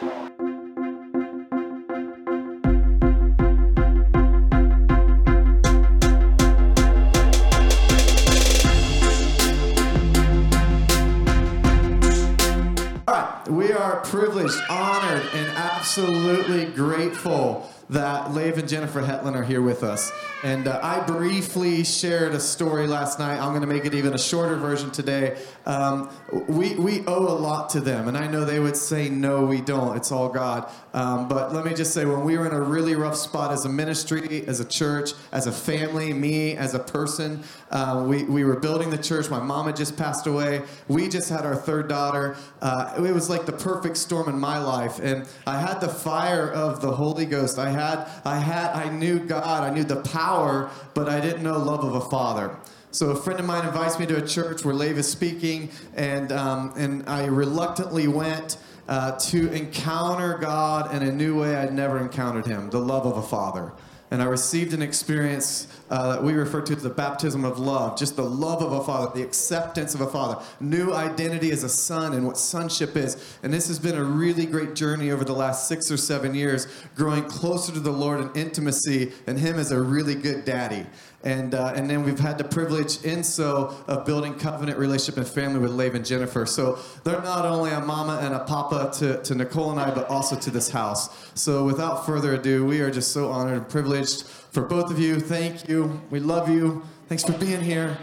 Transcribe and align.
All 13.07 13.15
right, 13.15 13.47
we 13.47 13.73
are 13.73 14.01
privileged, 14.01 14.59
honored, 14.71 15.29
and 15.35 15.49
absolutely 15.49 16.65
grateful 16.65 17.69
that 17.93 18.33
Leif 18.33 18.57
and 18.57 18.69
Jennifer 18.69 19.01
Hetland 19.01 19.37
are 19.37 19.43
here 19.43 19.63
with 19.63 19.83
us. 19.83 20.11
And 20.43 20.67
uh, 20.67 20.81
I 20.83 21.01
briefly 21.01 21.85
shared 21.85 22.33
a 22.35 22.41
story 22.41 22.87
last 22.87 23.19
night. 23.19 23.39
I'm 23.39 23.51
going 23.51 23.61
to 23.61 23.67
make 23.67 23.85
it 23.85 23.95
even 23.95 24.13
a 24.15 24.19
shorter 24.19 24.57
version 24.57 24.91
today. 24.91 25.39
Um, 25.67 26.11
we, 26.49 26.75
we 26.75 27.07
owe 27.07 27.29
a 27.29 27.39
lot 27.39 27.71
to 27.71 27.81
them, 27.81 28.09
and 28.09 28.17
I 28.17 28.27
know 28.27 28.45
they 28.45 28.59
would 28.59 28.77
say, 28.77 29.09
no, 29.09 29.45
we 29.45 29.61
don't. 29.61 29.97
It's 29.97 30.11
all 30.11 30.29
God. 30.29 30.69
Um, 30.95 31.29
but 31.29 31.53
let 31.53 31.65
me 31.65 31.75
just 31.75 31.95
say, 31.95 32.05
when 32.05 32.25
we 32.25 32.37
were 32.37 32.47
in 32.47 32.53
a 32.53 32.61
really 32.61 32.97
rough 32.97 33.17
spot 33.17 33.53
as 33.53 33.65
a 33.67 33.69
ministry, 33.69 34.45
as 34.49 34.59
a 34.59 34.65
church, 34.65 35.11
as 35.31 35.47
a 35.47 35.53
family, 35.53 36.13
me 36.13 36.57
as 36.57 36.75
a 36.75 36.81
person, 36.81 37.45
uh, 37.71 38.05
we, 38.07 38.25
we 38.25 38.45
were 38.45 38.59
building 38.59 38.91
the 38.91 38.99
church. 38.99 39.31
My 39.31 39.41
mom 39.41 39.67
had 39.67 39.77
just 39.77 39.97
passed 39.97 40.27
away. 40.27 40.63
We 40.89 41.09
just 41.09 41.29
had 41.29 41.47
our 41.47 41.57
third 41.57 41.89
daughter. 41.89 42.37
Uh, 42.61 42.95
it 42.97 43.13
was 43.13 43.31
like 43.31 43.47
the 43.47 43.53
perfect 43.53 43.97
storm 43.97 44.29
in 44.29 44.39
my 44.39 44.59
life. 44.59 44.99
And 44.99 45.29
I 45.47 45.61
had 45.61 45.81
the 45.81 45.89
fire 45.89 46.51
of 46.51 46.81
the 46.81 46.93
Holy 46.93 47.27
Ghost. 47.27 47.59
I 47.59 47.71
had, 47.71 47.82
I 48.25 48.39
had, 48.39 48.73
I 48.73 48.89
knew 48.89 49.19
God. 49.19 49.63
I 49.63 49.75
knew 49.75 49.85
the 49.85 50.03
power, 50.03 50.71
but 50.95 51.09
I 51.09 51.21
didn't 51.21 51.43
know 51.43 51.59
love 51.59 51.85
of 51.85 51.95
a 51.95 52.01
father. 52.01 52.57
So 52.91 53.11
a 53.11 53.17
friend 53.17 53.41
of 53.41 53.47
mine 53.47 53.67
invites 53.67 53.99
me 53.99 54.07
to 54.07 54.23
a 54.23 54.27
church 54.27 54.65
where 54.65 54.75
Leif 54.75 54.99
is 54.99 55.09
speaking, 55.09 55.71
and 55.95 56.31
um, 56.31 56.75
and 56.77 57.09
I 57.09 57.25
reluctantly 57.25 58.07
went 58.07 58.59
uh, 58.87 59.19
to 59.19 59.51
encounter 59.53 60.37
God 60.39 60.95
in 60.95 61.03
a 61.03 61.11
new 61.11 61.41
way 61.41 61.57
I'd 61.57 61.73
never 61.73 61.99
encountered 61.99 62.47
Him, 62.47 62.69
the 62.71 62.81
love 62.81 63.07
of 63.07 63.17
a 63.17 63.23
father. 63.23 63.73
And 64.11 64.21
I 64.21 64.27
received 64.27 64.75
an 64.75 64.83
experience 64.83 65.67
uh, 65.93 66.15
that 66.15 66.25
we 66.25 66.33
refer 66.33 66.63
to 66.63 66.75
as 66.75 66.83
the 66.83 66.89
baptism 66.89 67.45
of 67.45 67.59
love, 67.59 67.99
just 67.99 68.17
the 68.17 68.25
love 68.25 68.63
of 68.63 68.73
a 68.73 68.83
father, 68.83 69.13
the 69.15 69.23
acceptance 69.23 69.95
of 69.95 70.01
a 70.01 70.07
father, 70.07 70.43
new 70.59 70.91
identity 70.91 71.51
as 71.51 71.65
a 71.65 71.69
son 71.69 72.15
and 72.15 72.27
what 72.27 72.39
sonship 72.39 72.97
is. 72.97 73.37
And 73.43 73.53
this 73.53 73.69
has 73.69 73.79
been 73.79 73.97
a 73.97 74.03
really 74.03 74.47
great 74.47 74.75
journey 74.75 75.11
over 75.11 75.23
the 75.23 75.35
last 75.35 75.69
six 75.69 75.91
or 75.91 75.99
seven 75.99 76.35
years, 76.35 76.67
growing 76.97 77.25
closer 77.25 77.73
to 77.73 77.81
the 77.81 77.93
Lord 77.93 78.21
in 78.21 78.31
intimacy 78.33 79.13
and 79.27 79.39
Him 79.39 79.59
as 79.59 79.71
a 79.71 79.83
really 79.83 80.15
good 80.15 80.47
daddy. 80.47 80.87
And, 81.25 81.55
uh, 81.55 81.73
and 81.77 81.89
then 81.89 82.03
we've 82.03 82.19
had 82.19 82.37
the 82.37 82.45
privilege 82.45 83.05
in 83.05 83.23
so 83.23 83.77
of 83.87 84.05
building 84.05 84.35
covenant 84.35 84.79
relationship 84.79 85.19
and 85.19 85.27
family 85.27 85.61
with 85.61 85.71
Leif 85.71 85.95
and 85.95 86.05
Jennifer. 86.05 86.47
So 86.47 86.79
they're 87.05 87.23
not 87.23 87.45
only 87.45 87.71
a 87.71 87.81
mama 87.81 88.19
and 88.23 88.35
a 88.35 88.41
papa 88.41 88.91
to, 88.99 89.23
to 89.23 89.35
Nicole 89.35 89.71
and 89.71 89.79
I, 89.79 89.95
but 89.95 90.09
also 90.09 90.37
to 90.37 90.51
this 90.51 90.69
house. 90.71 91.31
So 91.35 91.65
without 91.65 92.07
further 92.07 92.35
ado, 92.35 92.67
we 92.67 92.81
are 92.81 92.91
just 92.91 93.13
so 93.13 93.31
honored 93.31 93.57
and 93.57 93.69
privileged 93.69 94.25
for 94.53 94.63
both 94.63 94.91
of 94.91 94.99
you. 94.99 95.19
Thank 95.19 95.69
you. 95.69 96.01
We 96.11 96.21
love 96.21 96.49
you. 96.49 96.83
Thanks 97.09 97.25
for 97.25 97.33
being 97.33 97.63
here. 97.63 97.97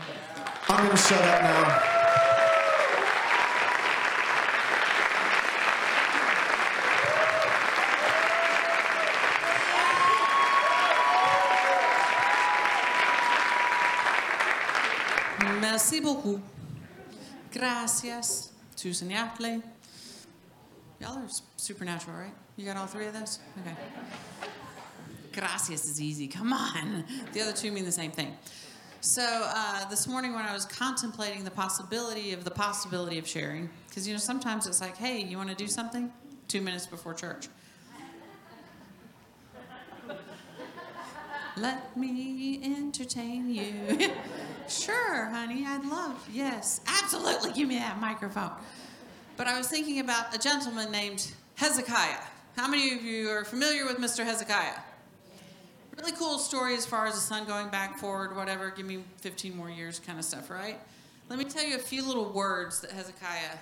I'm 0.68 0.86
going 0.86 0.98
to 0.98 0.98
shut 0.98 1.22
up 1.22 1.42
now. 1.42 1.96
Merci 15.62 16.02
beaucoup. 16.02 16.42
Gracias. 17.52 18.50
Tusen 18.76 19.12
hjärtlig. 19.12 19.62
Y'all 21.00 21.18
are 21.18 21.30
supernatural, 21.58 22.18
right? 22.18 22.34
You 22.58 22.66
got 22.66 22.78
all 22.78 22.88
three 22.88 23.08
of 23.08 23.14
those? 23.14 23.40
Okay. 23.62 23.76
Gracias 25.40 25.86
is 25.86 26.02
easy. 26.02 26.28
Come 26.28 26.52
on. 26.52 27.06
The 27.32 27.40
other 27.40 27.54
two 27.54 27.72
mean 27.72 27.86
the 27.86 27.94
same 27.94 28.12
thing. 28.12 28.36
So 29.00 29.24
uh, 29.24 29.88
this 29.90 30.06
morning, 30.06 30.34
when 30.34 30.46
I 30.46 30.52
was 30.52 30.66
contemplating 30.66 31.46
the 31.46 31.52
possibility 31.52 32.34
of 32.34 32.44
the 32.44 32.52
possibility 32.52 33.18
of 33.18 33.26
sharing, 33.26 33.70
because 33.88 34.06
you 34.06 34.14
know 34.14 34.20
sometimes 34.20 34.68
it's 34.68 34.82
like, 34.82 34.98
hey, 34.98 35.24
you 35.24 35.38
want 35.38 35.50
to 35.50 35.56
do 35.56 35.68
something? 35.68 36.12
Two 36.50 36.60
minutes 36.60 36.86
before 36.88 37.14
church. 37.14 37.48
Let 41.56 41.96
me 41.96 42.60
entertain 42.62 43.50
you. 43.50 44.12
sure, 44.68 45.26
honey, 45.28 45.64
I'd 45.66 45.86
love. 45.86 46.28
Yes, 46.34 46.82
absolutely. 46.86 47.54
Give 47.54 47.70
me 47.70 47.76
that 47.76 48.02
microphone. 48.02 48.52
But 49.38 49.48
I 49.48 49.58
was 49.58 49.70
thinking 49.70 50.02
about 50.02 50.36
a 50.36 50.38
gentleman 50.38 50.92
named 50.92 51.32
Hezekiah. 51.56 52.24
How 52.58 52.68
many 52.68 52.94
of 52.94 53.04
you 53.04 53.30
are 53.30 53.46
familiar 53.46 53.86
with 53.86 54.00
Mr. 54.00 54.26
Hezekiah? 54.26 54.80
Really 56.00 56.14
cool 56.14 56.40
story 56.40 56.76
as 56.76 56.86
far 56.86 57.08
as 57.08 57.16
the 57.16 57.20
sun 57.20 57.46
going 57.46 57.68
back, 57.68 57.98
forward, 57.98 58.34
whatever. 58.34 58.70
Give 58.70 58.86
me 58.86 59.04
15 59.18 59.54
more 59.54 59.70
years 59.70 60.00
kind 60.00 60.18
of 60.18 60.24
stuff, 60.24 60.50
right? 60.50 60.80
Let 61.28 61.38
me 61.38 61.44
tell 61.44 61.66
you 61.66 61.76
a 61.76 61.80
few 61.80 62.08
little 62.08 62.32
words 62.32 62.80
that 62.80 62.92
Hezekiah, 62.92 63.58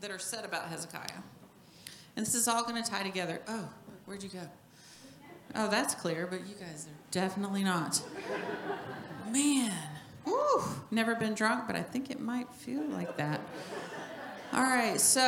that 0.00 0.10
are 0.10 0.18
said 0.18 0.44
about 0.44 0.66
Hezekiah. 0.66 1.22
And 2.16 2.26
this 2.26 2.34
is 2.34 2.48
all 2.48 2.64
going 2.64 2.82
to 2.82 2.90
tie 2.90 3.04
together. 3.04 3.40
Oh, 3.46 3.68
where'd 4.04 4.20
you 4.20 4.30
go? 4.30 4.40
Oh, 5.54 5.68
that's 5.70 5.94
clear, 5.94 6.26
but 6.26 6.40
you 6.40 6.56
guys 6.56 6.88
are 6.88 7.10
definitely 7.12 7.62
not. 7.62 8.02
Man, 9.30 9.72
woo, 10.26 10.64
never 10.90 11.14
been 11.14 11.34
drunk, 11.34 11.68
but 11.68 11.76
I 11.76 11.82
think 11.82 12.10
it 12.10 12.18
might 12.18 12.52
feel 12.52 12.82
like 12.82 13.16
that. 13.16 13.40
All 14.52 14.64
right, 14.64 15.00
so 15.00 15.20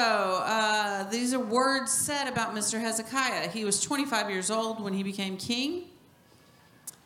uh, 0.45 1.09
these 1.09 1.35
are 1.35 1.39
words 1.39 1.93
said 1.93 2.27
about 2.27 2.53
Mr. 2.53 2.81
Hezekiah. 2.81 3.49
He 3.51 3.65
was 3.65 3.81
25 3.81 4.29
years 4.29 4.51
old 4.51 4.83
when 4.83 4.93
he 4.93 5.05
became 5.05 5.37
king. 5.37 5.85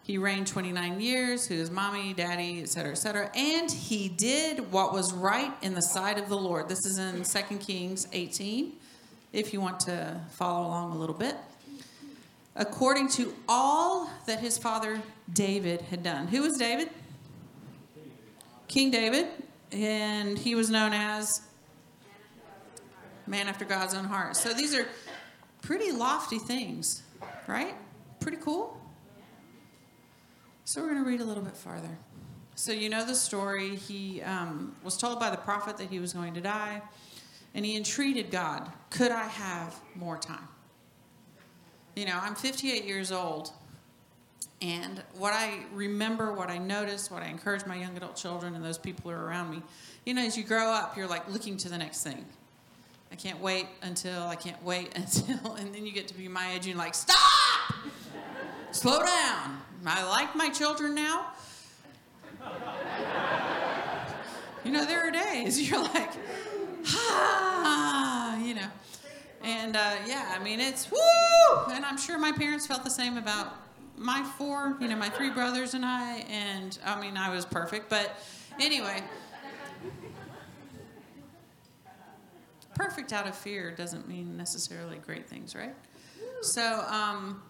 He 0.07 0.19
reigned 0.19 0.47
29 0.47 1.01
years, 1.01 1.47
who 1.47 1.55
is 1.55 1.71
mommy, 1.71 2.15
daddy, 2.15 2.63
et 2.63 2.69
cetera, 2.69 2.93
et 2.93 2.99
cetera. 2.99 3.31
And 3.35 3.71
he 3.71 4.09
did 4.09 4.71
what 4.71 4.93
was 4.93 5.13
right 5.13 5.53
in 5.63 5.75
the 5.75 5.83
sight 5.83 6.17
of 6.17 6.29
the 6.29 6.37
Lord. 6.37 6.69
This 6.69 6.87
is 6.87 6.99
in 6.99 7.25
2 7.25 7.57
Kings 7.59 8.07
18, 8.13 8.73
if 9.33 9.53
you 9.53 9.61
want 9.61 9.81
to 9.81 10.21
follow 10.31 10.69
along 10.69 10.93
a 10.93 10.97
little 10.97 11.15
bit 11.15 11.35
according 12.57 13.09
to 13.09 13.35
all 13.49 14.11
that 14.27 14.41
his 14.41 14.59
father 14.59 15.01
David 15.33 15.83
had 15.83 16.03
done. 16.03 16.27
Who 16.29 16.43
was 16.43 16.57
David? 16.57 16.91
King 18.67 18.91
David, 18.91 19.27
and 19.71 20.37
he 20.39 20.55
was 20.55 20.71
known 20.71 20.93
as 20.93 21.43
man 23.27 23.49
after 23.49 23.65
God's 23.65 23.95
own 23.95 24.05
heart. 24.05 24.37
So 24.37 24.53
these 24.53 24.75
are 24.75 24.87
pretty 25.63 25.93
lofty 25.93 26.39
things, 26.39 27.03
right? 27.47 27.75
Pretty 28.21 28.39
cool. 28.39 28.81
So 30.67 30.81
we're 30.83 30.89
going 30.89 31.05
to 31.05 31.09
read 31.09 31.21
a 31.21 31.25
little 31.25 31.45
bit 31.45 31.57
farther. 31.57 31.97
So 32.57 32.73
you 32.73 32.89
know 32.89 33.07
the 33.07 33.15
story. 33.15 33.77
He 33.77 34.21
um, 34.23 34.75
was 34.83 34.97
told 34.97 35.21
by 35.21 35.31
the 35.31 35.37
prophet 35.37 35.77
that 35.77 35.91
he 35.91 36.01
was 36.01 36.13
going 36.13 36.35
to 36.35 36.41
die, 36.41 36.83
and 37.55 37.65
he 37.65 37.77
entreated 37.77 38.33
God, 38.33 38.69
"Could 38.91 39.13
I 39.13 39.29
have 39.29 39.77
more 39.95 40.19
time?" 40.19 40.49
You 41.95 42.07
know, 42.07 42.19
I'm 42.21 42.35
58 42.35 42.85
years 42.85 43.13
old, 43.13 43.53
and 44.61 45.05
what 45.17 45.33
I 45.33 45.61
remember, 45.73 46.33
what 46.33 46.51
I 46.51 46.59
notice, 46.59 47.13
what 47.13 47.23
I 47.23 47.27
encourage 47.27 47.65
my 47.65 47.77
young 47.77 47.97
adult 47.97 48.17
children 48.17 48.57
and 48.57 48.65
those 48.65 48.77
people 48.77 49.13
who 49.13 49.17
are 49.17 49.25
around 49.25 49.53
me, 49.53 49.63
you 50.05 50.15
know, 50.15 50.23
as 50.23 50.37
you 50.37 50.43
grow 50.43 50.67
up, 50.67 50.97
you're 50.97 51.07
like 51.07 51.31
looking 51.31 51.57
to 51.59 51.69
the 51.69 51.79
next 51.79 52.03
thing. 52.03 52.27
I 53.13 53.15
can't 53.15 53.41
wait 53.41 53.69
until, 53.83 54.25
I 54.25 54.35
can't 54.35 54.61
wait 54.65 54.93
until, 54.97 55.55
and 55.55 55.73
then 55.73 55.87
you 55.87 55.93
get 55.93 56.09
to 56.09 56.15
be 56.15 56.27
my 56.27 56.51
age 56.51 56.57
and 56.57 56.67
you're 56.67 56.77
like, 56.77 56.97
stop! 56.97 57.17
Slow 58.73 59.03
down. 59.03 59.63
I 59.85 60.09
like 60.09 60.35
my 60.35 60.49
children 60.51 60.95
now. 60.95 61.27
You 64.65 64.73
know, 64.73 64.85
there 64.85 65.07
are 65.07 65.11
days 65.11 65.61
you're 65.71 65.83
like, 65.83 66.11
ah, 66.87 68.39
you 68.39 68.55
know. 68.55 68.69
And 69.43 69.77
uh, 69.77 69.97
yeah, 70.07 70.35
I 70.37 70.43
mean, 70.43 70.61
it's 70.61 70.91
woo! 70.91 71.73
And 71.73 71.85
I'm 71.85 71.97
sure 71.97 72.19
my 72.19 72.33
parents 72.33 72.67
felt 72.67 72.83
the 72.83 72.91
same 72.91 73.17
about 73.17 73.55
my 73.97 74.29
four, 74.37 74.77
you 74.81 74.89
know, 74.89 74.97
my 74.97 75.09
three 75.09 75.31
brothers 75.31 75.75
and 75.75 75.85
I. 75.85 76.25
And 76.29 76.79
I 76.85 77.01
mean, 77.01 77.17
I 77.17 77.31
was 77.31 77.45
perfect. 77.45 77.89
But 77.89 78.19
anyway, 78.61 79.03
perfect 82.75 83.13
out 83.13 83.27
of 83.27 83.37
fear 83.37 83.71
doesn't 83.71 84.09
mean 84.09 84.37
necessarily 84.37 84.99
great 84.99 85.29
things, 85.29 85.55
right? 85.55 85.75
So 86.43 86.85
um, 86.89 87.43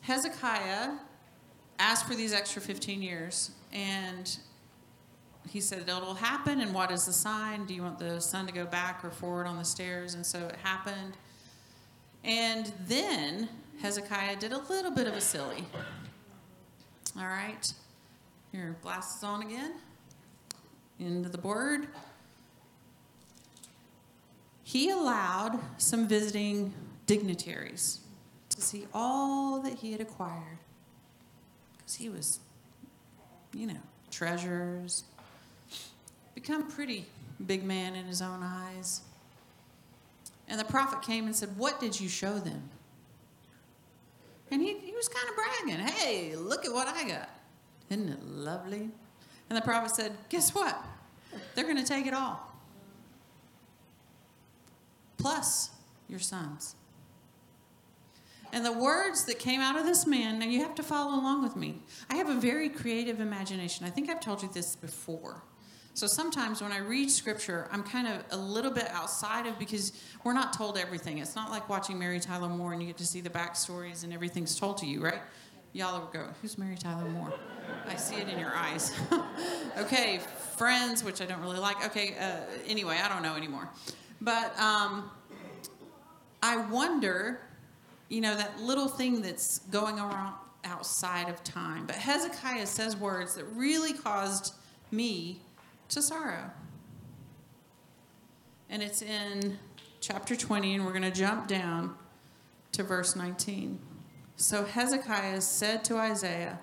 Hezekiah 0.00 0.92
asked 1.78 2.06
for 2.06 2.14
these 2.14 2.32
extra 2.32 2.62
15 2.62 3.02
years. 3.02 3.50
And 3.72 4.36
he 5.48 5.60
said, 5.60 5.80
It'll 5.80 6.14
happen. 6.14 6.60
And 6.60 6.74
what 6.74 6.90
is 6.90 7.06
the 7.06 7.12
sign? 7.12 7.66
Do 7.66 7.74
you 7.74 7.82
want 7.82 7.98
the 7.98 8.20
sun 8.20 8.46
to 8.46 8.52
go 8.52 8.64
back 8.64 9.04
or 9.04 9.10
forward 9.10 9.46
on 9.46 9.58
the 9.58 9.64
stairs? 9.64 10.14
And 10.14 10.24
so 10.24 10.38
it 10.46 10.56
happened. 10.62 11.16
And 12.22 12.72
then 12.86 13.48
Hezekiah 13.82 14.36
did 14.36 14.52
a 14.52 14.58
little 14.58 14.90
bit 14.90 15.06
of 15.06 15.14
a 15.14 15.20
silly. 15.20 15.64
All 17.18 17.26
right. 17.26 17.72
Your 18.52 18.76
glasses 18.82 19.22
on 19.22 19.42
again. 19.42 19.72
Into 20.98 21.28
the 21.28 21.38
board. 21.38 21.88
He 24.62 24.90
allowed 24.90 25.60
some 25.76 26.08
visiting 26.08 26.72
dignitaries 27.06 28.00
to 28.48 28.62
see 28.62 28.86
all 28.94 29.60
that 29.60 29.74
he 29.74 29.92
had 29.92 30.00
acquired. 30.00 30.58
Because 31.84 31.96
he 31.96 32.08
was, 32.08 32.40
you 33.52 33.66
know, 33.66 33.80
treasures, 34.10 35.04
become 36.34 36.70
pretty 36.70 37.04
big 37.46 37.62
man 37.62 37.94
in 37.94 38.06
his 38.06 38.22
own 38.22 38.40
eyes. 38.42 39.02
And 40.48 40.58
the 40.58 40.64
prophet 40.64 41.02
came 41.02 41.26
and 41.26 41.36
said, 41.36 41.56
What 41.56 41.80
did 41.80 42.00
you 42.00 42.08
show 42.08 42.38
them? 42.38 42.70
And 44.50 44.62
he, 44.62 44.78
he 44.78 44.92
was 44.92 45.08
kind 45.08 45.28
of 45.28 45.34
bragging, 45.34 45.86
Hey, 45.86 46.36
look 46.36 46.64
at 46.64 46.72
what 46.72 46.88
I 46.88 47.06
got. 47.08 47.30
Isn't 47.90 48.08
it 48.08 48.24
lovely? 48.24 48.90
And 49.50 49.56
the 49.56 49.62
prophet 49.62 49.94
said, 49.94 50.12
Guess 50.28 50.54
what? 50.54 50.82
They're 51.54 51.64
going 51.64 51.76
to 51.76 51.84
take 51.84 52.06
it 52.06 52.14
all. 52.14 52.40
Plus 55.18 55.70
your 56.08 56.18
sons. 56.18 56.76
And 58.54 58.64
the 58.64 58.72
words 58.72 59.24
that 59.24 59.40
came 59.40 59.60
out 59.60 59.76
of 59.76 59.84
this 59.84 60.06
man, 60.06 60.38
now 60.38 60.46
you 60.46 60.60
have 60.60 60.76
to 60.76 60.84
follow 60.84 61.20
along 61.20 61.42
with 61.42 61.56
me. 61.56 61.82
I 62.08 62.14
have 62.14 62.28
a 62.28 62.34
very 62.34 62.68
creative 62.68 63.18
imagination. 63.18 63.84
I 63.84 63.90
think 63.90 64.08
I've 64.08 64.20
told 64.20 64.44
you 64.44 64.48
this 64.54 64.76
before. 64.76 65.42
So 65.92 66.06
sometimes 66.06 66.62
when 66.62 66.70
I 66.70 66.78
read 66.78 67.10
scripture, 67.10 67.68
I'm 67.72 67.82
kind 67.82 68.06
of 68.06 68.22
a 68.30 68.36
little 68.36 68.70
bit 68.70 68.88
outside 68.90 69.46
of 69.46 69.58
because 69.58 69.92
we're 70.22 70.34
not 70.34 70.52
told 70.52 70.78
everything. 70.78 71.18
It's 71.18 71.34
not 71.34 71.50
like 71.50 71.68
watching 71.68 71.98
Mary 71.98 72.20
Tyler 72.20 72.48
Moore 72.48 72.72
and 72.72 72.80
you 72.80 72.86
get 72.86 72.96
to 72.98 73.06
see 73.06 73.20
the 73.20 73.28
backstories 73.28 74.04
and 74.04 74.12
everything's 74.12 74.56
told 74.56 74.78
to 74.78 74.86
you, 74.86 75.02
right? 75.02 75.20
Y'all 75.72 75.98
will 75.98 76.06
go, 76.06 76.28
who's 76.40 76.56
Mary 76.56 76.76
Tyler 76.76 77.08
Moore? 77.08 77.34
I 77.88 77.96
see 77.96 78.14
it 78.14 78.28
in 78.28 78.38
your 78.38 78.54
eyes. 78.54 78.96
okay, 79.78 80.20
Friends, 80.56 81.02
which 81.02 81.20
I 81.20 81.26
don't 81.26 81.40
really 81.40 81.58
like. 81.58 81.84
Okay, 81.86 82.14
uh, 82.20 82.36
anyway, 82.68 83.00
I 83.02 83.08
don't 83.08 83.22
know 83.24 83.34
anymore. 83.34 83.68
But 84.20 84.56
um, 84.60 85.10
I 86.40 86.58
wonder, 86.70 87.40
you 88.08 88.20
know, 88.20 88.36
that 88.36 88.60
little 88.60 88.88
thing 88.88 89.22
that's 89.22 89.58
going 89.70 89.98
around 89.98 90.34
outside 90.64 91.28
of 91.28 91.42
time. 91.44 91.86
But 91.86 91.96
Hezekiah 91.96 92.66
says 92.66 92.96
words 92.96 93.34
that 93.34 93.44
really 93.54 93.92
caused 93.92 94.54
me 94.90 95.40
to 95.88 96.02
sorrow. 96.02 96.50
And 98.70 98.82
it's 98.82 99.02
in 99.02 99.58
chapter 100.00 100.34
20, 100.34 100.74
and 100.74 100.84
we're 100.84 100.92
going 100.92 101.02
to 101.02 101.10
jump 101.10 101.46
down 101.46 101.94
to 102.72 102.82
verse 102.82 103.14
19. 103.14 103.78
So 104.36 104.64
Hezekiah 104.64 105.40
said 105.40 105.84
to 105.84 105.96
Isaiah, 105.96 106.58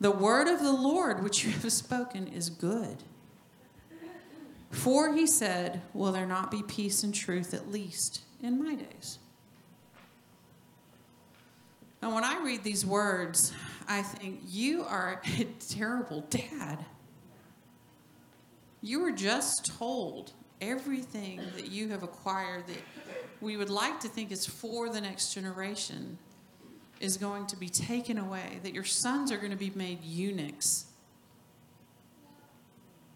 The 0.00 0.10
word 0.10 0.48
of 0.48 0.60
the 0.60 0.72
Lord 0.72 1.22
which 1.22 1.44
you 1.44 1.50
have 1.50 1.72
spoken 1.72 2.28
is 2.28 2.50
good. 2.50 3.02
For 4.70 5.12
he 5.12 5.26
said, 5.26 5.82
Will 5.92 6.12
there 6.12 6.26
not 6.26 6.50
be 6.50 6.62
peace 6.62 7.02
and 7.02 7.14
truth 7.14 7.52
at 7.52 7.70
least 7.70 8.22
in 8.40 8.62
my 8.62 8.76
days? 8.76 9.18
And 12.02 12.14
when 12.14 12.24
I 12.24 12.42
read 12.42 12.64
these 12.64 12.84
words, 12.84 13.52
I 13.88 14.02
think, 14.02 14.40
You 14.46 14.84
are 14.84 15.20
a 15.38 15.44
terrible 15.68 16.22
dad. 16.30 16.84
You 18.82 19.00
were 19.00 19.12
just 19.12 19.66
told 19.78 20.32
everything 20.60 21.40
that 21.56 21.70
you 21.70 21.88
have 21.88 22.02
acquired 22.02 22.66
that 22.66 22.82
we 23.40 23.56
would 23.56 23.70
like 23.70 24.00
to 24.00 24.08
think 24.08 24.30
is 24.30 24.46
for 24.46 24.88
the 24.88 25.00
next 25.00 25.34
generation 25.34 26.18
is 27.00 27.16
going 27.16 27.46
to 27.46 27.56
be 27.56 27.68
taken 27.68 28.18
away, 28.18 28.60
that 28.62 28.74
your 28.74 28.84
sons 28.84 29.32
are 29.32 29.38
going 29.38 29.50
to 29.50 29.56
be 29.56 29.72
made 29.74 30.04
eunuchs. 30.04 30.86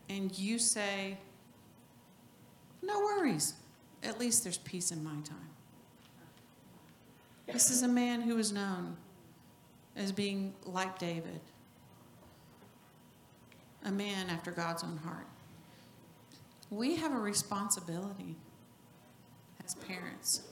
And 0.08 0.36
you 0.38 0.58
say, 0.58 1.18
no 2.82 3.00
worries. 3.00 3.54
At 4.02 4.18
least 4.18 4.42
there's 4.42 4.58
peace 4.58 4.90
in 4.90 5.04
my 5.04 5.20
time. 5.22 5.53
This 7.46 7.70
is 7.70 7.82
a 7.82 7.88
man 7.88 8.22
who 8.22 8.38
is 8.38 8.52
known 8.52 8.96
as 9.96 10.12
being 10.12 10.54
like 10.64 10.98
David, 10.98 11.40
a 13.84 13.92
man 13.92 14.30
after 14.30 14.50
God's 14.50 14.82
own 14.82 14.98
heart. 15.04 15.26
We 16.70 16.96
have 16.96 17.12
a 17.12 17.18
responsibility 17.18 18.36
as 19.64 19.74
parents. 19.74 20.42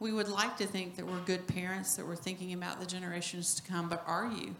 We 0.00 0.12
would 0.12 0.28
like 0.28 0.56
to 0.56 0.66
think 0.66 0.96
that 0.96 1.06
we're 1.06 1.20
good 1.20 1.46
parents, 1.46 1.96
that 1.96 2.06
we're 2.06 2.16
thinking 2.16 2.54
about 2.54 2.80
the 2.80 2.86
generations 2.86 3.54
to 3.56 3.62
come, 3.62 3.88
but 3.88 4.02
are 4.06 4.32
you? 4.32 4.56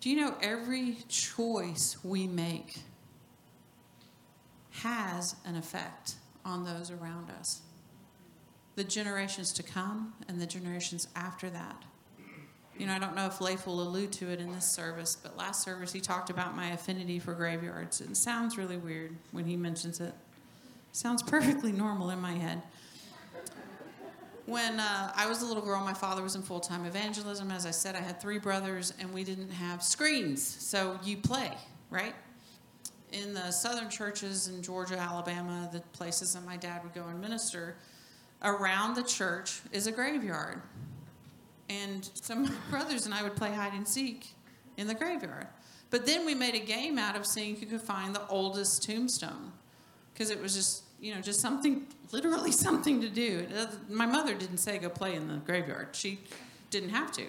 Do 0.00 0.10
you 0.10 0.16
know 0.16 0.36
every 0.42 0.96
choice 1.08 1.96
we 2.04 2.26
make 2.26 2.78
has 4.70 5.36
an 5.44 5.56
effect 5.56 6.14
on 6.44 6.64
those 6.64 6.90
around 6.90 7.30
us? 7.30 7.62
The 8.78 8.84
generations 8.84 9.52
to 9.54 9.64
come 9.64 10.12
and 10.28 10.40
the 10.40 10.46
generations 10.46 11.08
after 11.16 11.50
that. 11.50 11.82
You 12.78 12.86
know, 12.86 12.92
I 12.92 13.00
don't 13.00 13.16
know 13.16 13.26
if 13.26 13.40
Leif 13.40 13.66
will 13.66 13.82
allude 13.82 14.12
to 14.12 14.30
it 14.30 14.38
in 14.38 14.52
this 14.52 14.66
service, 14.66 15.16
but 15.20 15.36
last 15.36 15.64
service 15.64 15.92
he 15.92 16.00
talked 16.00 16.30
about 16.30 16.54
my 16.54 16.68
affinity 16.68 17.18
for 17.18 17.34
graveyards. 17.34 18.00
It 18.00 18.16
sounds 18.16 18.56
really 18.56 18.76
weird 18.76 19.16
when 19.32 19.46
he 19.46 19.56
mentions 19.56 19.98
it. 19.98 20.14
Sounds 20.92 21.24
perfectly 21.24 21.72
normal 21.72 22.10
in 22.10 22.20
my 22.20 22.34
head. 22.34 22.62
When 24.46 24.78
uh, 24.78 25.12
I 25.12 25.26
was 25.26 25.42
a 25.42 25.46
little 25.46 25.64
girl, 25.64 25.80
my 25.80 25.92
father 25.92 26.22
was 26.22 26.36
in 26.36 26.42
full 26.42 26.60
time 26.60 26.86
evangelism. 26.86 27.50
As 27.50 27.66
I 27.66 27.72
said, 27.72 27.96
I 27.96 28.00
had 28.00 28.20
three 28.20 28.38
brothers, 28.38 28.94
and 29.00 29.12
we 29.12 29.24
didn't 29.24 29.50
have 29.50 29.82
screens, 29.82 30.40
so 30.40 31.00
you 31.02 31.16
play, 31.16 31.50
right? 31.90 32.14
In 33.10 33.34
the 33.34 33.50
southern 33.50 33.90
churches 33.90 34.46
in 34.46 34.62
Georgia, 34.62 35.00
Alabama, 35.00 35.68
the 35.72 35.80
places 35.94 36.34
that 36.34 36.46
my 36.46 36.56
dad 36.56 36.84
would 36.84 36.94
go 36.94 37.02
and 37.08 37.20
minister, 37.20 37.74
around 38.42 38.94
the 38.94 39.02
church 39.02 39.60
is 39.72 39.86
a 39.86 39.92
graveyard. 39.92 40.62
And 41.68 42.08
so 42.14 42.34
my 42.34 42.50
brothers 42.70 43.04
and 43.04 43.14
I 43.14 43.22
would 43.22 43.36
play 43.36 43.52
hide 43.52 43.74
and 43.74 43.86
seek 43.86 44.28
in 44.76 44.86
the 44.86 44.94
graveyard. 44.94 45.46
But 45.90 46.06
then 46.06 46.26
we 46.26 46.34
made 46.34 46.54
a 46.54 46.64
game 46.64 46.98
out 46.98 47.16
of 47.16 47.26
seeing 47.26 47.56
who 47.56 47.66
could 47.66 47.80
find 47.80 48.14
the 48.14 48.26
oldest 48.28 48.82
tombstone. 48.82 49.52
Because 50.12 50.30
it 50.30 50.40
was 50.40 50.54
just, 50.54 50.84
you 51.00 51.14
know, 51.14 51.20
just 51.20 51.40
something, 51.40 51.86
literally 52.12 52.52
something 52.52 53.00
to 53.00 53.08
do. 53.08 53.46
My 53.88 54.06
mother 54.06 54.34
didn't 54.34 54.58
say 54.58 54.78
go 54.78 54.88
play 54.88 55.14
in 55.14 55.28
the 55.28 55.36
graveyard. 55.36 55.88
She 55.92 56.20
didn't 56.70 56.90
have 56.90 57.12
to. 57.12 57.24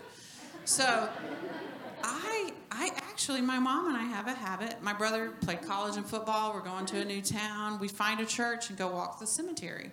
So 0.65 1.09
I, 2.03 2.51
I 2.71 2.91
actually, 2.97 3.41
my 3.41 3.59
mom 3.59 3.87
and 3.87 3.97
I 3.97 4.03
have 4.03 4.27
a 4.27 4.33
habit. 4.33 4.81
My 4.81 4.93
brother 4.93 5.31
played 5.41 5.61
college 5.61 5.97
and 5.97 6.05
football. 6.05 6.53
We're 6.53 6.61
going 6.61 6.85
to 6.87 7.01
a 7.01 7.05
new 7.05 7.21
town. 7.21 7.79
We 7.79 7.87
find 7.87 8.19
a 8.19 8.25
church 8.25 8.69
and 8.69 8.77
go 8.77 8.89
walk 8.89 9.19
the 9.19 9.27
cemetery. 9.27 9.91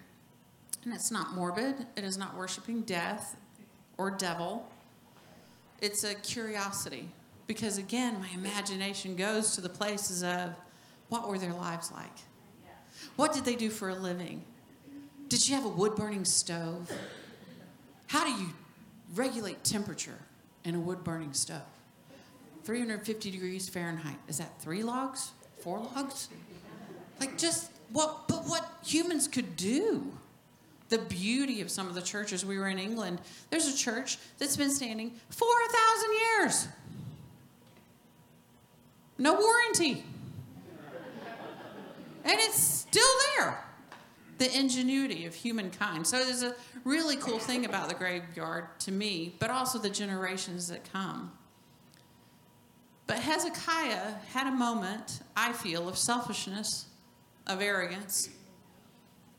And 0.86 0.94
it's 0.94 1.10
not 1.10 1.34
morbid. 1.34 1.84
It 1.96 2.04
is 2.04 2.16
not 2.16 2.36
worshiping 2.36 2.82
death 2.82 3.36
or 3.98 4.08
devil. 4.08 4.70
It's 5.82 6.04
a 6.04 6.14
curiosity. 6.14 7.08
Because 7.48 7.76
again, 7.76 8.20
my 8.20 8.28
imagination 8.34 9.16
goes 9.16 9.56
to 9.56 9.60
the 9.60 9.68
places 9.68 10.22
of 10.22 10.54
what 11.08 11.28
were 11.28 11.38
their 11.38 11.52
lives 11.52 11.90
like? 11.90 12.16
What 13.16 13.32
did 13.32 13.44
they 13.44 13.56
do 13.56 13.68
for 13.68 13.88
a 13.88 13.96
living? 13.96 14.44
Did 15.28 15.40
she 15.40 15.52
have 15.54 15.64
a 15.64 15.68
wood 15.68 15.96
burning 15.96 16.24
stove? 16.24 16.88
How 18.06 18.24
do 18.24 18.30
you 18.30 18.50
regulate 19.12 19.64
temperature 19.64 20.18
in 20.64 20.76
a 20.76 20.80
wood 20.80 21.02
burning 21.02 21.32
stove? 21.32 21.62
350 22.62 23.32
degrees 23.32 23.68
Fahrenheit. 23.68 24.18
Is 24.28 24.38
that 24.38 24.60
three 24.60 24.84
logs? 24.84 25.32
Four 25.58 25.80
logs? 25.80 26.28
Like 27.18 27.36
just 27.36 27.72
what 27.90 28.28
but 28.28 28.44
what 28.44 28.68
humans 28.84 29.26
could 29.26 29.56
do 29.56 30.12
the 30.88 30.98
beauty 30.98 31.60
of 31.60 31.70
some 31.70 31.88
of 31.88 31.94
the 31.94 32.02
churches. 32.02 32.44
We 32.44 32.58
were 32.58 32.68
in 32.68 32.78
England. 32.78 33.20
There's 33.50 33.66
a 33.66 33.76
church 33.76 34.18
that's 34.38 34.56
been 34.56 34.70
standing 34.70 35.12
for 35.30 35.46
a 35.46 35.72
thousand 35.72 36.12
years. 36.12 36.68
No 39.18 39.34
warranty. 39.34 40.04
And 42.24 42.34
it's 42.40 42.60
still 42.60 43.06
there. 43.36 43.62
The 44.38 44.58
ingenuity 44.58 45.26
of 45.26 45.34
humankind. 45.34 46.06
So 46.06 46.22
there's 46.22 46.42
a 46.42 46.54
really 46.84 47.16
cool 47.16 47.38
thing 47.38 47.64
about 47.64 47.88
the 47.88 47.94
graveyard 47.94 48.66
to 48.80 48.92
me, 48.92 49.34
but 49.38 49.50
also 49.50 49.78
the 49.78 49.88
generations 49.88 50.68
that 50.68 50.90
come. 50.92 51.32
But 53.06 53.20
Hezekiah 53.20 54.14
had 54.32 54.46
a 54.46 54.50
moment, 54.50 55.20
I 55.36 55.52
feel, 55.52 55.88
of 55.88 55.96
selfishness, 55.96 56.86
of 57.46 57.62
arrogance. 57.62 58.28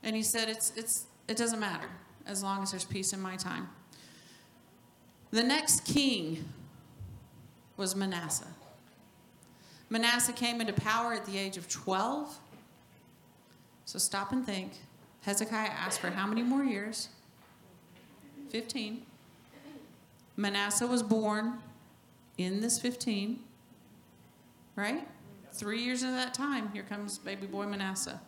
And 0.03 0.15
he 0.15 0.23
said, 0.23 0.49
It's, 0.49 0.71
it's, 0.75 1.05
it 1.27 1.37
doesn't 1.37 1.59
matter 1.59 1.87
as 2.25 2.43
long 2.43 2.63
as 2.63 2.71
there's 2.71 2.85
peace 2.85 3.13
in 3.13 3.21
my 3.21 3.35
time. 3.35 3.69
The 5.31 5.43
next 5.43 5.85
king 5.85 6.45
was 7.75 7.95
Manasseh. 7.95 8.47
Manasseh 9.89 10.33
came 10.33 10.59
into 10.59 10.73
power 10.73 11.13
at 11.13 11.25
the 11.25 11.37
age 11.37 11.57
of 11.57 11.69
12. 11.69 12.37
So 13.85 13.99
stop 13.99 14.31
and 14.31 14.45
think. 14.45 14.73
Hezekiah 15.21 15.69
asked 15.69 15.99
for 15.99 16.09
how 16.09 16.25
many 16.25 16.43
more 16.43 16.63
years? 16.63 17.09
15. 18.49 19.01
Manasseh 20.35 20.87
was 20.87 21.03
born 21.03 21.59
in 22.37 22.61
this 22.61 22.79
15, 22.79 23.39
right? 24.75 25.07
Three 25.51 25.81
years 25.81 26.03
of 26.03 26.11
that 26.11 26.33
time, 26.33 26.69
here 26.71 26.83
comes 26.83 27.17
baby 27.17 27.47
boy 27.47 27.65
Manasseh. 27.65 28.21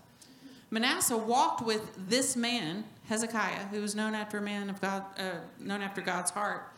Manasseh 0.71 1.17
walked 1.17 1.65
with 1.65 2.09
this 2.09 2.35
man, 2.35 2.83
Hezekiah, 3.07 3.67
who 3.71 3.81
was 3.81 3.95
known 3.95 4.13
after 4.13 4.38
a 4.38 4.41
man 4.41 4.69
of 4.69 4.79
God, 4.79 5.03
uh, 5.17 5.39
known 5.59 5.81
after 5.81 6.01
God's 6.01 6.31
heart. 6.31 6.71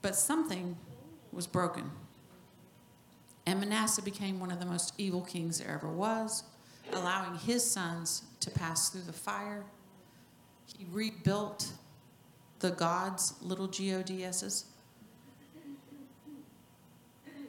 But 0.00 0.16
something 0.16 0.76
was 1.32 1.46
broken. 1.46 1.90
And 3.44 3.60
Manasseh 3.60 4.02
became 4.02 4.40
one 4.40 4.50
of 4.50 4.60
the 4.60 4.66
most 4.66 4.94
evil 4.98 5.20
kings 5.22 5.58
there 5.58 5.70
ever 5.70 5.88
was, 5.88 6.44
allowing 6.92 7.38
his 7.38 7.68
sons 7.68 8.22
to 8.40 8.50
pass 8.50 8.88
through 8.88 9.02
the 9.02 9.12
fire. 9.12 9.64
He 10.76 10.86
rebuilt 10.90 11.72
the 12.60 12.70
gods, 12.70 13.34
little 13.42 13.66
G 13.66 13.94
O 13.94 14.02
D 14.02 14.24
S's. 14.24 14.64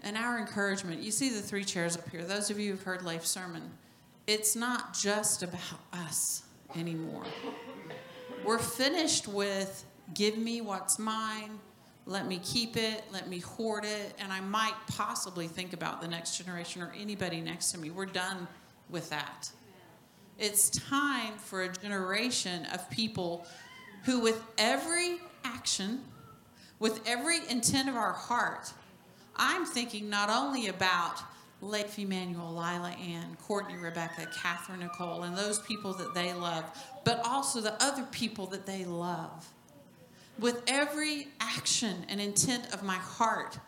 And 0.04 0.18
our 0.18 0.40
encouragement, 0.40 1.02
you 1.02 1.12
see 1.12 1.30
the 1.30 1.42
three 1.42 1.64
chairs 1.64 1.98
up 1.98 2.10
here. 2.10 2.24
Those 2.24 2.50
of 2.50 2.60
you 2.60 2.72
who've 2.72 2.84
heard 2.84 3.02
Leif's 3.02 3.30
sermon, 3.30 3.70
it's 4.30 4.56
not 4.56 4.94
just 4.94 5.42
about 5.42 5.60
us 5.92 6.44
anymore. 6.76 7.24
We're 8.46 8.60
finished 8.60 9.28
with 9.28 9.84
give 10.14 10.38
me 10.38 10.62
what's 10.62 11.00
mine, 11.00 11.60
let 12.06 12.28
me 12.28 12.40
keep 12.44 12.78
it, 12.78 13.04
let 13.12 13.28
me 13.28 13.40
hoard 13.40 13.86
it, 13.86 14.14
and 14.20 14.32
I 14.32 14.40
might 14.40 14.76
possibly 14.88 15.48
think 15.48 15.74
about 15.74 16.00
the 16.00 16.08
next 16.08 16.38
generation 16.38 16.84
or 16.84 16.94
anybody 16.96 17.42
next 17.42 17.72
to 17.72 17.80
me. 17.80 17.90
We're 17.90 18.06
done 18.06 18.48
with 18.92 19.10
that. 19.10 19.50
It's 20.38 20.70
time 20.70 21.34
for 21.38 21.64
a 21.64 21.74
generation 21.74 22.68
of 22.68 22.88
people 22.92 23.48
who, 24.06 24.20
with 24.20 24.40
every 24.60 25.18
action, 25.44 26.02
with 26.78 27.02
every 27.08 27.40
intent 27.50 27.90
of 27.90 27.96
our 27.96 28.14
heart, 28.14 28.72
I'm 29.36 29.66
thinking 29.66 30.08
not 30.08 30.30
only 30.30 30.68
about 30.68 31.20
Leif 31.62 32.00
Emanuel, 32.00 32.52
Lila 32.52 32.92
Ann, 32.92 33.38
Courtney, 33.46 33.76
Rebecca, 33.76 34.28
Catherine 34.34 34.80
Nicole, 34.80 35.24
and 35.24 35.38
those 35.38 35.60
people 35.60 35.94
that 35.94 36.14
they 36.14 36.34
love, 36.34 36.64
but 37.04 37.22
also 37.26 37.60
the 37.60 37.82
other 37.84 38.04
people 38.12 38.46
that 38.48 38.66
they 38.66 38.86
love. 38.86 39.48
With 40.40 40.64
every 40.68 41.28
action 41.42 42.06
and 42.08 42.22
intent 42.22 42.74
of 42.74 42.82
my 42.84 42.96
heart, 42.96 43.60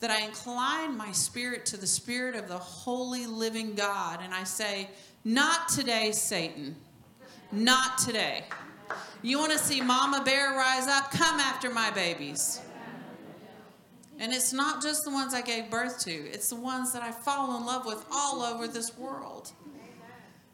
that 0.00 0.10
I 0.10 0.20
incline 0.22 0.96
my 0.96 1.10
spirit 1.12 1.66
to 1.66 1.76
the 1.76 1.86
spirit 1.86 2.36
of 2.36 2.48
the 2.48 2.58
holy 2.58 3.26
living 3.26 3.74
God, 3.74 4.20
and 4.22 4.34
I 4.34 4.44
say, 4.44 4.90
Not 5.24 5.68
today, 5.68 6.12
Satan. 6.12 6.76
Not 7.50 7.98
today. 7.98 8.44
You 9.22 9.38
want 9.38 9.52
to 9.52 9.58
see 9.58 9.80
Mama 9.80 10.22
Bear 10.24 10.52
rise 10.52 10.86
up? 10.86 11.10
Come 11.10 11.40
after 11.40 11.70
my 11.70 11.90
babies. 11.90 12.60
And 14.18 14.32
it's 14.32 14.52
not 14.52 14.82
just 14.82 15.04
the 15.04 15.10
ones 15.10 15.32
I 15.32 15.42
gave 15.42 15.70
birth 15.70 16.00
to, 16.00 16.10
it's 16.10 16.48
the 16.48 16.56
ones 16.56 16.92
that 16.92 17.02
I 17.02 17.12
fall 17.12 17.56
in 17.56 17.64
love 17.64 17.86
with 17.86 18.04
all 18.10 18.42
over 18.42 18.66
this 18.66 18.96
world. 18.98 19.52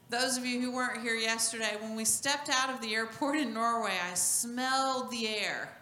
Those 0.09 0.37
of 0.37 0.45
you 0.45 0.61
who 0.61 0.71
weren't 0.71 1.01
here 1.01 1.15
yesterday, 1.15 1.75
when 1.79 1.95
we 1.95 2.05
stepped 2.05 2.49
out 2.49 2.69
of 2.69 2.79
the 2.79 2.93
airport 2.93 3.37
in 3.37 3.53
Norway, 3.55 3.93
I 4.11 4.13
smelled 4.13 5.09
the 5.09 5.27
air. 5.27 5.75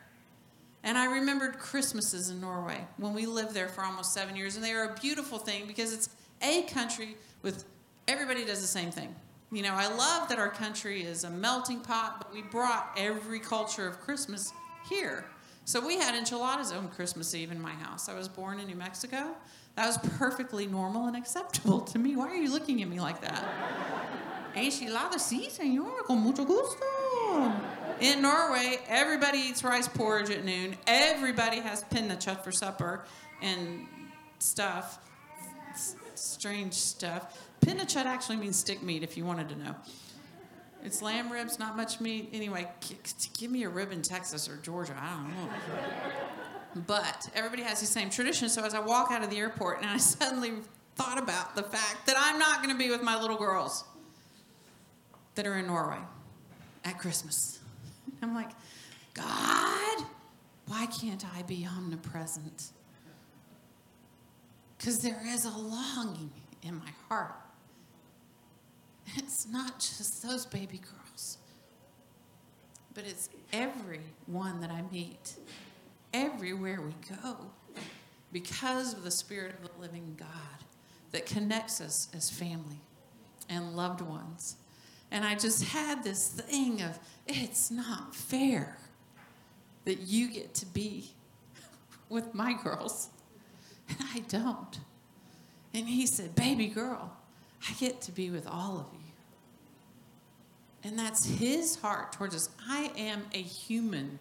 And 0.84 0.98
I 0.98 1.06
remembered 1.06 1.60
Christmases 1.60 2.30
in 2.30 2.40
Norway 2.40 2.86
when 2.98 3.14
we 3.14 3.26
lived 3.26 3.54
there 3.54 3.68
for 3.68 3.84
almost 3.84 4.14
seven 4.14 4.36
years. 4.36 4.56
And 4.56 4.64
they 4.64 4.72
are 4.72 4.86
a 4.86 4.96
beautiful 5.00 5.40
thing 5.40 5.66
because 5.68 5.94
it's 5.94 6.10
a 6.42 6.64
country 6.64 7.18
with 7.42 7.66
everybody 8.08 8.46
does 8.46 8.62
the 8.62 8.68
same 8.68 8.92
thing. 8.92 9.14
You 9.52 9.62
know, 9.62 9.74
I 9.74 9.88
love 9.88 10.30
that 10.30 10.40
our 10.40 10.50
country 10.50 11.04
is 11.04 11.26
a 11.26 11.30
melting 11.30 11.82
pot, 11.82 12.16
but 12.18 12.34
we 12.34 12.42
brought 12.42 12.92
every 12.98 13.40
culture 13.40 13.88
of 13.88 14.00
Christmas 14.00 14.52
here. 14.90 15.26
So 15.66 15.86
we 15.86 15.98
had 15.98 16.14
enchiladas 16.14 16.72
on 16.72 16.90
Christmas 16.90 17.34
Eve 17.34 17.52
in 17.52 17.62
my 17.62 17.72
house. 17.72 18.10
I 18.10 18.14
was 18.14 18.28
born 18.28 18.60
in 18.60 18.68
New 18.68 18.76
Mexico. 18.76 19.36
That 19.76 19.88
was 19.88 19.98
perfectly 20.18 20.68
normal 20.68 21.08
and 21.08 21.16
acceptable 21.16 21.80
to 21.82 22.00
me. 22.00 22.16
Why 22.16 22.28
are 22.28 22.36
you 22.36 22.52
looking 22.52 22.82
at 22.82 22.90
me 22.90 23.00
like 23.00 23.22
that? 23.22 23.44
Enchilada, 24.56 25.16
sí, 25.16 25.50
señor, 25.50 26.04
con 26.06 26.20
mucho 26.20 26.46
gusto. 26.46 26.86
In 28.02 28.22
Norway, 28.22 28.80
everybody 28.88 29.40
eats 29.40 29.64
rice 29.64 29.88
porridge 29.88 30.30
at 30.30 30.44
noon. 30.44 30.76
Everybody 30.86 31.60
has 31.60 31.84
pinnekjøtt 31.86 32.44
for 32.44 32.52
supper 32.52 33.06
and 33.42 33.88
stuff, 34.40 35.00
strange 36.14 36.74
stuff. 36.74 37.50
Pinnekjøtt 37.62 38.06
actually 38.06 38.38
means 38.38 38.58
stick 38.58 38.84
meat, 38.84 39.02
if 39.02 39.18
you 39.18 39.26
wanted 39.26 39.50
to 39.50 39.56
know. 39.56 39.76
It's 40.84 41.02
lamb 41.02 41.32
ribs, 41.32 41.60
not 41.60 41.78
much 41.78 42.02
meat. 42.02 42.30
Anyway, 42.34 42.68
give 43.38 43.50
me 43.50 43.64
a 43.64 43.70
rib 43.70 43.92
in 43.92 44.02
Texas 44.02 44.50
or 44.50 44.58
Georgia. 44.58 44.96
I 45.00 45.12
don't 45.12 45.30
know. 45.30 46.84
But 46.88 47.30
everybody 47.34 47.64
has 47.64 47.80
the 47.80 47.86
same 47.86 48.10
tradition. 48.10 48.50
So 48.50 48.64
as 48.64 48.74
I 48.74 48.80
walk 48.80 49.12
out 49.12 49.24
of 49.24 49.30
the 49.30 49.38
airport, 49.38 49.82
and 49.82 49.90
I 49.90 49.98
suddenly 49.98 50.54
thought 50.96 51.18
about 51.18 51.56
the 51.56 51.64
fact 51.64 52.06
that 52.08 52.16
I'm 52.20 52.38
not 52.38 52.62
going 52.62 52.76
to 52.76 52.78
be 52.78 52.90
with 52.90 53.02
my 53.02 53.20
little 53.20 53.38
girls 53.38 53.86
that 55.36 55.48
are 55.48 55.58
in 55.58 55.68
Norway 55.68 56.00
at 56.84 57.00
Christmas. 57.00 57.60
I'm 58.22 58.36
like, 58.36 58.52
God, 59.14 60.06
why 60.68 60.86
can't 60.88 61.24
I 61.36 61.44
be 61.44 61.66
omnipresent? 61.66 62.72
Because 64.78 65.00
there 65.00 65.22
is 65.26 65.46
a 65.46 65.58
longing 65.58 66.32
in 66.62 66.76
my 66.76 66.90
heart. 67.08 67.36
It's 69.16 69.48
not 69.48 69.80
just 69.80 70.24
those 70.24 70.46
baby 70.46 70.80
girls, 70.80 71.38
but 72.94 73.06
it's 73.06 73.30
everyone 73.52 74.62
that 74.62 74.72
I 74.72 74.84
meet, 74.92 75.36
everywhere 76.14 76.82
we 76.82 76.94
go, 77.22 77.38
because 78.32 78.94
of 78.94 79.04
the 79.04 79.12
Spirit 79.12 79.54
of 79.54 79.62
the 79.62 79.82
living 79.82 80.16
God 80.18 80.28
that 81.12 81.26
connects 81.26 81.82
us 81.82 82.08
as 82.16 82.30
family 82.30 82.80
and 83.50 83.76
loved 83.76 84.02
ones. 84.02 84.56
And 85.12 85.24
I 85.24 85.36
just 85.36 85.64
had 85.66 86.04
this 86.04 86.28
thing 86.30 86.82
of, 86.82 86.98
it's 87.28 87.70
not 87.70 88.16
fair 88.16 88.78
that 89.86 90.00
you 90.00 90.30
get 90.30 90.54
to 90.56 90.66
be 90.66 91.12
with 92.10 92.34
my 92.34 92.54
girls 92.54 93.10
and 93.90 93.98
I 94.14 94.20
don't. 94.28 94.80
And 95.74 95.88
he 95.88 96.06
said, 96.06 96.36
Baby 96.36 96.68
girl, 96.68 97.16
I 97.68 97.74
get 97.74 98.02
to 98.02 98.12
be 98.12 98.30
with 98.30 98.48
all 98.48 98.80
of 98.80 98.86
you. 98.94 99.00
And 100.84 101.00
that's 101.00 101.26
his 101.26 101.78
heart 101.78 102.12
towards 102.12 102.36
us. 102.36 102.50
I 102.68 102.92
am 102.98 103.24
a 103.34 103.42
human 103.42 104.20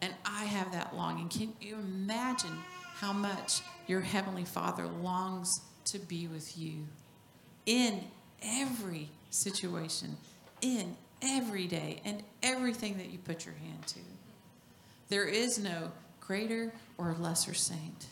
and 0.00 0.12
I 0.26 0.44
have 0.44 0.72
that 0.72 0.94
longing. 0.94 1.28
Can 1.28 1.52
you 1.60 1.76
imagine 1.76 2.58
how 2.96 3.12
much 3.12 3.62
your 3.86 4.00
Heavenly 4.00 4.44
Father 4.44 4.86
longs 4.86 5.60
to 5.86 5.98
be 5.98 6.26
with 6.26 6.58
you 6.58 6.86
in 7.64 8.04
every 8.42 9.08
situation, 9.30 10.16
in 10.60 10.96
every 11.22 11.66
day, 11.66 12.02
and 12.04 12.22
everything 12.42 12.98
that 12.98 13.10
you 13.10 13.18
put 13.18 13.46
your 13.46 13.54
hand 13.54 13.86
to? 13.86 14.00
There 15.08 15.26
is 15.26 15.58
no 15.58 15.92
greater 16.20 16.72
or 16.98 17.16
lesser 17.18 17.54
saint. 17.54 18.06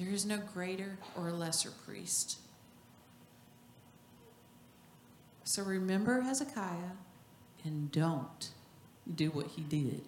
There 0.00 0.10
is 0.10 0.26
no 0.26 0.38
greater 0.52 0.98
or 1.16 1.30
lesser 1.30 1.70
priest. 1.86 2.38
So 5.48 5.62
remember 5.62 6.22
Hezekiah 6.22 6.96
and 7.62 7.92
don't 7.92 8.50
do 9.14 9.30
what 9.30 9.46
he 9.46 9.62
did. 9.62 10.02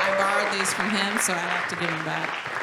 I 0.00 0.18
borrowed 0.18 0.52
these 0.58 0.74
from 0.74 0.90
him, 0.90 1.16
so 1.20 1.32
I 1.32 1.36
have 1.36 1.68
to 1.68 1.76
give 1.76 1.88
them 1.88 2.04
back. 2.04 2.53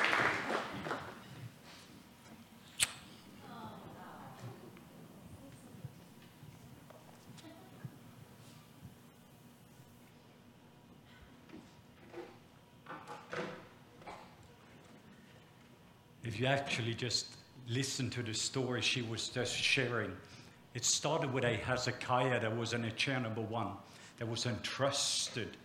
You 16.41 16.47
actually 16.47 16.95
just 16.95 17.27
listen 17.67 18.09
to 18.09 18.23
the 18.23 18.33
story 18.33 18.81
she 18.81 19.03
was 19.03 19.29
just 19.29 19.55
sharing, 19.55 20.11
it 20.73 20.83
started 20.83 21.31
with 21.31 21.43
a 21.43 21.53
Hezekiah 21.53 22.39
that 22.39 22.57
was 22.57 22.73
an 22.73 22.91
number 23.07 23.41
one, 23.41 23.73
that 24.17 24.27
was 24.27 24.47
entrusted 24.47 25.55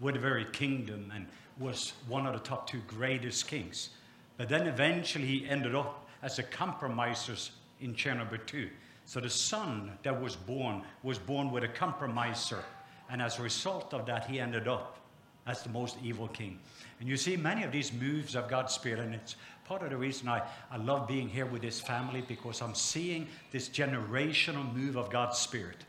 with 0.00 0.14
the 0.14 0.20
very 0.20 0.46
kingdom 0.46 1.12
and 1.14 1.26
was 1.58 1.92
one 2.08 2.26
of 2.26 2.32
the 2.32 2.38
top 2.38 2.66
two 2.66 2.80
greatest 2.86 3.48
kings. 3.48 3.90
But 4.38 4.48
then 4.48 4.66
eventually 4.66 5.26
he 5.26 5.46
ended 5.46 5.74
up 5.74 6.08
as 6.22 6.38
a 6.38 6.42
compromiser 6.42 7.36
in 7.82 7.94
chair 7.94 8.14
number 8.14 8.38
two. 8.38 8.70
So 9.04 9.20
the 9.20 9.28
son 9.28 9.92
that 10.04 10.18
was 10.18 10.36
born 10.36 10.84
was 11.02 11.18
born 11.18 11.50
with 11.50 11.64
a 11.64 11.68
compromiser. 11.68 12.64
And 13.10 13.20
as 13.20 13.38
a 13.38 13.42
result 13.42 13.92
of 13.92 14.06
that, 14.06 14.24
he 14.24 14.40
ended 14.40 14.68
up 14.68 15.03
as 15.46 15.62
the 15.62 15.68
most 15.68 15.96
evil 16.02 16.28
king. 16.28 16.58
And 17.00 17.08
you 17.08 17.16
see 17.16 17.36
many 17.36 17.64
of 17.64 17.72
these 17.72 17.92
moves 17.92 18.34
of 18.34 18.48
God's 18.48 18.72
Spirit, 18.72 19.00
and 19.00 19.14
it's 19.14 19.36
part 19.64 19.82
of 19.82 19.90
the 19.90 19.96
reason 19.96 20.28
I, 20.28 20.42
I 20.70 20.76
love 20.76 21.08
being 21.08 21.28
here 21.28 21.46
with 21.46 21.62
this 21.62 21.80
family 21.80 22.22
because 22.26 22.62
I'm 22.62 22.74
seeing 22.74 23.26
this 23.50 23.68
generational 23.68 24.74
move 24.74 24.96
of 24.96 25.10
God's 25.10 25.38
Spirit. 25.38 25.84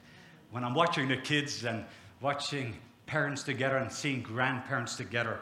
when 0.51 0.63
I'm 0.63 0.73
watching 0.73 1.07
the 1.07 1.17
kids 1.17 1.65
and 1.65 1.83
watching 2.21 2.75
parents 3.05 3.43
together 3.43 3.77
and 3.77 3.91
seeing 3.91 4.21
grandparents 4.21 4.95
together 4.95 5.39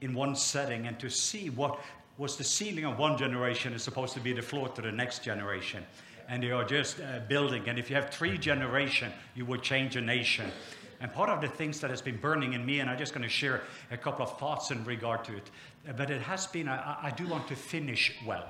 in 0.00 0.14
one 0.14 0.34
setting 0.34 0.86
and 0.86 0.98
to 0.98 1.08
see 1.08 1.50
what 1.50 1.78
was 2.18 2.36
the 2.36 2.44
ceiling 2.44 2.84
of 2.84 2.98
one 2.98 3.16
generation 3.16 3.72
is 3.72 3.82
supposed 3.82 4.14
to 4.14 4.20
be 4.20 4.32
the 4.32 4.42
floor 4.42 4.68
to 4.68 4.82
the 4.82 4.92
next 4.92 5.22
generation. 5.22 5.84
And 6.28 6.42
they 6.42 6.50
are 6.50 6.64
just 6.64 7.00
uh, 7.00 7.20
building. 7.28 7.68
And 7.68 7.78
if 7.78 7.90
you 7.90 7.96
have 7.96 8.10
three 8.10 8.38
generation, 8.38 9.12
you 9.34 9.44
will 9.44 9.58
change 9.58 9.96
a 9.96 10.00
nation. 10.00 10.50
And 11.04 11.12
part 11.12 11.28
of 11.28 11.42
the 11.42 11.48
things 11.48 11.80
that 11.80 11.90
has 11.90 12.00
been 12.00 12.16
burning 12.16 12.54
in 12.54 12.64
me, 12.64 12.80
and 12.80 12.88
I'm 12.88 12.96
just 12.96 13.12
going 13.12 13.24
to 13.24 13.28
share 13.28 13.60
a 13.90 13.96
couple 13.98 14.24
of 14.24 14.38
thoughts 14.38 14.70
in 14.70 14.82
regard 14.86 15.22
to 15.24 15.36
it, 15.36 15.50
but 15.98 16.10
it 16.10 16.22
has 16.22 16.46
been, 16.46 16.66
I, 16.66 16.96
I 17.02 17.10
do 17.10 17.26
want 17.26 17.46
to 17.48 17.56
finish 17.56 18.16
well. 18.26 18.46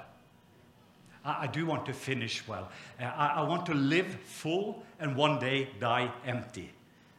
I, 1.24 1.36
I 1.40 1.46
do 1.48 1.66
want 1.66 1.84
to 1.86 1.92
finish 1.92 2.46
well. 2.46 2.70
I, 3.00 3.32
I 3.38 3.42
want 3.42 3.66
to 3.66 3.74
live 3.74 4.06
full 4.06 4.84
and 5.00 5.16
one 5.16 5.40
day 5.40 5.68
die 5.80 6.12
empty. 6.24 6.70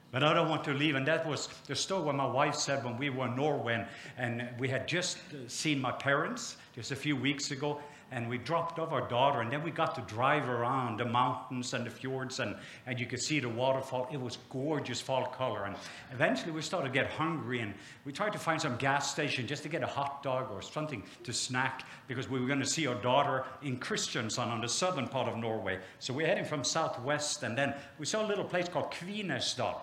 But 0.09 0.23
I 0.23 0.33
don't 0.33 0.47
want 0.47 0.63
to 0.63 0.73
leave. 0.73 0.95
And 0.95 1.05
that 1.05 1.27
was 1.27 1.49
the 1.67 1.75
story 1.75 2.13
my 2.13 2.25
wife 2.25 2.55
said 2.55 2.85
when 2.85 2.95
we 2.95 3.09
were 3.09 3.25
in 3.25 3.35
Norway 3.35 3.85
and 4.17 4.47
we 4.57 4.69
had 4.69 4.87
just 4.87 5.17
seen 5.47 5.81
my 5.81 5.91
parents 5.91 6.55
just 6.73 6.91
a 6.91 6.95
few 6.95 7.17
weeks 7.17 7.51
ago 7.51 7.81
and 8.11 8.29
we 8.29 8.37
dropped 8.37 8.79
off 8.79 8.91
our 8.91 9.07
daughter, 9.07 9.41
and 9.41 9.51
then 9.51 9.63
we 9.63 9.71
got 9.71 9.95
to 9.95 10.01
drive 10.13 10.47
around 10.47 10.99
the 10.99 11.05
mountains 11.05 11.73
and 11.73 11.85
the 11.85 11.89
fjords, 11.89 12.39
and, 12.39 12.55
and 12.85 12.99
you 12.99 13.05
could 13.05 13.21
see 13.21 13.39
the 13.39 13.49
waterfall. 13.49 14.07
It 14.11 14.21
was 14.21 14.37
gorgeous 14.49 15.01
fall 15.01 15.25
color. 15.25 15.65
And 15.65 15.75
eventually 16.11 16.51
we 16.51 16.61
started 16.61 16.87
to 16.89 16.93
get 16.93 17.07
hungry, 17.07 17.59
and 17.59 17.73
we 18.05 18.11
tried 18.11 18.33
to 18.33 18.39
find 18.39 18.61
some 18.61 18.77
gas 18.77 19.11
station 19.11 19.47
just 19.47 19.63
to 19.63 19.69
get 19.69 19.83
a 19.83 19.87
hot 19.87 20.23
dog 20.23 20.51
or 20.51 20.61
something 20.61 21.03
to 21.23 21.33
snack 21.33 21.85
because 22.07 22.29
we 22.29 22.39
were 22.39 22.47
going 22.47 22.59
to 22.59 22.65
see 22.65 22.87
our 22.87 22.95
daughter 22.95 23.45
in 23.63 23.79
Kristiansand 23.79 24.47
on 24.47 24.61
the 24.61 24.69
southern 24.69 25.07
part 25.07 25.27
of 25.27 25.37
Norway. 25.37 25.79
So 25.99 26.13
we're 26.13 26.27
heading 26.27 26.45
from 26.45 26.63
southwest, 26.63 27.43
and 27.43 27.57
then 27.57 27.73
we 27.99 28.05
saw 28.05 28.25
a 28.25 28.27
little 28.27 28.45
place 28.45 28.69
called 28.69 28.91
Kvinesdal. 28.91 29.75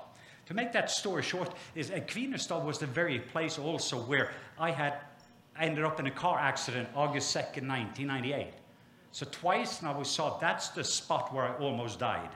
To 0.47 0.55
make 0.55 0.73
that 0.73 0.91
story 0.91 1.23
short, 1.23 1.55
is 1.75 1.91
uh, 1.91 1.95
Kvinesdal 1.95 2.65
was 2.65 2.79
the 2.79 2.87
very 2.87 3.21
place 3.21 3.59
also 3.59 3.97
where 3.97 4.33
I 4.59 4.71
had 4.71 4.95
I 5.57 5.67
ended 5.67 5.85
up 5.85 6.01
in 6.01 6.07
a 6.07 6.11
car 6.11 6.39
accident 6.39 6.89
August 6.95 7.35
2nd, 7.35 7.69
1998. 7.69 8.49
So 9.13 9.27
twice 9.31 9.83
now 9.83 9.97
we 9.97 10.05
saw 10.05 10.39
that's 10.39 10.69
the 10.69 10.83
spot 10.83 11.35
where 11.35 11.45
I 11.45 11.55
almost 11.57 11.99
died. 11.99 12.31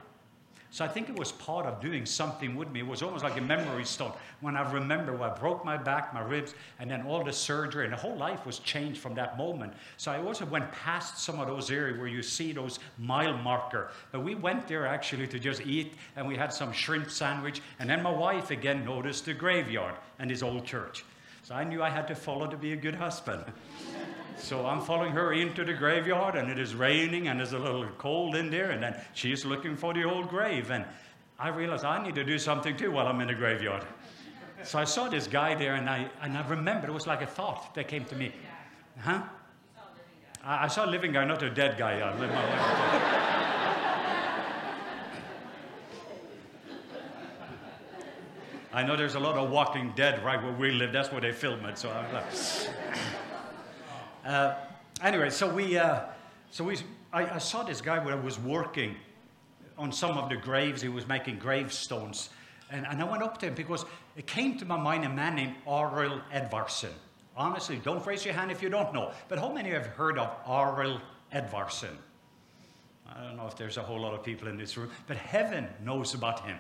So 0.71 0.85
I 0.85 0.89
think 0.89 1.09
it 1.09 1.19
was 1.19 1.33
part 1.33 1.65
of 1.65 1.81
doing 1.81 2.05
something 2.05 2.55
with 2.55 2.71
me. 2.71 2.81
It 2.81 2.87
was 2.87 3.01
almost 3.01 3.25
like 3.25 3.39
a 3.39 3.41
memory 3.41 3.87
stone 3.87 4.13
when 4.43 4.57
I 4.57 4.71
remember 4.71 5.15
where 5.15 5.31
I 5.31 5.35
broke 5.35 5.65
my 5.65 5.79
back, 5.79 6.13
my 6.13 6.21
ribs, 6.21 6.55
and 6.79 6.91
then 6.91 7.07
all 7.07 7.25
the 7.25 7.33
surgery, 7.33 7.85
and 7.85 7.93
the 7.95 7.97
whole 7.97 8.17
life 8.17 8.45
was 8.45 8.59
changed 8.59 9.01
from 9.01 9.15
that 9.15 9.39
moment. 9.39 9.73
So 9.97 10.11
I 10.11 10.21
also 10.21 10.45
went 10.45 10.71
past 10.73 11.19
some 11.19 11.41
of 11.41 11.47
those 11.47 11.71
areas 11.71 11.99
where 11.99 12.09
you 12.09 12.23
see 12.23 12.53
those 12.53 12.79
mile 12.99 13.39
marker. 13.39 13.91
But 14.13 14.21
we 14.21 14.35
went 14.35 14.69
there 14.69 14.87
actually 14.87 15.27
to 15.29 15.39
just 15.39 15.63
eat, 15.63 15.95
and 16.15 16.29
we 16.29 16.37
had 16.37 16.53
some 16.53 16.73
shrimp 16.73 17.11
sandwich, 17.11 17.63
and 17.79 17.89
then 17.89 18.03
my 18.03 18.13
wife 18.13 18.51
again 18.51 18.85
noticed 18.85 19.25
the 19.25 19.33
graveyard 19.33 19.95
and 20.19 20.29
his 20.29 20.43
old 20.43 20.67
church. 20.67 21.05
So 21.47 21.55
I 21.55 21.63
knew 21.63 21.81
I 21.81 21.91
had 21.91 22.09
to 22.09 22.17
follow 22.17 22.49
to 22.49 22.57
be 22.57 22.73
a 22.73 22.77
good 22.77 22.97
husband. 22.97 23.45
so 24.37 24.67
I'm 24.67 24.81
following 24.81 25.13
her 25.13 25.33
into 25.33 25.65
the 25.65 25.75
graveyard, 25.75 26.35
and 26.35 26.51
it 26.51 26.59
is 26.59 26.75
raining, 26.75 27.29
and 27.29 27.39
there's 27.39 27.53
a 27.53 27.59
little 27.61 27.87
cold 27.99 28.35
in 28.35 28.51
there, 28.51 28.73
and 28.73 28.83
then 28.83 29.01
she's 29.15 29.45
looking 29.45 29.77
for 29.77 29.95
the 29.95 30.03
old 30.03 30.29
grave. 30.29 30.73
And 30.73 30.85
I 31.39 31.51
realized 31.51 31.85
I 31.85 32.03
need 32.03 32.17
to 32.17 32.25
do 32.25 32.37
something 32.41 32.77
too 32.77 32.91
while 32.91 33.07
I'm 33.07 33.21
in 33.21 33.29
the 33.29 33.35
graveyard. 33.35 33.85
So 34.65 34.81
I 34.81 34.83
saw 34.83 35.09
this 35.09 35.29
guy 35.29 35.55
there, 35.55 35.77
and 35.77 35.89
I, 35.89 36.11
and 36.21 36.37
I 36.37 36.45
remember 36.49 36.89
it 36.89 36.93
was 36.93 37.07
like 37.07 37.23
a 37.23 37.29
thought 37.29 37.77
that 37.77 37.87
came 37.87 38.05
to 38.07 38.17
me. 38.17 38.33
Huh? 38.99 39.23
I, 40.43 40.65
I 40.65 40.67
saw 40.67 40.85
a 40.85 40.91
living 40.91 41.13
guy, 41.13 41.25
not 41.27 41.45
a 41.45 41.51
dead 41.51 41.79
guy. 41.79 42.01
I 42.01 43.56
know 48.83 48.97
there's 48.97 49.15
a 49.15 49.21
lot 49.21 49.37
of 49.37 49.51
Walking 49.51 49.93
Dead 49.97 50.23
right 50.25 50.43
where 50.43 50.53
we 50.53 50.71
live. 50.71 50.93
That's 50.93 51.11
where 51.11 51.21
they 51.21 51.33
film 51.33 51.65
it. 51.65 51.79
So 51.79 51.91
I'm 51.91 52.11
glad. 52.11 52.25
Uh, 54.25 54.57
anyway, 55.03 55.31
so 55.31 55.49
we, 55.49 55.79
uh, 55.79 56.01
so 56.51 56.65
we, 56.65 56.77
I, 57.13 57.37
I, 57.37 57.39
saw 57.39 57.63
this 57.63 57.81
guy 57.81 58.05
where 58.05 58.13
I 58.13 58.19
was 58.19 58.41
working 58.41 58.97
on 59.79 59.93
some 59.93 60.19
of 60.19 60.29
the 60.29 60.35
graves. 60.35 60.83
He 60.83 60.89
was 60.89 61.07
making 61.07 61.39
gravestones, 61.39 62.31
and, 62.73 62.85
and 62.89 63.01
I 63.01 63.05
went 63.05 63.23
up 63.23 63.39
to 63.39 63.47
him 63.47 63.55
because 63.55 63.85
it 64.17 64.27
came 64.27 64.59
to 64.59 64.65
my 64.65 64.77
mind 64.77 65.05
a 65.05 65.09
man 65.09 65.37
named 65.37 65.55
Arild 65.65 66.23
Edvardsen. 66.33 66.91
Honestly, 67.37 67.81
don't 67.85 68.05
raise 68.05 68.25
your 68.25 68.35
hand 68.35 68.51
if 68.51 68.61
you 68.61 68.69
don't 68.69 68.93
know. 68.93 69.13
But 69.29 69.39
how 69.39 69.53
many 69.53 69.71
have 69.71 69.87
heard 69.87 70.19
of 70.19 70.45
Arild 70.45 71.01
Edvardsen? 71.33 71.95
I 73.09 73.23
don't 73.23 73.37
know 73.37 73.47
if 73.47 73.57
there's 73.57 73.77
a 73.77 73.83
whole 73.83 74.01
lot 74.01 74.15
of 74.15 74.25
people 74.25 74.49
in 74.49 74.57
this 74.57 74.77
room, 74.77 74.91
but 75.07 75.17
heaven 75.17 75.69
knows 75.85 76.15
about 76.15 76.41
him. 76.41 76.59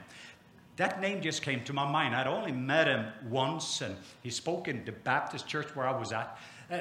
That 0.76 1.00
name 1.00 1.22
just 1.22 1.42
came 1.42 1.64
to 1.64 1.72
my 1.72 1.90
mind. 1.90 2.14
I'd 2.14 2.26
only 2.26 2.52
met 2.52 2.86
him 2.86 3.06
once, 3.28 3.80
and 3.80 3.96
he 4.22 4.30
spoke 4.30 4.68
in 4.68 4.84
the 4.84 4.92
Baptist 4.92 5.48
church 5.48 5.74
where 5.74 5.88
I 5.88 5.98
was 5.98 6.12
at. 6.12 6.38
Uh, 6.70 6.80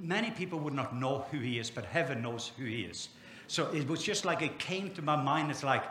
many 0.00 0.30
people 0.30 0.60
would 0.60 0.74
not 0.74 0.94
know 0.94 1.26
who 1.30 1.38
he 1.38 1.58
is, 1.58 1.68
but 1.68 1.84
heaven 1.84 2.22
knows 2.22 2.52
who 2.56 2.64
he 2.64 2.82
is. 2.82 3.08
So 3.48 3.70
it 3.72 3.88
was 3.88 4.02
just 4.02 4.24
like 4.24 4.42
it 4.42 4.58
came 4.58 4.94
to 4.94 5.02
my 5.02 5.16
mind. 5.16 5.50
It's 5.50 5.64
like, 5.64 5.84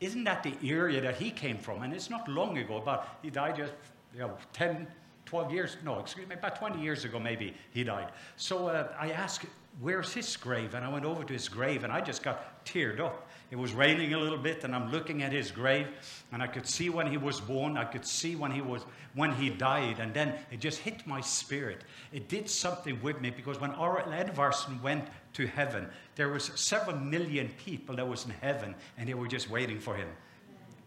isn't 0.00 0.24
that 0.24 0.42
the 0.42 0.54
area 0.62 1.00
that 1.00 1.16
he 1.16 1.30
came 1.30 1.58
from? 1.58 1.82
And 1.82 1.92
it's 1.94 2.10
not 2.10 2.28
long 2.28 2.58
ago, 2.58 2.82
but 2.84 3.18
he 3.22 3.30
died 3.30 3.56
just 3.56 3.72
you 4.14 4.20
know, 4.20 4.36
10, 4.52 4.86
12 5.24 5.52
years, 5.52 5.76
no, 5.84 5.98
excuse 5.98 6.28
me, 6.28 6.34
about 6.34 6.56
20 6.56 6.80
years 6.80 7.04
ago 7.04 7.18
maybe 7.18 7.54
he 7.70 7.84
died. 7.84 8.12
So 8.36 8.68
uh, 8.68 8.92
I 8.98 9.10
asked, 9.10 9.46
where's 9.80 10.12
his 10.12 10.36
grave? 10.36 10.74
And 10.74 10.84
I 10.84 10.88
went 10.88 11.04
over 11.04 11.24
to 11.24 11.32
his 11.32 11.48
grave 11.48 11.84
and 11.84 11.92
I 11.92 12.00
just 12.00 12.22
got 12.22 12.64
teared 12.64 13.00
up 13.00 13.27
it 13.50 13.56
was 13.56 13.72
raining 13.72 14.12
a 14.12 14.18
little 14.18 14.38
bit, 14.38 14.64
and 14.64 14.74
I'm 14.74 14.90
looking 14.92 15.22
at 15.22 15.32
his 15.32 15.50
grave, 15.50 15.88
and 16.32 16.42
I 16.42 16.46
could 16.46 16.66
see 16.66 16.90
when 16.90 17.06
he 17.06 17.16
was 17.16 17.40
born. 17.40 17.78
I 17.78 17.84
could 17.84 18.04
see 18.04 18.36
when 18.36 18.50
he 18.50 18.60
was 18.60 18.82
when 19.14 19.32
he 19.32 19.48
died, 19.48 20.00
and 20.00 20.12
then 20.12 20.34
it 20.50 20.60
just 20.60 20.78
hit 20.78 21.06
my 21.06 21.20
spirit. 21.20 21.82
It 22.12 22.28
did 22.28 22.48
something 22.48 23.00
with 23.02 23.20
me 23.20 23.30
because 23.30 23.58
when 23.58 23.72
Arild 23.72 24.12
Edvardsen 24.12 24.82
went 24.82 25.08
to 25.32 25.46
heaven, 25.46 25.88
there 26.14 26.28
was 26.28 26.50
seven 26.56 27.08
million 27.08 27.48
people 27.64 27.96
that 27.96 28.06
was 28.06 28.26
in 28.26 28.32
heaven, 28.32 28.74
and 28.98 29.08
they 29.08 29.14
were 29.14 29.28
just 29.28 29.48
waiting 29.48 29.80
for 29.80 29.94
him. 29.94 30.08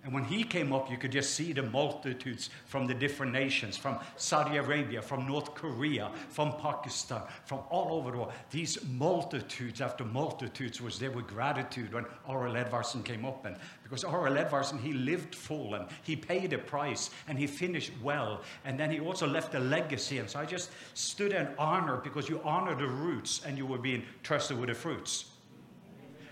And 0.04 0.12
when 0.14 0.24
he 0.24 0.44
came 0.44 0.74
up, 0.74 0.90
you 0.90 0.98
could 0.98 1.12
just 1.12 1.36
see 1.36 1.54
the 1.54 1.62
multitudes 1.62 2.50
from 2.66 2.88
the 2.88 2.94
different 2.94 3.34
nations, 3.34 3.78
from 3.78 4.00
Saudi 4.16 4.58
Arabia, 4.58 5.00
from 5.00 5.28
North 5.28 5.54
Korea, 5.54 6.10
from 6.30 6.54
Pakistan, 6.54 7.22
from 7.46 7.60
all 7.70 7.94
over 7.94 8.10
the 8.10 8.18
world. 8.18 8.34
These 8.50 8.84
multitudes 8.86 9.80
after 9.80 10.04
multitudes 10.04 10.82
was 10.82 10.98
there 10.98 11.12
with 11.12 11.28
gratitude 11.28 11.94
when 11.94 12.06
Arild 12.28 12.56
Edvardsen 12.56 13.06
came 13.06 13.26
up. 13.26 13.46
And 13.46 13.56
because 13.84 14.04
Arild 14.04 14.44
Edvardsen, 14.44 14.80
he 14.80 14.94
lived 14.94 15.36
full 15.36 15.76
and 15.76 15.86
he 16.02 16.16
paid 16.16 16.52
a 16.54 16.58
price 16.58 17.12
and 17.28 17.38
he 17.38 17.46
finished 17.46 17.92
well. 18.02 18.42
And 18.66 18.80
then 18.80 18.90
he 18.90 19.00
also 19.00 19.28
left 19.28 19.54
a 19.54 19.60
legacy. 19.60 20.18
And 20.18 20.28
so 20.28 20.40
I 20.40 20.46
just 20.46 20.72
stood 20.96 21.32
in 21.32 21.48
honor 21.60 21.98
because 21.98 22.28
you 22.28 22.42
honor 22.44 22.74
the 22.74 22.88
roots 22.88 23.42
and 23.46 23.56
you 23.56 23.68
were 23.68 23.78
being 23.78 24.02
trusted 24.24 24.60
with 24.60 24.70
the 24.70 24.76
fruits. 24.76 25.31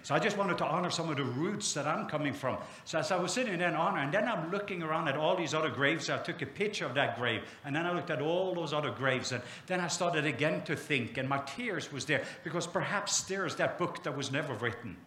So 0.09 0.15
I 0.15 0.19
just 0.19 0.37
wanted 0.37 0.57
to 0.57 0.65
honor 0.65 0.89
some 0.89 1.07
of 1.11 1.17
the 1.17 1.23
roots 1.23 1.71
that 1.75 1.85
I'm 1.85 2.07
coming 2.07 2.33
from. 2.33 2.57
So 2.83 2.97
as 2.97 3.11
I 3.11 3.17
was 3.17 3.31
sitting 3.31 3.59
there 3.59 3.69
in 3.69 3.75
honor, 3.75 3.99
and 3.99 4.11
then 4.11 4.27
I'm 4.27 4.49
looking 4.49 4.81
around 4.81 5.07
at 5.07 5.15
all 5.15 5.35
these 5.35 5.53
other 5.53 5.69
graves, 5.69 6.09
I 6.09 6.17
took 6.17 6.41
a 6.41 6.47
picture 6.47 6.87
of 6.87 6.95
that 6.95 7.19
grave, 7.19 7.43
and 7.63 7.75
then 7.75 7.85
I 7.85 7.93
looked 7.93 8.09
at 8.09 8.19
all 8.19 8.55
those 8.55 8.73
other 8.73 8.89
graves, 8.89 9.33
and 9.33 9.43
then 9.67 9.79
I 9.79 9.87
started 9.87 10.25
again 10.25 10.63
to 10.63 10.75
think, 10.75 11.19
and 11.19 11.29
my 11.29 11.37
tears 11.41 11.93
was 11.93 12.05
there, 12.05 12.23
because 12.43 12.65
perhaps 12.65 13.21
there's 13.21 13.55
that 13.57 13.77
book 13.77 14.01
that 14.01 14.17
was 14.17 14.31
never 14.31 14.55
written. 14.55 14.97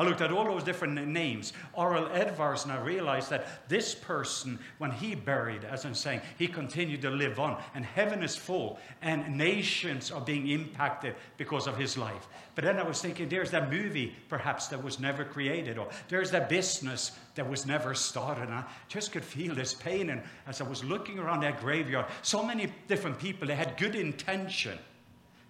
I 0.00 0.02
looked 0.02 0.22
at 0.22 0.32
all 0.32 0.46
those 0.46 0.64
different 0.64 1.06
names. 1.08 1.52
Arild 1.76 2.10
Edvards, 2.14 2.64
and 2.64 2.72
I 2.72 2.80
realized 2.80 3.28
that 3.28 3.68
this 3.68 3.94
person, 3.94 4.58
when 4.78 4.90
he 4.90 5.14
buried, 5.14 5.62
as 5.62 5.84
I'm 5.84 5.94
saying, 5.94 6.22
he 6.38 6.48
continued 6.48 7.02
to 7.02 7.10
live 7.10 7.38
on. 7.38 7.62
And 7.74 7.84
heaven 7.84 8.22
is 8.22 8.34
full, 8.34 8.78
and 9.02 9.36
nations 9.36 10.10
are 10.10 10.22
being 10.22 10.48
impacted 10.48 11.16
because 11.36 11.66
of 11.66 11.76
his 11.76 11.98
life. 11.98 12.28
But 12.54 12.64
then 12.64 12.78
I 12.78 12.82
was 12.82 13.02
thinking, 13.02 13.28
there's 13.28 13.50
that 13.50 13.70
movie, 13.70 14.16
perhaps, 14.30 14.68
that 14.68 14.82
was 14.82 14.98
never 15.00 15.22
created, 15.22 15.76
or 15.76 15.90
there's 16.08 16.30
that 16.30 16.48
business 16.48 17.12
that 17.34 17.46
was 17.46 17.66
never 17.66 17.94
started. 17.94 18.44
And 18.44 18.54
I 18.54 18.64
just 18.88 19.12
could 19.12 19.24
feel 19.24 19.54
this 19.54 19.74
pain. 19.74 20.08
And 20.08 20.22
as 20.46 20.62
I 20.62 20.64
was 20.64 20.82
looking 20.82 21.18
around 21.18 21.40
that 21.40 21.60
graveyard, 21.60 22.06
so 22.22 22.42
many 22.42 22.72
different 22.88 23.18
people, 23.18 23.46
they 23.46 23.54
had 23.54 23.76
good 23.76 23.94
intention, 23.94 24.78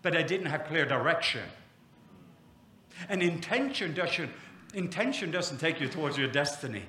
but 0.02 0.12
they 0.12 0.24
didn't 0.24 0.46
have 0.46 0.64
clear 0.64 0.86
direction. 0.86 1.42
And 3.08 3.22
intention 3.22 3.94
doesn't, 3.94 4.30
intention 4.74 5.30
doesn't 5.30 5.58
take 5.58 5.80
you 5.80 5.88
towards 5.88 6.16
your 6.18 6.28
destiny. 6.28 6.84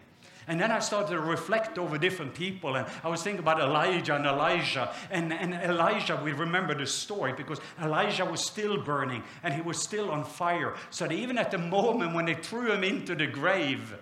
And 0.47 0.59
then 0.59 0.71
I 0.71 0.79
started 0.79 1.11
to 1.11 1.19
reflect 1.19 1.77
over 1.77 1.97
different 1.97 2.33
people, 2.33 2.75
and 2.75 2.87
I 3.03 3.09
was 3.09 3.21
thinking 3.21 3.39
about 3.39 3.61
Elijah 3.61 4.15
and 4.15 4.25
Elisha. 4.25 4.93
And, 5.11 5.31
and 5.31 5.53
Elijah, 5.53 6.19
we 6.21 6.33
remember 6.33 6.73
the 6.73 6.87
story 6.87 7.33
because 7.33 7.61
Elijah 7.81 8.25
was 8.25 8.43
still 8.43 8.81
burning 8.81 9.23
and 9.43 9.53
he 9.53 9.61
was 9.61 9.81
still 9.81 10.09
on 10.09 10.25
fire. 10.25 10.75
So 10.89 11.07
that 11.07 11.13
even 11.13 11.37
at 11.37 11.51
the 11.51 11.57
moment 11.57 12.15
when 12.15 12.25
they 12.25 12.33
threw 12.33 12.71
him 12.71 12.83
into 12.83 13.15
the 13.15 13.27
grave 13.27 13.95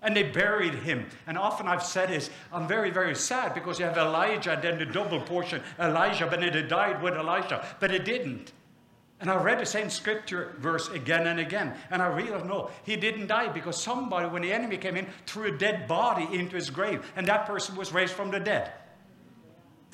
and 0.00 0.16
they 0.16 0.22
buried 0.22 0.74
him, 0.74 1.06
and 1.26 1.36
often 1.36 1.68
I've 1.68 1.82
said 1.82 2.08
this, 2.08 2.30
I'm 2.52 2.66
very, 2.66 2.90
very 2.90 3.14
sad 3.14 3.52
because 3.52 3.78
you 3.78 3.84
have 3.84 3.98
Elijah 3.98 4.52
and 4.52 4.62
then 4.62 4.78
the 4.78 4.86
double 4.86 5.20
portion 5.20 5.60
Elisha, 5.78 6.26
but 6.28 6.42
it 6.42 6.68
died 6.68 7.02
with 7.02 7.14
Elijah, 7.14 7.64
but 7.78 7.92
it 7.92 8.04
didn't. 8.04 8.52
And 9.20 9.30
I 9.30 9.42
read 9.42 9.58
the 9.58 9.66
same 9.66 9.90
scripture 9.90 10.54
verse 10.58 10.88
again 10.90 11.26
and 11.26 11.40
again. 11.40 11.74
And 11.90 12.00
I 12.00 12.06
realized, 12.06 12.46
no, 12.46 12.70
he 12.84 12.94
didn't 12.94 13.26
die 13.26 13.48
because 13.48 13.82
somebody, 13.82 14.28
when 14.28 14.42
the 14.42 14.52
enemy 14.52 14.76
came 14.76 14.96
in, 14.96 15.06
threw 15.26 15.52
a 15.52 15.58
dead 15.58 15.88
body 15.88 16.28
into 16.32 16.54
his 16.54 16.70
grave. 16.70 17.04
And 17.16 17.26
that 17.26 17.46
person 17.46 17.74
was 17.74 17.92
raised 17.92 18.12
from 18.12 18.30
the 18.30 18.38
dead. 18.38 18.72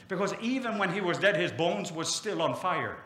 Because 0.09 0.35
even 0.43 0.77
when 0.77 0.93
he 0.93 1.01
was 1.01 1.19
dead, 1.19 1.37
his 1.37 1.53
bones 1.53 1.91
were 1.91 2.05
still 2.05 2.43
on 2.43 2.55
fire. 2.55 2.99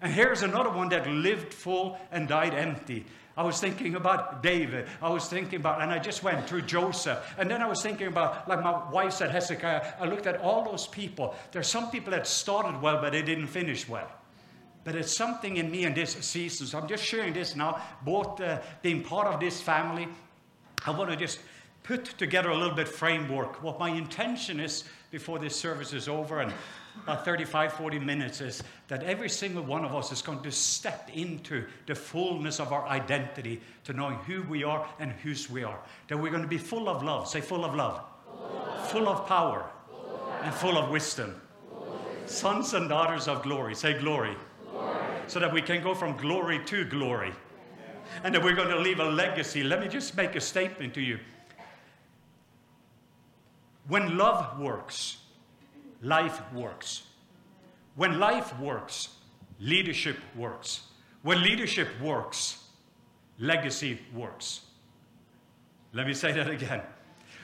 And 0.00 0.10
here's 0.10 0.42
another 0.42 0.70
one 0.70 0.88
that 0.88 1.06
lived 1.06 1.52
full 1.52 1.98
and 2.10 2.26
died 2.26 2.54
empty. 2.54 3.04
I 3.36 3.42
was 3.42 3.60
thinking 3.60 3.96
about 3.96 4.42
David. 4.42 4.86
I 5.02 5.10
was 5.10 5.28
thinking 5.28 5.60
about, 5.60 5.82
and 5.82 5.90
I 5.90 5.98
just 5.98 6.22
went 6.22 6.48
through 6.48 6.62
Joseph. 6.62 7.18
And 7.36 7.50
then 7.50 7.60
I 7.60 7.66
was 7.66 7.82
thinking 7.82 8.06
about, 8.06 8.48
like 8.48 8.62
my 8.62 8.88
wife 8.90 9.12
said, 9.12 9.30
Hezekiah, 9.30 9.94
I 10.00 10.06
looked 10.06 10.26
at 10.26 10.40
all 10.40 10.64
those 10.64 10.86
people. 10.86 11.34
There's 11.52 11.66
some 11.66 11.90
people 11.90 12.12
that 12.12 12.26
started 12.26 12.80
well, 12.80 13.00
but 13.02 13.12
they 13.12 13.22
didn't 13.22 13.48
finish 13.48 13.86
well. 13.86 14.10
But 14.84 14.94
it's 14.94 15.16
something 15.16 15.56
in 15.56 15.70
me 15.70 15.84
in 15.84 15.94
this 15.94 16.12
season. 16.12 16.66
So 16.66 16.78
I'm 16.78 16.86
just 16.86 17.02
sharing 17.02 17.32
this 17.32 17.56
now, 17.56 17.82
both 18.04 18.40
uh, 18.40 18.60
being 18.82 19.02
part 19.02 19.26
of 19.26 19.40
this 19.40 19.60
family. 19.60 20.08
I 20.86 20.90
want 20.90 21.10
to 21.10 21.16
just 21.16 21.40
put 21.82 22.04
together 22.18 22.50
a 22.50 22.56
little 22.56 22.74
bit 22.74 22.86
framework. 22.88 23.62
What 23.62 23.78
my 23.78 23.90
intention 23.90 24.60
is 24.60 24.84
before 25.10 25.38
this 25.38 25.56
service 25.56 25.92
is 25.92 26.08
over 26.08 26.40
and 26.40 26.52
about 27.02 27.24
35, 27.24 27.72
40 27.72 27.98
minutes 27.98 28.40
is 28.40 28.62
that 28.88 29.02
every 29.02 29.28
single 29.28 29.62
one 29.62 29.84
of 29.84 29.94
us 29.94 30.12
is 30.12 30.22
going 30.22 30.42
to 30.42 30.50
step 30.50 31.10
into 31.12 31.66
the 31.86 31.94
fullness 31.94 32.60
of 32.60 32.72
our 32.72 32.86
identity 32.86 33.60
to 33.84 33.92
knowing 33.92 34.16
who 34.18 34.42
we 34.44 34.64
are 34.64 34.88
and 34.98 35.12
whose 35.12 35.50
we 35.50 35.64
are. 35.64 35.78
That 36.08 36.18
we're 36.18 36.30
going 36.30 36.42
to 36.42 36.48
be 36.48 36.58
full 36.58 36.88
of 36.88 37.02
love. 37.02 37.28
Say, 37.28 37.40
full 37.40 37.64
of 37.64 37.74
love. 37.74 38.02
Full 38.24 38.46
of, 38.46 38.90
full 38.90 39.08
of 39.08 39.26
power. 39.26 39.70
Full 39.88 40.16
of 40.16 40.44
and 40.44 40.54
full 40.54 40.78
of 40.78 40.90
wisdom. 40.90 41.40
Full 41.68 41.82
of 41.82 42.06
wisdom. 42.06 42.26
Sons 42.26 42.74
and 42.74 42.88
daughters 42.88 43.28
of 43.28 43.42
glory. 43.42 43.74
Say, 43.74 43.98
glory. 43.98 44.36
So 45.26 45.40
that 45.40 45.52
we 45.52 45.62
can 45.62 45.82
go 45.82 45.94
from 45.94 46.16
glory 46.16 46.60
to 46.66 46.84
glory. 46.84 47.32
And 48.22 48.34
that 48.34 48.42
we're 48.42 48.54
going 48.54 48.68
to 48.68 48.78
leave 48.78 49.00
a 49.00 49.04
legacy. 49.04 49.62
Let 49.62 49.80
me 49.80 49.88
just 49.88 50.16
make 50.16 50.36
a 50.36 50.40
statement 50.40 50.94
to 50.94 51.00
you. 51.00 51.18
When 53.88 54.16
love 54.16 54.58
works, 54.58 55.18
life 56.02 56.40
works. 56.52 57.04
When 57.96 58.18
life 58.18 58.58
works, 58.58 59.10
leadership 59.60 60.18
works. 60.36 60.82
When 61.22 61.42
leadership 61.42 61.88
works, 62.00 62.64
legacy 63.38 64.00
works. 64.14 64.62
Let 65.92 66.06
me 66.06 66.14
say 66.14 66.32
that 66.32 66.48
again. 66.48 66.82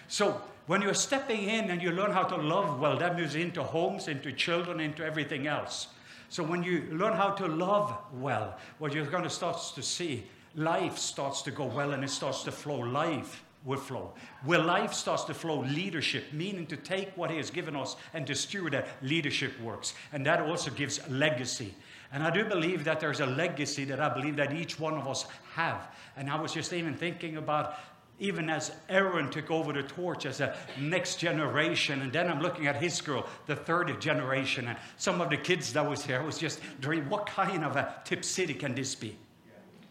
So, 0.08 0.40
when 0.66 0.82
you're 0.82 0.94
stepping 0.94 1.42
in 1.42 1.70
and 1.70 1.82
you 1.82 1.90
learn 1.90 2.12
how 2.12 2.22
to 2.24 2.36
love 2.36 2.78
well, 2.78 2.96
that 2.98 3.16
moves 3.16 3.34
into 3.34 3.62
homes, 3.62 4.08
into 4.08 4.32
children, 4.32 4.80
into 4.80 5.04
everything 5.04 5.46
else. 5.46 5.88
So, 6.30 6.44
when 6.44 6.62
you 6.62 6.86
learn 6.92 7.16
how 7.16 7.30
to 7.30 7.46
love 7.48 7.96
well, 8.14 8.56
what 8.78 8.94
you're 8.94 9.04
going 9.04 9.24
to 9.24 9.30
start 9.30 9.60
to 9.74 9.82
see, 9.82 10.24
life 10.54 10.96
starts 10.96 11.42
to 11.42 11.50
go 11.50 11.64
well 11.64 11.92
and 11.92 12.04
it 12.04 12.10
starts 12.10 12.44
to 12.44 12.52
flow. 12.52 12.78
Life 12.78 13.44
will 13.64 13.78
flow. 13.78 14.12
Where 14.44 14.60
life 14.60 14.94
starts 14.94 15.24
to 15.24 15.34
flow, 15.34 15.62
leadership, 15.62 16.32
meaning 16.32 16.66
to 16.66 16.76
take 16.76 17.16
what 17.16 17.30
He 17.30 17.36
has 17.36 17.50
given 17.50 17.74
us 17.74 17.96
and 18.14 18.26
to 18.28 18.36
steward 18.36 18.74
that 18.74 18.88
leadership 19.02 19.60
works. 19.60 19.94
And 20.12 20.24
that 20.24 20.40
also 20.40 20.70
gives 20.70 21.00
legacy. 21.10 21.74
And 22.12 22.22
I 22.22 22.30
do 22.30 22.44
believe 22.44 22.84
that 22.84 23.00
there's 23.00 23.20
a 23.20 23.26
legacy 23.26 23.84
that 23.84 24.00
I 24.00 24.08
believe 24.08 24.36
that 24.36 24.52
each 24.52 24.78
one 24.78 24.94
of 24.94 25.06
us 25.06 25.26
have. 25.54 25.88
And 26.16 26.30
I 26.30 26.40
was 26.40 26.52
just 26.52 26.72
even 26.72 26.94
thinking 26.94 27.36
about 27.36 27.74
even 28.20 28.48
as 28.48 28.70
Aaron 28.88 29.30
took 29.30 29.50
over 29.50 29.72
the 29.72 29.82
torch 29.82 30.26
as 30.26 30.40
a 30.40 30.56
next 30.78 31.16
generation, 31.16 32.02
and 32.02 32.12
then 32.12 32.28
I'm 32.28 32.40
looking 32.40 32.66
at 32.66 32.76
his 32.76 33.00
girl, 33.00 33.26
the 33.46 33.56
third 33.56 34.00
generation, 34.00 34.68
and 34.68 34.78
some 34.98 35.20
of 35.20 35.30
the 35.30 35.36
kids 35.38 35.72
that 35.72 35.88
was 35.88 36.04
here 36.04 36.22
was 36.22 36.38
just 36.38 36.60
dreaming, 36.80 37.08
what 37.08 37.26
kind 37.26 37.64
of 37.64 37.76
a 37.76 37.94
tip 38.04 38.24
city 38.24 38.54
can 38.54 38.74
this 38.74 38.94
be? 38.94 39.16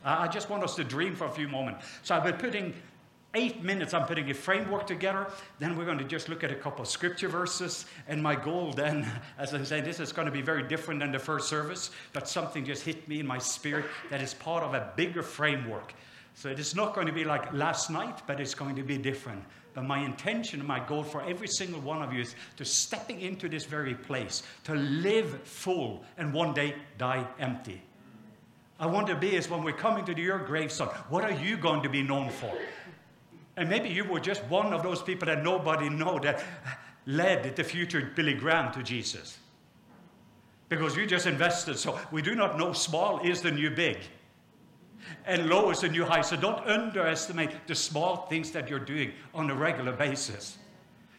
I 0.06 0.28
just 0.28 0.50
want 0.50 0.63
us 0.63 0.76
to 0.76 0.84
dream 0.84 1.15
for 1.15 1.26
a 1.26 1.32
few 1.32 1.50
moments. 1.50 1.86
So 2.04 2.15
I've 2.15 2.24
been 2.24 2.38
putting 2.38 2.74
eight 3.36 3.63
minutes 3.63 3.94
i'm 3.94 4.08
putting 4.08 4.28
a 4.32 4.34
framework 4.34 4.88
together 4.88 5.28
then 5.60 5.78
we're 5.78 5.86
going 5.86 6.00
to 6.00 6.04
just 6.04 6.30
look 6.30 6.44
at 6.44 6.52
a 6.52 6.56
couple 6.56 6.82
of 6.82 6.88
scripture 6.88 7.28
verses 7.28 7.86
and 8.08 8.24
my 8.24 8.36
goal 8.36 8.74
then 8.74 9.08
as 9.38 9.54
i 9.54 9.63
say 9.63 9.80
this 9.80 10.00
is 10.00 10.12
going 10.12 10.26
to 10.26 10.32
be 10.32 10.42
very 10.42 10.63
different 10.63 11.00
than 11.00 11.12
the 11.12 11.20
first 11.20 11.48
service 11.48 11.92
but 12.12 12.28
something 12.28 12.65
just 12.65 12.82
hit 12.82 13.08
me 13.08 13.20
in 13.20 13.28
my 13.28 13.38
spirit 13.38 13.86
that 14.10 14.20
is 14.20 14.34
part 14.34 14.63
of 14.63 14.74
a 14.74 14.92
bigger 14.96 15.22
framework 15.22 15.94
so 16.39 16.47
it 16.47 16.58
is 16.58 16.73
not 16.73 16.95
going 16.95 17.06
to 17.06 17.12
be 17.12 17.25
like 17.25 17.52
last 17.52 17.89
night 17.89 18.21
but 18.25 18.39
it's 18.39 18.56
going 18.56 18.75
to 18.75 18.84
be 18.84 18.97
different 18.97 19.43
but 19.73 19.84
my 19.84 19.99
intention 19.99 20.60
and 20.60 20.67
my 20.67 20.80
goal 20.80 21.04
for 21.04 21.21
every 21.23 21.47
single 21.47 21.82
one 21.82 22.02
of 22.02 22.13
you 22.13 22.21
is 22.21 22.36
to 22.56 22.63
stepping 22.63 23.19
into 23.19 23.49
this 23.49 23.65
very 23.65 23.93
place 23.93 24.43
to 24.63 24.73
live 24.73 25.41
full 25.43 26.04
and 26.17 26.34
one 26.34 26.54
day 26.54 26.73
die 26.97 27.28
empty 27.39 27.82
I 28.80 28.86
want 28.86 29.08
to 29.08 29.15
be 29.15 29.36
is 29.36 29.49
when 29.49 29.62
we're 29.62 29.73
coming 29.73 30.06
to 30.06 30.17
your 30.17 30.39
gravestone, 30.39 30.88
what 31.10 31.25
are 31.25 31.34
you 31.34 31.58
going 31.58 31.84
to 31.84 31.89
be 31.89 32.02
known 32.02 32.30
for? 32.30 32.58
And 33.58 33.69
maybe 33.69 33.89
you 33.89 34.06
were 34.06 34.21
just 34.21 34.41
one 34.45 34.73
of 34.73 34.84
those 34.84 35.02
people 35.02 35.25
that 35.25 35.43
nobody 35.43 35.89
know 35.89 36.17
that 36.19 36.41
led 37.06 37.58
the 37.58 37.63
future 37.63 38.10
Billy 38.15 38.34
Graham 38.34 38.71
to 38.71 38.82
Jesus. 38.82 39.38
Because 40.69 40.95
you 40.95 41.06
just 41.06 41.28
invested. 41.28 41.78
So 41.78 41.99
we 42.10 42.21
do 42.21 42.36
not 42.36 42.58
know 42.58 42.71
small 42.71 43.19
is 43.19 43.41
the 43.41 43.52
new 43.52 43.69
big. 43.69 43.97
And 45.26 45.50
low 45.50 45.69
is 45.69 45.82
the 45.82 45.89
new 45.89 46.06
high. 46.06 46.22
So 46.22 46.36
don't 46.36 46.65
underestimate 46.65 47.67
the 47.67 47.76
small 47.76 48.28
things 48.28 48.52
that 48.52 48.69
you're 48.69 48.80
doing 48.80 49.12
on 49.34 49.50
a 49.50 49.56
regular 49.56 49.91
basis. 49.91 50.58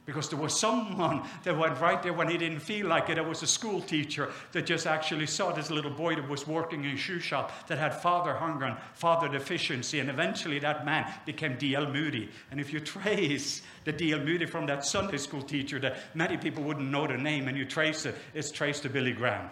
Because 0.06 0.28
there 0.28 0.38
was 0.38 0.58
someone 0.58 1.22
that 1.44 1.56
went 1.56 1.78
right 1.78 2.02
there 2.02 2.12
when 2.12 2.28
he 2.28 2.36
didn't 2.36 2.60
feel 2.60 2.88
like 2.88 3.08
it. 3.10 3.14
There 3.14 3.22
was 3.22 3.44
a 3.44 3.46
school 3.46 3.80
teacher 3.80 4.30
that 4.50 4.66
just 4.66 4.86
actually 4.86 5.26
saw 5.26 5.52
this 5.52 5.70
little 5.70 5.90
boy 5.90 6.16
that 6.16 6.28
was 6.28 6.48
working 6.48 6.84
in 6.84 6.92
a 6.92 6.96
shoe 6.96 7.20
shop 7.20 7.68
that 7.68 7.78
had 7.78 7.94
father 7.94 8.34
hunger 8.34 8.64
and 8.64 8.76
father 8.94 9.28
deficiency. 9.28 10.00
And 10.00 10.10
eventually 10.10 10.58
that 10.58 10.84
man 10.84 11.12
became 11.26 11.56
D.L. 11.58 11.92
Moody. 11.92 12.28
And 12.50 12.58
if 12.58 12.72
you 12.72 12.80
trace 12.94 13.62
the 13.84 13.92
D.L. 13.92 14.20
Moody 14.20 14.46
from 14.46 14.66
that 14.66 14.84
Sunday 14.84 15.18
school 15.18 15.42
teacher 15.42 15.78
that 15.78 15.98
many 16.14 16.36
people 16.36 16.64
wouldn't 16.64 16.90
know 16.90 17.06
the 17.06 17.16
name, 17.16 17.46
and 17.46 17.56
you 17.56 17.64
trace 17.64 18.04
it, 18.04 18.16
it's 18.34 18.50
traced 18.50 18.82
to 18.82 18.88
Billy 18.88 19.12
Graham. 19.12 19.48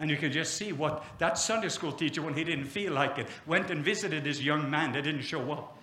And 0.00 0.10
you 0.10 0.16
can 0.16 0.32
just 0.32 0.54
see 0.54 0.72
what 0.72 1.04
that 1.18 1.38
Sunday 1.38 1.68
school 1.68 1.92
teacher, 1.92 2.22
when 2.22 2.34
he 2.34 2.42
didn't 2.42 2.64
feel 2.64 2.94
like 2.94 3.18
it, 3.18 3.28
went 3.46 3.70
and 3.70 3.84
visited 3.84 4.24
this 4.24 4.40
young 4.40 4.68
man 4.68 4.92
that 4.92 5.04
didn't 5.04 5.22
show 5.22 5.52
up. 5.52 5.76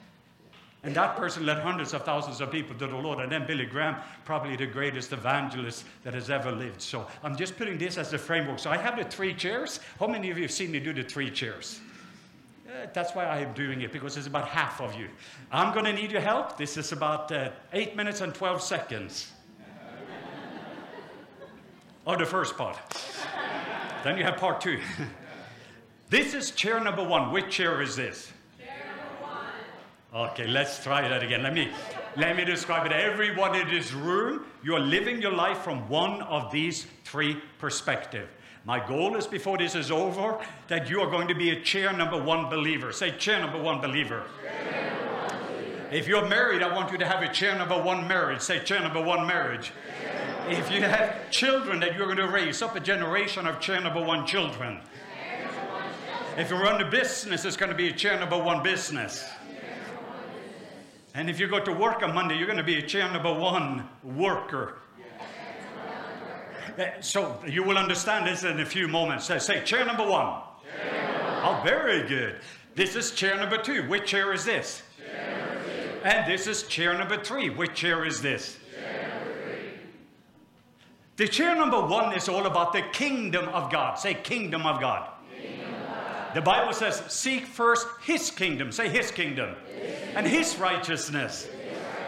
And 0.83 0.95
that 0.95 1.15
person 1.15 1.45
led 1.45 1.59
hundreds 1.59 1.93
of 1.93 2.03
thousands 2.03 2.39
of 2.39 2.51
people 2.51 2.75
to 2.77 2.87
the 2.87 2.95
Lord. 2.95 3.19
And 3.19 3.31
then 3.31 3.45
Billy 3.45 3.65
Graham, 3.65 3.95
probably 4.25 4.55
the 4.55 4.67
greatest 4.67 5.11
evangelist 5.11 5.85
that 6.03 6.13
has 6.13 6.29
ever 6.29 6.51
lived. 6.51 6.81
So 6.81 7.07
I'm 7.23 7.35
just 7.35 7.57
putting 7.57 7.77
this 7.77 7.97
as 7.97 8.09
the 8.09 8.17
framework. 8.17 8.59
So 8.59 8.69
I 8.69 8.77
have 8.77 8.97
the 8.97 9.03
three 9.03 9.33
chairs. 9.33 9.79
How 9.99 10.07
many 10.07 10.31
of 10.31 10.37
you 10.37 10.43
have 10.43 10.51
seen 10.51 10.71
me 10.71 10.79
do 10.79 10.93
the 10.93 11.03
three 11.03 11.29
chairs? 11.29 11.79
Uh, 12.67 12.87
that's 12.93 13.15
why 13.15 13.25
I 13.25 13.39
am 13.39 13.53
doing 13.53 13.81
it, 13.81 13.91
because 13.91 14.17
it's 14.17 14.27
about 14.27 14.47
half 14.47 14.81
of 14.81 14.95
you. 14.95 15.07
I'm 15.51 15.73
going 15.73 15.85
to 15.85 15.93
need 15.93 16.11
your 16.11 16.21
help. 16.21 16.57
This 16.57 16.77
is 16.77 16.91
about 16.91 17.31
uh, 17.31 17.49
8 17.73 17.95
minutes 17.95 18.21
and 18.21 18.33
12 18.33 18.61
seconds. 18.61 19.31
or 22.05 22.17
the 22.17 22.25
first 22.25 22.57
part. 22.57 22.77
Then 24.07 24.17
you 24.17 24.23
have 24.23 24.37
part 24.37 24.61
two. 24.61 24.79
this 26.09 26.33
is 26.33 26.51
chair 26.51 26.79
number 26.79 27.03
one. 27.03 27.31
Which 27.31 27.49
chair 27.49 27.81
is 27.81 27.95
this? 27.95 28.31
Chair. 28.57 28.73
Okay, 30.13 30.47
let's 30.47 30.81
try 30.81 31.07
that 31.07 31.21
again. 31.21 31.43
Let 31.43 31.53
me, 31.53 31.69
let 32.15 32.37
me 32.37 32.45
describe 32.45 32.85
it. 32.85 32.93
Everyone 32.93 33.53
in 33.55 33.67
this 33.67 33.91
room, 33.91 34.45
you're 34.63 34.79
living 34.79 35.21
your 35.21 35.33
life 35.33 35.57
from 35.59 35.89
one 35.89 36.21
of 36.21 36.51
these 36.51 36.87
three 37.03 37.41
perspectives. 37.59 38.29
My 38.63 38.85
goal 38.85 39.15
is 39.15 39.27
before 39.27 39.57
this 39.57 39.75
is 39.75 39.91
over 39.91 40.37
that 40.67 40.89
you 40.89 40.99
are 40.99 41.09
going 41.09 41.27
to 41.29 41.35
be 41.35 41.51
a 41.51 41.61
chair 41.61 41.93
number 41.93 42.21
one 42.21 42.49
believer. 42.49 42.91
Say 42.91 43.11
chair 43.11 43.39
number 43.39 43.61
one 43.61 43.79
believer. 43.79 44.23
Number 44.43 45.15
one 45.15 45.39
believer. 45.53 45.87
If 45.89 46.07
you're 46.07 46.27
married, 46.27 46.61
I 46.61 46.73
want 46.73 46.91
you 46.91 46.97
to 46.97 47.05
have 47.05 47.23
a 47.23 47.31
chair 47.31 47.57
number 47.57 47.81
one 47.81 48.07
marriage. 48.07 48.41
Say 48.41 48.59
chair 48.59 48.81
number 48.81 49.01
one 49.01 49.25
marriage. 49.25 49.71
If 50.49 50.71
you 50.71 50.81
have 50.81 51.29
children 51.29 51.81
that 51.81 51.95
you're 51.95 52.05
going 52.05 52.17
to 52.17 52.29
raise 52.29 52.61
up 52.61 52.75
a 52.77 52.79
generation 52.79 53.45
of 53.45 53.59
chair 53.59 53.81
number 53.81 54.01
one 54.01 54.25
children. 54.25 54.79
If 56.37 56.49
you 56.51 56.55
run 56.55 56.81
a 56.81 56.89
business, 56.89 57.43
it's 57.43 57.57
going 57.57 57.71
to 57.71 57.75
be 57.75 57.89
a 57.89 57.91
chair 57.91 58.17
number 58.17 58.37
one 58.37 58.63
business. 58.63 59.27
And 61.13 61.29
if 61.29 61.37
you 61.37 61.47
go 61.49 61.59
to 61.59 61.73
work 61.73 62.01
on 62.01 62.15
Monday, 62.15 62.37
you're 62.37 62.45
going 62.45 62.57
to 62.57 62.63
be 62.63 62.77
a 62.77 62.81
chair 62.81 63.11
number 63.11 63.33
one 63.33 63.89
worker. 64.03 64.77
So 67.01 67.41
you 67.45 67.63
will 67.63 67.77
understand 67.77 68.25
this 68.25 68.43
in 68.43 68.59
a 68.61 68.65
few 68.65 68.87
moments. 68.87 69.25
Say, 69.25 69.63
chair 69.65 69.83
number 69.83 70.07
one. 70.07 70.43
Oh, 71.43 71.59
very 71.65 72.07
good. 72.07 72.37
This 72.73 72.95
is 72.95 73.11
chair 73.11 73.35
number 73.35 73.57
two. 73.57 73.83
Which 73.89 74.05
chair 74.05 74.31
is 74.31 74.45
this? 74.45 74.83
And 76.03 76.31
this 76.31 76.47
is 76.47 76.63
chair 76.63 76.97
number 76.97 77.21
three. 77.21 77.49
Which 77.49 77.73
chair 77.73 78.05
is 78.05 78.21
this? 78.21 78.57
The 81.17 81.27
chair 81.27 81.55
number 81.55 81.81
one 81.81 82.13
is 82.13 82.29
all 82.29 82.45
about 82.45 82.73
the 82.73 82.83
kingdom 82.93 83.49
of 83.49 83.71
God. 83.71 83.95
Say, 83.95 84.13
kingdom 84.13 84.67
of 84.67 84.79
God. 84.79 85.09
Kingdom 85.35 85.73
of 85.73 85.87
God. 85.87 86.35
The 86.35 86.41
Bible 86.41 86.73
says, 86.73 87.01
seek 87.07 87.47
first 87.47 87.87
his 88.03 88.29
kingdom. 88.29 88.71
Say, 88.71 88.87
his 88.87 89.09
kingdom. 89.09 89.55
His 89.65 90.15
and 90.15 90.27
his 90.27 90.57
righteousness. 90.59 91.49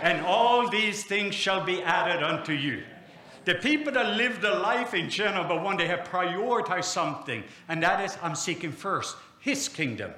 And 0.03 0.23
all 0.27 0.69
these 0.69 1.03
things 1.03 1.33
shall 1.33 1.65
be 1.65 1.81
added 1.81 2.21
unto 2.23 2.53
you. 2.53 2.83
The 3.45 3.55
people 3.55 3.91
that 3.93 4.15
live 4.15 4.41
the 4.41 4.51
life 4.51 4.93
in 4.93 5.09
chair 5.09 5.33
number 5.33 5.59
one, 5.59 5.75
they 5.75 5.87
have 5.87 6.07
prioritized 6.07 6.83
something, 6.83 7.43
and 7.67 7.81
that 7.81 8.05
is 8.05 8.15
I'm 8.21 8.35
seeking 8.35 8.71
first 8.71 9.15
His 9.39 9.67
kingdom. 9.67 10.11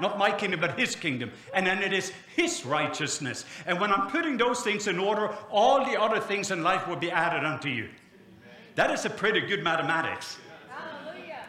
Not 0.00 0.18
my 0.18 0.30
kingdom, 0.30 0.60
but 0.60 0.78
his 0.78 0.96
kingdom. 0.96 1.30
And 1.54 1.64
then 1.64 1.80
it 1.80 1.92
is 1.92 2.12
his 2.34 2.66
righteousness. 2.66 3.44
And 3.64 3.80
when 3.80 3.92
I'm 3.92 4.10
putting 4.10 4.36
those 4.36 4.60
things 4.60 4.88
in 4.88 4.98
order, 4.98 5.28
all 5.50 5.84
the 5.84 6.00
other 6.00 6.18
things 6.18 6.50
in 6.50 6.64
life 6.64 6.88
will 6.88 6.96
be 6.96 7.12
added 7.12 7.44
unto 7.44 7.68
you. 7.68 7.88
That 8.74 8.90
is 8.90 9.04
a 9.04 9.10
pretty 9.10 9.40
good 9.40 9.62
mathematics. 9.62 10.38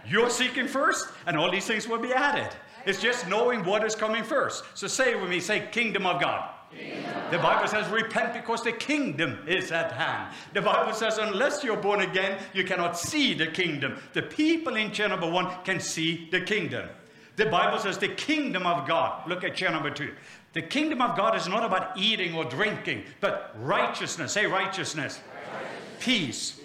You're 0.08 0.30
seeking 0.30 0.68
first, 0.68 1.08
and 1.26 1.36
all 1.38 1.50
these 1.50 1.66
things 1.66 1.88
will 1.88 2.00
be 2.00 2.14
added. 2.14 2.50
It's 2.86 3.02
just 3.02 3.28
knowing 3.28 3.66
what 3.66 3.84
is 3.84 3.96
coming 3.96 4.24
first. 4.24 4.64
So 4.76 4.86
say 4.86 5.14
it 5.14 5.20
with 5.20 5.30
me, 5.30 5.40
say, 5.40 5.68
Kingdom 5.72 6.06
of 6.06 6.22
God. 6.22 6.52
The 7.32 7.38
Bible 7.38 7.68
says, 7.68 7.90
repent 7.90 8.34
because 8.34 8.62
the 8.62 8.72
kingdom 8.72 9.40
is 9.48 9.72
at 9.72 9.92
hand. 9.92 10.36
The 10.54 10.62
Bible 10.62 10.94
says, 10.94 11.18
unless 11.18 11.64
you're 11.64 11.78
born 11.78 12.02
again, 12.02 12.40
you 12.54 12.64
cannot 12.64 12.98
see 12.98 13.34
the 13.34 13.48
kingdom. 13.48 13.98
The 14.14 14.22
people 14.22 14.76
in 14.76 14.92
chair 14.92 15.10
number 15.10 15.30
one 15.30 15.52
can 15.64 15.80
see 15.80 16.28
the 16.32 16.42
kingdom. 16.42 16.90
The 17.38 17.46
Bible 17.48 17.80
says, 17.80 17.98
the 17.98 18.10
kingdom 18.10 18.66
of 18.68 18.88
God. 18.88 19.28
Look 19.28 19.44
at 19.44 19.56
chair 19.56 19.72
number 19.72 19.90
two. 19.90 20.14
The 20.54 20.62
kingdom 20.62 21.02
of 21.02 21.18
God 21.18 21.36
is 21.36 21.48
not 21.48 21.64
about 21.64 21.98
eating 21.98 22.36
or 22.36 22.46
drinking, 22.46 23.04
but 23.20 23.56
righteousness. 23.60 24.34
Say 24.34 24.46
righteousness, 24.46 25.20
righteousness. 25.52 26.00
Peace, 26.00 26.62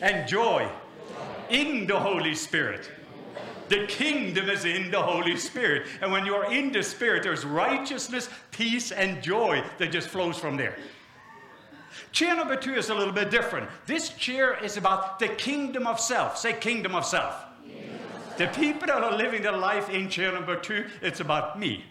and 0.00 0.28
joy, 0.28 0.70
in 1.50 1.86
the 1.86 1.98
Holy 1.98 2.34
Spirit. 2.34 2.90
The 3.68 3.86
kingdom 3.86 4.48
is 4.48 4.64
in 4.64 4.90
the 4.90 5.02
Holy 5.02 5.36
Spirit. 5.36 5.86
And 6.00 6.10
when 6.10 6.24
you 6.24 6.34
are 6.34 6.50
in 6.52 6.72
the 6.72 6.82
Spirit, 6.82 7.22
there's 7.22 7.44
righteousness, 7.44 8.30
peace, 8.50 8.92
and 8.92 9.22
joy 9.22 9.62
that 9.78 9.92
just 9.92 10.08
flows 10.08 10.38
from 10.38 10.56
there. 10.56 10.76
Chair 12.12 12.34
number 12.34 12.56
two 12.56 12.74
is 12.74 12.88
a 12.88 12.94
little 12.94 13.12
bit 13.12 13.30
different. 13.30 13.68
This 13.86 14.10
chair 14.10 14.62
is 14.64 14.76
about 14.76 15.18
the 15.18 15.28
kingdom 15.28 15.86
of 15.86 16.00
self. 16.00 16.38
Say, 16.38 16.54
kingdom 16.54 16.94
of 16.94 17.04
self. 17.04 17.44
The 18.38 18.46
people 18.48 18.86
that 18.86 19.02
are 19.02 19.16
living 19.16 19.42
their 19.42 19.56
life 19.56 19.90
in 19.90 20.08
chair 20.08 20.32
number 20.32 20.56
two, 20.56 20.86
it's 21.02 21.20
about 21.20 21.58
me. 21.58 21.84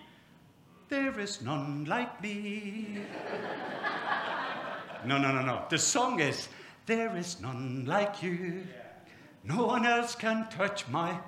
There 0.89 1.19
is 1.19 1.41
none 1.41 1.85
like 1.85 2.21
me. 2.23 3.01
No, 5.05 5.17
no, 5.17 5.31
no, 5.31 5.41
no. 5.41 5.65
The 5.69 5.77
song 5.77 6.21
is, 6.21 6.47
There 6.87 7.15
is 7.15 7.39
none 7.41 7.85
like 7.85 8.23
you. 8.23 8.63
No 9.43 9.67
one 9.67 9.85
else 9.85 10.15
can 10.15 10.47
touch 10.49 10.87
my 10.87 11.19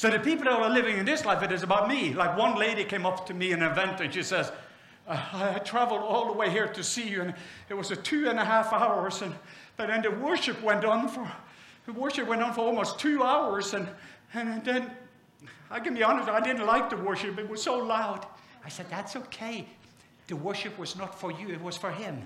So 0.00 0.08
the 0.08 0.18
people 0.18 0.44
that 0.44 0.54
are 0.54 0.70
living 0.70 0.96
in 0.96 1.04
this 1.04 1.26
life, 1.26 1.42
it 1.42 1.52
is 1.52 1.62
about 1.62 1.86
me. 1.86 2.14
Like 2.14 2.34
one 2.38 2.58
lady 2.58 2.84
came 2.84 3.04
up 3.04 3.26
to 3.26 3.34
me 3.34 3.52
in 3.52 3.62
an 3.62 3.70
event 3.70 4.00
and 4.00 4.14
she 4.14 4.22
says, 4.22 4.50
I, 5.06 5.56
I 5.56 5.58
traveled 5.58 6.00
all 6.00 6.26
the 6.26 6.32
way 6.32 6.48
here 6.48 6.68
to 6.68 6.82
see 6.82 7.06
you, 7.06 7.20
and 7.20 7.34
it 7.68 7.74
was 7.74 7.90
a 7.90 7.96
two 7.96 8.30
and 8.30 8.38
a 8.38 8.44
half 8.44 8.72
hours, 8.72 9.20
and 9.20 9.34
but 9.76 9.88
then 9.88 10.00
the 10.00 10.10
worship 10.10 10.62
went 10.62 10.86
on 10.86 11.06
for 11.06 11.30
the 11.84 11.92
worship 11.92 12.26
went 12.26 12.42
on 12.42 12.54
for 12.54 12.62
almost 12.62 12.98
two 12.98 13.22
hours, 13.22 13.74
and 13.74 13.88
and 14.32 14.64
then 14.64 14.90
I 15.70 15.80
can 15.80 15.92
be 15.92 16.02
honest, 16.02 16.30
I 16.30 16.40
didn't 16.40 16.64
like 16.64 16.88
the 16.88 16.96
worship. 16.96 17.38
It 17.38 17.50
was 17.50 17.62
so 17.62 17.76
loud. 17.76 18.24
I 18.64 18.70
said, 18.70 18.86
That's 18.88 19.16
okay. 19.16 19.66
The 20.30 20.36
worship 20.36 20.78
was 20.78 20.94
not 20.94 21.18
for 21.18 21.32
you, 21.32 21.48
it 21.48 21.60
was 21.60 21.76
for 21.76 21.90
him. 21.90 22.22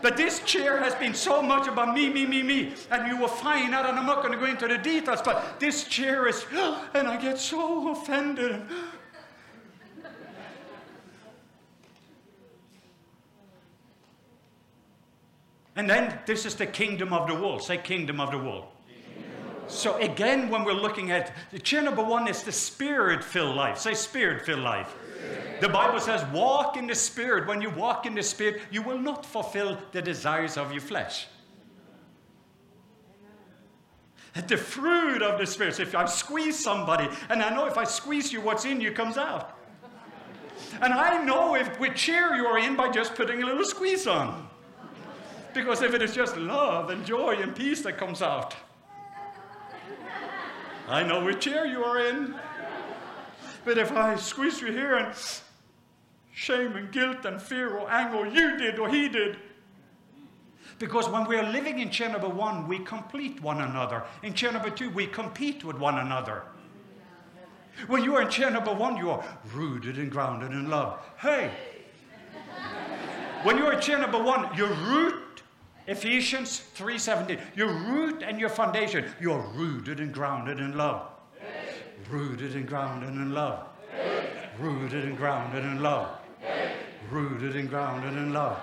But 0.00 0.16
this 0.16 0.38
chair 0.44 0.78
has 0.78 0.94
been 0.94 1.14
so 1.14 1.42
much 1.42 1.66
about 1.66 1.96
me, 1.96 2.10
me, 2.10 2.26
me, 2.26 2.44
me. 2.44 2.74
And 2.92 3.08
you 3.08 3.16
will 3.16 3.26
find 3.26 3.74
out, 3.74 3.86
and 3.86 3.98
I'm 3.98 4.06
not 4.06 4.22
going 4.22 4.30
to 4.34 4.38
go 4.38 4.44
into 4.44 4.68
the 4.68 4.78
details, 4.78 5.20
but 5.20 5.58
this 5.58 5.82
chair 5.82 6.28
is, 6.28 6.46
and 6.94 7.08
I 7.08 7.20
get 7.20 7.40
so 7.40 7.90
offended. 7.90 8.62
And 15.74 15.90
then 15.90 16.20
this 16.24 16.46
is 16.46 16.54
the 16.54 16.66
kingdom 16.66 17.12
of 17.12 17.26
the 17.26 17.34
world. 17.34 17.64
Say, 17.64 17.78
kingdom 17.78 18.20
of 18.20 18.30
the 18.30 18.38
world. 18.38 18.66
So 19.68 19.96
again, 19.98 20.48
when 20.48 20.64
we're 20.64 20.72
looking 20.72 21.10
at 21.10 21.34
the 21.50 21.58
chair 21.58 21.82
number 21.82 22.02
one 22.02 22.26
is 22.26 22.42
the 22.42 22.52
spirit 22.52 23.22
filled 23.22 23.54
life. 23.54 23.78
Say, 23.78 23.94
spirit 23.94 24.44
filled 24.44 24.60
life. 24.60 24.94
The 25.60 25.68
Bible 25.68 25.98
says, 25.98 26.24
walk 26.32 26.76
in 26.76 26.86
the 26.86 26.94
Spirit. 26.94 27.46
When 27.48 27.60
you 27.60 27.70
walk 27.70 28.06
in 28.06 28.14
the 28.14 28.22
Spirit, 28.22 28.62
you 28.70 28.82
will 28.82 28.98
not 28.98 29.26
fulfill 29.26 29.78
the 29.92 30.00
desires 30.00 30.56
of 30.56 30.72
your 30.72 30.80
flesh. 30.80 31.26
The 34.46 34.56
fruit 34.56 35.20
of 35.20 35.40
the 35.40 35.46
Spirit. 35.46 35.74
So 35.74 35.82
if 35.82 35.96
I 35.96 36.04
squeeze 36.04 36.62
somebody, 36.62 37.08
and 37.28 37.42
I 37.42 37.50
know 37.50 37.66
if 37.66 37.76
I 37.76 37.84
squeeze 37.84 38.32
you, 38.32 38.40
what's 38.40 38.64
in 38.64 38.80
you 38.80 38.92
comes 38.92 39.18
out. 39.18 39.56
And 40.80 40.92
I 40.94 41.24
know 41.24 41.56
if 41.56 41.80
with 41.80 41.96
cheer 41.96 42.34
you 42.34 42.46
are 42.46 42.58
in 42.58 42.76
by 42.76 42.90
just 42.90 43.16
putting 43.16 43.42
a 43.42 43.46
little 43.46 43.64
squeeze 43.64 44.06
on. 44.06 44.48
Because 45.54 45.82
if 45.82 45.92
it 45.92 46.02
is 46.02 46.14
just 46.14 46.36
love 46.36 46.90
and 46.90 47.04
joy 47.04 47.36
and 47.36 47.56
peace 47.56 47.82
that 47.82 47.96
comes 47.96 48.22
out, 48.22 48.54
I 50.88 51.02
know 51.02 51.22
which 51.22 51.40
chair 51.40 51.66
you 51.66 51.84
are 51.84 52.00
in. 52.00 52.34
But 53.64 53.76
if 53.76 53.92
I 53.92 54.16
squeeze 54.16 54.60
you 54.60 54.72
here 54.72 54.96
and 54.96 55.14
shame 56.32 56.76
and 56.76 56.90
guilt 56.90 57.26
and 57.26 57.40
fear 57.40 57.76
or 57.76 57.90
anger, 57.90 58.26
you 58.26 58.56
did 58.56 58.78
or 58.78 58.88
he 58.88 59.08
did. 59.08 59.36
Because 60.78 61.08
when 61.08 61.26
we 61.26 61.36
are 61.36 61.50
living 61.50 61.80
in 61.80 61.90
chair 61.90 62.08
number 62.08 62.28
one, 62.28 62.66
we 62.68 62.78
complete 62.78 63.42
one 63.42 63.60
another. 63.60 64.04
In 64.22 64.32
chair 64.32 64.52
number 64.52 64.70
two, 64.70 64.88
we 64.90 65.06
compete 65.06 65.64
with 65.64 65.76
one 65.76 65.98
another. 65.98 66.44
When 67.86 68.02
you 68.02 68.16
are 68.16 68.22
in 68.22 68.30
chair 68.30 68.50
number 68.50 68.72
one, 68.72 68.96
you 68.96 69.10
are 69.10 69.24
rooted 69.52 69.98
and 69.98 70.10
grounded 70.10 70.52
in 70.52 70.70
love. 70.70 70.98
Hey! 71.18 71.50
When 73.42 73.58
you're 73.58 73.72
in 73.72 73.80
chair 73.80 73.98
number 73.98 74.22
one, 74.22 74.56
your 74.56 74.68
root, 74.68 75.14
Ephesians 75.88 76.62
3.17, 76.76 77.40
your 77.56 77.72
root 77.72 78.22
and 78.22 78.38
your 78.38 78.50
foundation, 78.50 79.04
you're 79.20 79.44
rooted 79.54 79.98
and 80.00 80.12
grounded 80.12 80.60
in 80.60 80.76
love. 80.76 81.08
Rooted 82.10 82.54
and 82.54 82.68
grounded 82.68 83.08
in 83.08 83.32
love. 83.34 83.66
Rooted 84.60 85.04
and 85.04 85.16
grounded 85.16 85.64
in 85.64 85.82
love 85.82 86.18
rooted 87.10 87.56
and 87.56 87.68
grounded 87.68 88.12
in 88.14 88.32
love. 88.32 88.58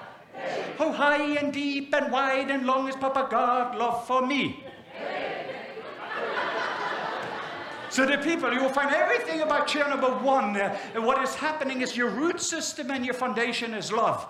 How 0.77 0.91
high 0.91 1.37
and 1.37 1.53
deep 1.53 1.93
and 1.95 2.11
wide 2.11 2.51
and 2.51 2.65
long 2.65 2.87
is 2.87 2.95
Papa 2.95 3.27
God 3.29 3.75
love 3.77 4.05
for 4.05 4.25
me? 4.25 4.63
So 7.89 8.05
the 8.05 8.17
people, 8.17 8.51
you 8.51 8.61
will 8.61 8.69
find 8.69 8.93
everything 8.93 9.39
about 9.39 9.67
chair 9.67 9.87
number 9.87 10.09
one. 10.09 10.57
Uh, 10.57 10.77
what 10.95 11.23
is 11.23 11.33
happening 11.33 11.81
is 11.81 11.95
your 11.95 12.09
root 12.09 12.41
system 12.41 12.91
and 12.91 13.05
your 13.05 13.13
foundation 13.13 13.73
is 13.73 13.89
love. 13.89 14.27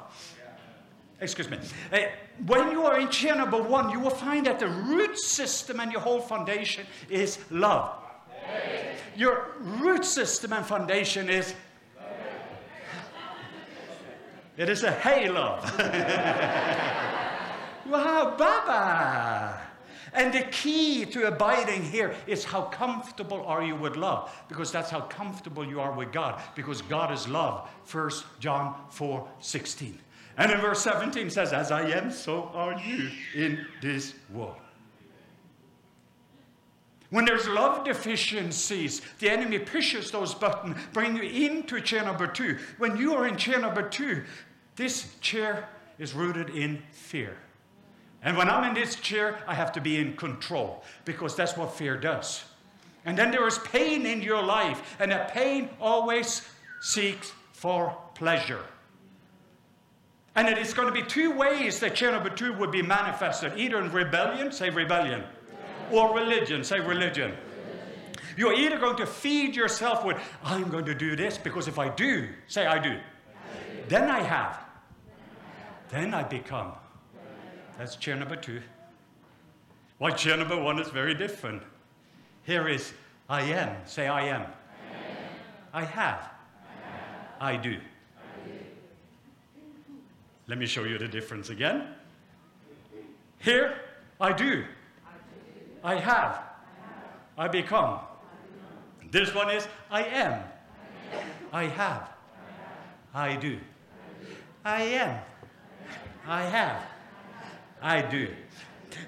Excuse 1.26 1.50
me. 1.50 1.58
Uh, 1.92 2.02
when 2.46 2.70
you 2.70 2.86
are 2.86 3.00
in 3.00 3.10
chair 3.10 3.36
number 3.36 3.60
one, 3.60 3.90
you 3.90 4.00
will 4.00 4.12
find 4.12 4.46
that 4.46 4.60
the 4.60 4.68
root 4.68 5.18
system 5.18 5.80
and 5.80 5.92
your 5.92 6.02
whole 6.02 6.22
foundation 6.22 6.86
is 7.10 7.40
love. 7.50 7.96
Your 9.16 9.56
root 9.60 10.06
system 10.06 10.54
and 10.54 10.64
foundation 10.64 11.28
is 11.30 11.56
it 14.58 14.70
is 14.70 14.84
a 14.84 14.92
halo. 14.92 15.60
wow, 17.90 18.36
Baba. 18.38 19.62
And 20.14 20.32
the 20.32 20.44
key 20.44 21.08
to 21.08 21.28
abiding 21.28 21.84
here 21.84 22.14
is 22.28 22.46
how 22.46 22.66
comfortable 22.66 23.44
are 23.48 23.64
you 23.64 23.76
with 23.76 23.96
love? 23.96 24.32
Because 24.48 24.72
that's 24.72 24.92
how 24.92 25.02
comfortable 25.02 25.66
you 25.66 25.82
are 25.82 25.92
with 25.92 26.12
God. 26.12 26.40
Because 26.54 26.84
God 26.84 27.12
is 27.12 27.28
love. 27.28 27.68
1 27.92 28.12
John 28.40 28.76
4 28.92 29.28
16. 29.40 30.00
And 30.38 30.52
in 30.52 30.60
verse 30.60 30.82
17 30.82 31.30
says, 31.30 31.54
As 31.54 31.72
I 31.72 31.90
am, 31.90 32.12
so 32.12 32.52
are 32.54 32.78
you 32.80 33.10
in 33.34 33.66
this 33.82 34.16
world. 34.34 34.58
When 37.10 37.24
there's 37.24 37.48
love 37.48 37.86
deficiencies, 37.86 39.02
the 39.20 39.30
enemy 39.30 39.60
pushes 39.60 40.12
those 40.12 40.34
buttons, 40.34 40.76
bring 40.92 41.16
you 41.16 41.24
into 41.24 41.80
chair 41.80 42.04
number 42.04 42.28
two. 42.28 42.58
When 42.78 42.98
you 42.98 43.14
are 43.14 43.28
in 43.28 43.38
chair 43.38 43.60
number 43.60 43.88
two, 43.88 44.24
this 44.76 45.16
chair 45.22 45.70
is 45.98 46.14
rooted 46.14 46.50
in 46.50 46.82
fear. 46.92 47.38
And 48.22 48.36
when 48.36 48.50
I'm 48.50 48.68
in 48.68 48.74
this 48.74 48.96
chair, 48.96 49.40
I 49.48 49.54
have 49.54 49.72
to 49.74 49.82
be 49.82 49.98
in 49.98 50.18
control 50.18 50.84
because 51.06 51.36
that's 51.36 51.56
what 51.56 51.74
fear 51.74 51.96
does. 51.96 52.44
And 53.06 53.16
then 53.18 53.30
there 53.30 53.48
is 53.48 53.60
pain 53.60 54.06
in 54.08 54.22
your 54.22 54.44
life, 54.44 54.98
and 55.00 55.12
that 55.12 55.32
pain 55.32 55.70
always 55.80 56.42
seeks 56.82 57.32
for 57.54 57.96
pleasure. 58.16 58.64
And 60.36 60.50
it 60.50 60.58
is 60.58 60.74
going 60.74 60.88
to 60.88 60.94
be 60.94 61.02
two 61.02 61.32
ways 61.32 61.80
that 61.80 61.96
chair 61.96 62.12
number 62.12 62.30
two 62.30 62.54
would 62.54 62.72
be 62.72 62.82
manifested 62.82 63.54
either 63.58 63.80
in 63.80 63.92
rebellion, 63.92 64.52
say 64.52 64.70
rebellion, 64.70 65.24
or 65.92 66.14
religion, 66.14 66.64
say 66.64 66.80
religion. 66.80 67.34
You're 68.38 68.54
either 68.54 68.78
going 68.78 68.98
to 68.98 69.06
feed 69.06 69.56
yourself 69.56 70.04
with, 70.04 70.18
I'm 70.44 70.70
going 70.70 70.86
to 70.86 70.96
do 70.96 71.16
this 71.16 71.38
because 71.38 71.70
if 71.70 71.80
I 71.80 71.88
do, 71.88 72.28
say 72.48 72.66
I 72.66 72.80
do, 72.80 72.92
I 72.92 73.00
then 73.88 74.10
I 74.10 74.22
have. 74.22 74.60
Then 75.90 76.14
I 76.14 76.24
become. 76.24 76.74
That's 77.78 77.96
chair 77.96 78.16
number 78.16 78.36
two. 78.36 78.62
Why, 79.98 80.12
chair 80.12 80.36
number 80.36 80.60
one 80.60 80.80
is 80.80 80.90
very 80.90 81.14
different. 81.14 81.64
Here 82.44 82.68
is 82.68 82.94
I 83.30 83.42
am. 83.42 83.76
Say, 83.86 84.08
I 84.08 84.26
am. 84.28 84.42
I 84.42 84.46
am. 84.46 84.48
I 85.74 85.86
have. 85.86 86.30
I 87.40 87.56
do. 87.58 87.78
Let 90.48 90.58
me 90.58 90.66
show 90.66 90.84
you 90.84 90.98
the 90.98 91.08
difference 91.08 91.50
again. 91.50 91.88
Here, 93.40 93.78
I 94.22 94.32
do. 94.32 94.64
I 95.84 95.96
have. 95.96 96.42
I 97.38 97.48
become. 97.48 98.00
This 99.12 99.34
one 99.34 99.50
is 99.50 99.68
I 99.90 100.04
am. 100.04 100.44
I 101.52 101.64
have. 101.66 102.10
I 103.14 103.36
do. 103.36 103.60
I 104.64 104.82
am. 104.82 105.20
I 106.28 106.44
have. 106.44 106.84
I 107.82 108.02
do. 108.02 108.28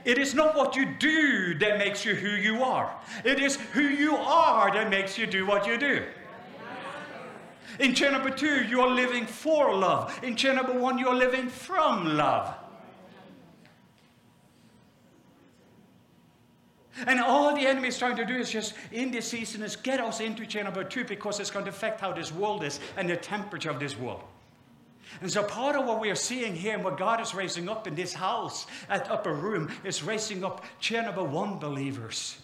It 0.05 0.17
is 0.17 0.33
not 0.33 0.55
what 0.55 0.75
you 0.75 0.85
do 0.99 1.57
that 1.59 1.77
makes 1.77 2.05
you 2.05 2.15
who 2.15 2.29
you 2.29 2.63
are. 2.63 2.93
It 3.23 3.39
is 3.39 3.55
who 3.73 3.81
you 3.81 4.15
are 4.15 4.71
that 4.73 4.89
makes 4.89 5.17
you 5.17 5.25
do 5.25 5.45
what 5.45 5.65
you 5.67 5.77
do. 5.77 6.03
In 7.79 7.93
chair 7.93 8.11
number 8.11 8.29
two, 8.29 8.63
you 8.63 8.81
are 8.81 8.89
living 8.89 9.25
for 9.25 9.75
love. 9.75 10.19
In 10.23 10.35
chair 10.35 10.53
number 10.53 10.73
one, 10.73 10.97
you 10.97 11.07
are 11.07 11.15
living 11.15 11.47
from 11.47 12.17
love. 12.17 12.55
And 17.05 17.19
all 17.19 17.55
the 17.55 17.61
enemy 17.67 17.89
is 17.89 17.99
trying 17.99 18.15
to 18.15 18.25
do 18.25 18.35
is 18.35 18.49
just, 18.49 18.73
in 18.91 19.11
this 19.11 19.27
season, 19.27 19.61
is 19.61 19.75
get 19.75 19.99
us 19.99 20.19
into 20.19 20.45
chair 20.47 20.63
number 20.63 20.83
two 20.83 21.03
because 21.03 21.39
it's 21.39 21.51
going 21.51 21.65
to 21.65 21.69
affect 21.69 22.01
how 22.01 22.11
this 22.11 22.31
world 22.31 22.63
is 22.63 22.79
and 22.95 23.07
the 23.07 23.15
temperature 23.15 23.69
of 23.69 23.79
this 23.79 23.97
world. 23.97 24.23
And 25.21 25.31
so 25.31 25.43
part 25.43 25.75
of 25.75 25.85
what 25.85 26.01
we 26.01 26.09
are 26.09 26.15
seeing 26.15 26.55
here 26.55 26.73
and 26.73 26.83
what 26.83 26.97
God 26.97 27.21
is 27.21 27.33
raising 27.33 27.69
up 27.69 27.87
in 27.87 27.95
this 27.95 28.13
house 28.13 28.65
at 28.89 29.09
Upper 29.09 29.33
Room 29.33 29.71
is 29.83 30.03
raising 30.03 30.43
up 30.43 30.65
chair 30.79 31.03
number 31.03 31.23
one 31.23 31.59
believers. 31.59 32.37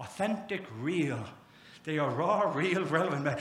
Authentic, 0.00 0.64
real. 0.80 1.22
They 1.84 1.98
are 1.98 2.10
raw, 2.10 2.52
real, 2.52 2.84
relevant. 2.84 3.38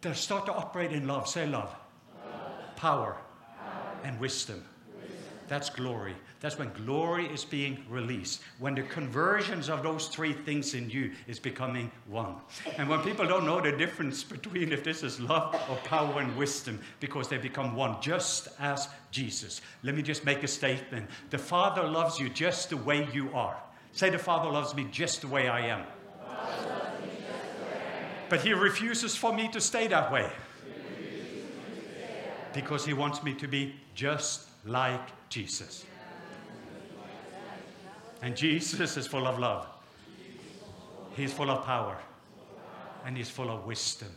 They'll 0.00 0.14
start 0.14 0.46
to 0.46 0.52
operate 0.52 0.92
in 0.92 1.06
love. 1.06 1.28
Say 1.28 1.46
love. 1.46 1.74
love. 2.24 2.76
Power. 2.76 3.16
Power. 3.58 3.98
And 4.04 4.18
wisdom. 4.20 4.64
wisdom. 4.94 5.18
That's 5.48 5.70
glory. 5.70 6.14
That's 6.40 6.56
when 6.56 6.72
glory 6.72 7.26
is 7.26 7.44
being 7.44 7.84
released. 7.90 8.42
When 8.60 8.76
the 8.76 8.82
conversions 8.82 9.68
of 9.68 9.82
those 9.82 10.06
three 10.06 10.32
things 10.32 10.74
in 10.74 10.88
you 10.88 11.10
is 11.26 11.40
becoming 11.40 11.90
one. 12.06 12.36
And 12.76 12.88
when 12.88 13.00
people 13.00 13.26
don't 13.26 13.44
know 13.44 13.60
the 13.60 13.72
difference 13.72 14.22
between 14.22 14.72
if 14.72 14.84
this 14.84 15.02
is 15.02 15.18
love 15.18 15.60
or 15.68 15.76
power 15.78 16.20
and 16.20 16.36
wisdom, 16.36 16.78
because 17.00 17.28
they 17.28 17.38
become 17.38 17.74
one, 17.74 18.00
just 18.00 18.48
as 18.60 18.88
Jesus. 19.10 19.60
Let 19.82 19.96
me 19.96 20.02
just 20.02 20.24
make 20.24 20.44
a 20.44 20.48
statement. 20.48 21.10
The 21.30 21.38
Father 21.38 21.82
loves 21.82 22.20
you 22.20 22.28
just 22.28 22.70
the 22.70 22.76
way 22.76 23.08
you 23.12 23.30
are. 23.34 23.56
Say, 23.90 24.10
The 24.10 24.18
Father 24.18 24.48
loves 24.48 24.76
me 24.76 24.86
just 24.92 25.22
the 25.22 25.28
way 25.28 25.48
I 25.48 25.66
am. 25.66 25.84
But 28.28 28.40
he 28.40 28.52
refuses 28.52 29.16
for 29.16 29.32
me 29.32 29.48
to 29.48 29.60
stay 29.60 29.86
that 29.88 30.12
way. 30.12 30.30
Because 32.52 32.84
he 32.84 32.92
wants 32.92 33.22
me 33.22 33.34
to 33.34 33.48
be 33.48 33.74
just 33.94 34.48
like 34.64 35.08
Jesus. 35.28 35.84
And 38.22 38.36
Jesus 38.36 38.96
is 38.96 39.06
full 39.06 39.26
of 39.26 39.38
love. 39.38 39.66
He's 41.14 41.32
full 41.32 41.50
of 41.50 41.64
power. 41.64 41.98
And 43.04 43.16
he's 43.16 43.30
full 43.30 43.50
of 43.50 43.64
wisdom. 43.64 44.08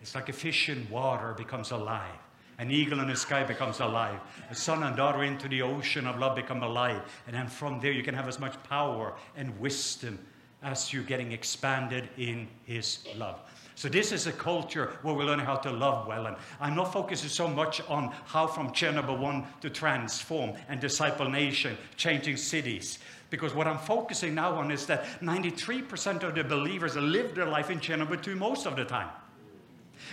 It's 0.00 0.14
like 0.14 0.28
a 0.28 0.32
fish 0.32 0.68
in 0.68 0.88
water 0.90 1.34
becomes 1.34 1.70
alive. 1.70 2.18
An 2.58 2.70
eagle 2.70 3.00
in 3.00 3.08
the 3.08 3.16
sky 3.16 3.44
becomes 3.44 3.80
alive. 3.80 4.20
A 4.50 4.54
son 4.54 4.82
and 4.82 4.96
daughter 4.96 5.24
into 5.24 5.48
the 5.48 5.62
ocean 5.62 6.06
of 6.06 6.18
love 6.18 6.36
become 6.36 6.62
alive. 6.62 7.02
And 7.26 7.34
then 7.34 7.48
from 7.48 7.80
there, 7.80 7.92
you 7.92 8.02
can 8.02 8.14
have 8.14 8.28
as 8.28 8.38
much 8.38 8.60
power 8.64 9.14
and 9.36 9.58
wisdom 9.58 10.18
as 10.62 10.92
you're 10.92 11.02
getting 11.02 11.32
expanded 11.32 12.08
in 12.16 12.48
His 12.64 13.06
love. 13.16 13.40
So 13.74 13.88
this 13.88 14.12
is 14.12 14.26
a 14.26 14.32
culture 14.32 14.92
where 15.02 15.14
we're 15.14 15.24
learning 15.24 15.46
how 15.46 15.56
to 15.56 15.70
love 15.70 16.06
well. 16.06 16.26
And 16.26 16.36
I'm 16.60 16.76
not 16.76 16.92
focusing 16.92 17.28
so 17.28 17.48
much 17.48 17.80
on 17.88 18.14
how 18.26 18.46
from 18.46 18.72
number 18.94 19.14
one 19.14 19.44
to 19.60 19.70
transform 19.70 20.52
and 20.68 20.80
disciple 20.80 21.28
nation, 21.28 21.76
changing 21.96 22.36
cities. 22.36 22.98
Because 23.30 23.54
what 23.54 23.66
I'm 23.66 23.78
focusing 23.78 24.34
now 24.34 24.54
on 24.56 24.70
is 24.70 24.86
that 24.86 25.04
93% 25.20 26.22
of 26.22 26.34
the 26.34 26.44
believers 26.44 26.96
live 26.96 27.34
their 27.34 27.46
life 27.46 27.70
in 27.70 27.98
number 27.98 28.16
two 28.16 28.36
most 28.36 28.66
of 28.66 28.76
the 28.76 28.84
time. 28.84 29.08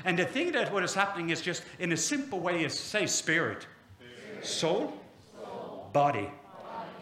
And 0.05 0.17
the 0.17 0.25
thing 0.25 0.51
that 0.53 0.71
what 0.71 0.83
is 0.83 0.93
happening 0.93 1.29
is 1.29 1.41
just 1.41 1.63
in 1.79 1.91
a 1.91 1.97
simple 1.97 2.39
way 2.39 2.63
is 2.63 2.79
say 2.79 3.05
spirit, 3.07 3.67
soul, 4.41 4.93
body, 5.91 6.29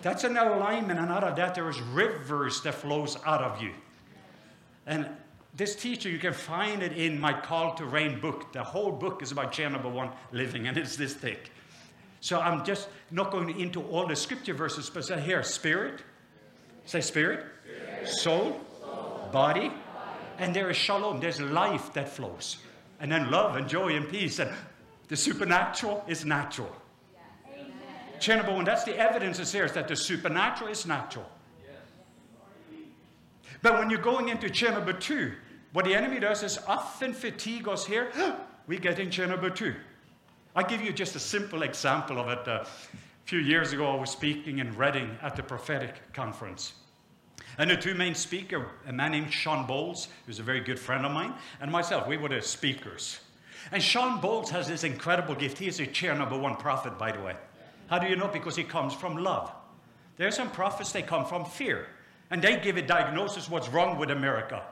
that's 0.01 0.23
an 0.23 0.38
alignment, 0.38 0.99
and 0.99 1.10
out 1.10 1.23
of 1.23 1.36
that 1.36 1.55
there 1.55 1.69
is 1.69 1.79
rivers 1.81 2.62
that 2.62 2.75
flows 2.75 3.17
out 3.25 3.41
of 3.41 3.62
you. 3.62 3.71
And 4.86 5.07
this 5.55 5.75
teacher, 5.75 6.10
you 6.10 6.19
can 6.19 6.33
find 6.33 6.83
it 6.83 6.93
in 6.93 7.19
my 7.19 7.33
Called 7.33 7.77
to 7.77 7.86
Reign 7.86 8.19
book. 8.19 8.53
The 8.53 8.63
whole 8.63 8.91
book 8.91 9.23
is 9.23 9.31
about 9.31 9.51
chair 9.51 9.69
number 9.69 9.89
one, 9.89 10.12
living, 10.31 10.67
and 10.67 10.77
it's 10.77 10.95
this 10.95 11.13
thick. 11.13 11.51
So 12.19 12.39
I'm 12.39 12.63
just 12.63 12.89
not 13.12 13.31
going 13.31 13.60
into 13.60 13.81
all 13.83 14.07
the 14.07 14.15
scripture 14.15 14.53
verses, 14.53 14.89
but 14.89 15.05
say 15.05 15.19
here, 15.19 15.43
spirit. 15.43 16.01
Say 16.86 17.01
spirit, 17.01 17.45
spirit. 17.63 18.07
Soul, 18.07 18.62
soul, 18.79 19.29
body, 19.31 19.69
body, 19.69 19.71
and 20.38 20.55
there 20.55 20.69
is 20.69 20.77
shalom. 20.77 21.19
There's 21.19 21.41
life 21.41 21.91
that 21.93 22.07
flows. 22.07 22.57
And 22.99 23.12
then 23.12 23.29
love 23.29 23.55
and 23.55 23.67
joy 23.67 23.95
and 23.95 24.07
peace. 24.07 24.39
And 24.39 24.51
the 25.07 25.17
supernatural 25.17 26.03
is 26.07 26.23
natural. 26.23 26.73
Number 28.27 28.53
one, 28.53 28.65
that's 28.65 28.84
the 28.84 28.97
evidence 28.97 29.38
that's 29.38 29.51
there, 29.51 29.65
is 29.65 29.73
that 29.73 29.88
the 29.88 29.95
supernatural 29.95 30.69
is 30.69 30.86
natural. 30.86 31.25
But 33.62 33.80
when 33.80 33.89
you're 33.89 34.01
going 34.01 34.30
into 34.30 34.49
number 34.71 34.93
two, 34.93 35.34
what 35.73 35.86
the 35.86 35.95
enemy 35.95 36.19
does 36.19 36.43
is 36.43 36.60
often 36.67 37.13
fatigue 37.13 37.67
us 37.67 37.86
here. 37.86 38.12
we 38.67 38.77
get 38.77 38.99
in 38.99 39.10
number 39.30 39.49
two. 39.49 39.75
I'll 40.56 40.67
give 40.67 40.82
you 40.82 40.91
just 40.91 41.15
a 41.15 41.19
simple 41.19 41.63
example 41.63 42.19
of 42.19 42.30
it. 42.30 42.47
Uh, 42.47 42.63
a 42.63 42.67
few 43.25 43.39
years 43.39 43.73
ago, 43.73 43.86
I 43.86 43.95
was 43.99 44.10
speaking 44.10 44.60
in 44.60 44.75
Redding 44.75 45.17
at 45.21 45.36
the 45.36 45.43
prophetic 45.43 45.95
conference. 46.13 46.73
And 47.58 47.69
the 47.69 47.75
two 47.75 47.93
main 47.93 48.15
speakers, 48.15 48.65
a 48.88 48.93
man 48.93 49.12
named 49.12 49.34
Shawn 49.34 49.67
Bolz, 49.67 50.08
who's 50.25 50.39
a 50.39 50.43
very 50.43 50.62
good 50.62 50.80
friend 50.80 51.06
of 51.06 51.12
mine, 51.12 51.34
and 51.60 51.71
myself, 51.71 52.08
we 52.08 52.17
were 52.17 52.30
the 52.30 52.41
speakers. 52.41 53.19
And 53.71 53.84
Shawn 53.84 54.21
Bolz 54.21 54.49
has 54.49 54.67
this 54.67 54.84
incredible 54.84 55.36
gift. 55.36 55.58
He 55.58 55.67
is 55.67 55.80
a 55.80 55.88
chair 55.88 56.15
number 56.15 56.38
one 56.38 56.56
prophet, 56.56 56.97
by 56.97 57.12
the 57.12 57.19
way. 57.19 57.36
How 57.88 58.00
do 58.00 58.08
you 58.08 58.15
know? 58.15 58.28
Because 58.28 58.56
he 58.56 58.63
comes 58.63 58.93
from 58.93 59.17
love. 59.17 59.52
There 60.17 60.28
are 60.28 60.32
some 60.32 60.52
prophets, 60.52 60.91
they 60.91 61.02
come 61.02 61.26
from 61.26 61.45
fear. 61.45 61.88
And 62.30 62.41
they 62.41 62.60
give 62.60 62.78
a 62.78 62.82
diagnosis 62.82 63.50
what's 63.50 63.69
wrong 63.69 63.97
with 63.97 64.12
America. 64.12 64.63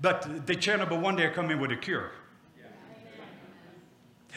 But 0.00 0.46
the 0.46 0.56
chair 0.56 0.78
number 0.78 0.98
one, 0.98 1.16
they're 1.16 1.32
coming 1.32 1.60
with 1.60 1.70
a 1.70 1.76
cure. 1.76 2.12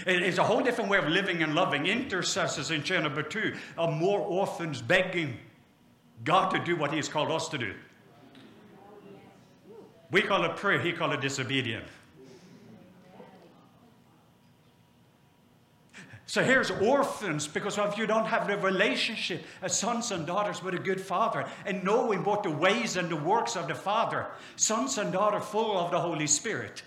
It's 0.06 0.38
a 0.38 0.44
whole 0.44 0.62
different 0.62 0.90
way 0.90 0.98
of 0.98 1.08
living 1.08 1.44
and 1.44 1.56
loving. 1.56 1.86
Intercessors 1.86 2.72
in 2.72 2.84
chair 2.84 3.02
number 3.02 3.24
two 3.24 3.56
are 3.78 3.90
more 3.90 4.20
orphans 4.20 4.82
begging 4.82 5.38
God 6.24 6.50
to 6.50 6.60
do 6.60 6.76
what 6.76 6.90
He 6.92 6.98
has 6.98 7.08
called 7.08 7.32
us 7.32 7.48
to 7.50 7.58
do. 7.58 7.74
We 10.12 10.22
call 10.22 10.44
it 10.44 10.58
prayer, 10.58 10.80
He 10.80 10.92
call 10.92 11.12
it 11.12 11.22
disobedience. 11.22 11.90
So 16.34 16.44
here's 16.44 16.72
orphans 16.72 17.48
because 17.48 17.78
if 17.78 17.96
you 17.96 18.08
don't 18.08 18.26
have 18.26 18.48
the 18.48 18.58
relationship 18.58 19.44
as 19.62 19.78
sons 19.78 20.10
and 20.10 20.26
daughters 20.26 20.64
with 20.64 20.74
a 20.74 20.80
good 20.80 21.00
father 21.00 21.46
and 21.64 21.84
knowing 21.84 22.24
what 22.24 22.42
the 22.42 22.50
ways 22.50 22.98
and 22.98 23.08
the 23.08 23.16
works 23.16 23.56
of 23.56 23.68
the 23.68 23.76
father, 23.76 24.26
sons 24.56 24.98
and 24.98 25.14
daughters 25.14 25.44
full 25.44 25.78
of 25.78 25.92
the 25.92 26.00
Holy 26.00 26.26
Spirit 26.26 26.82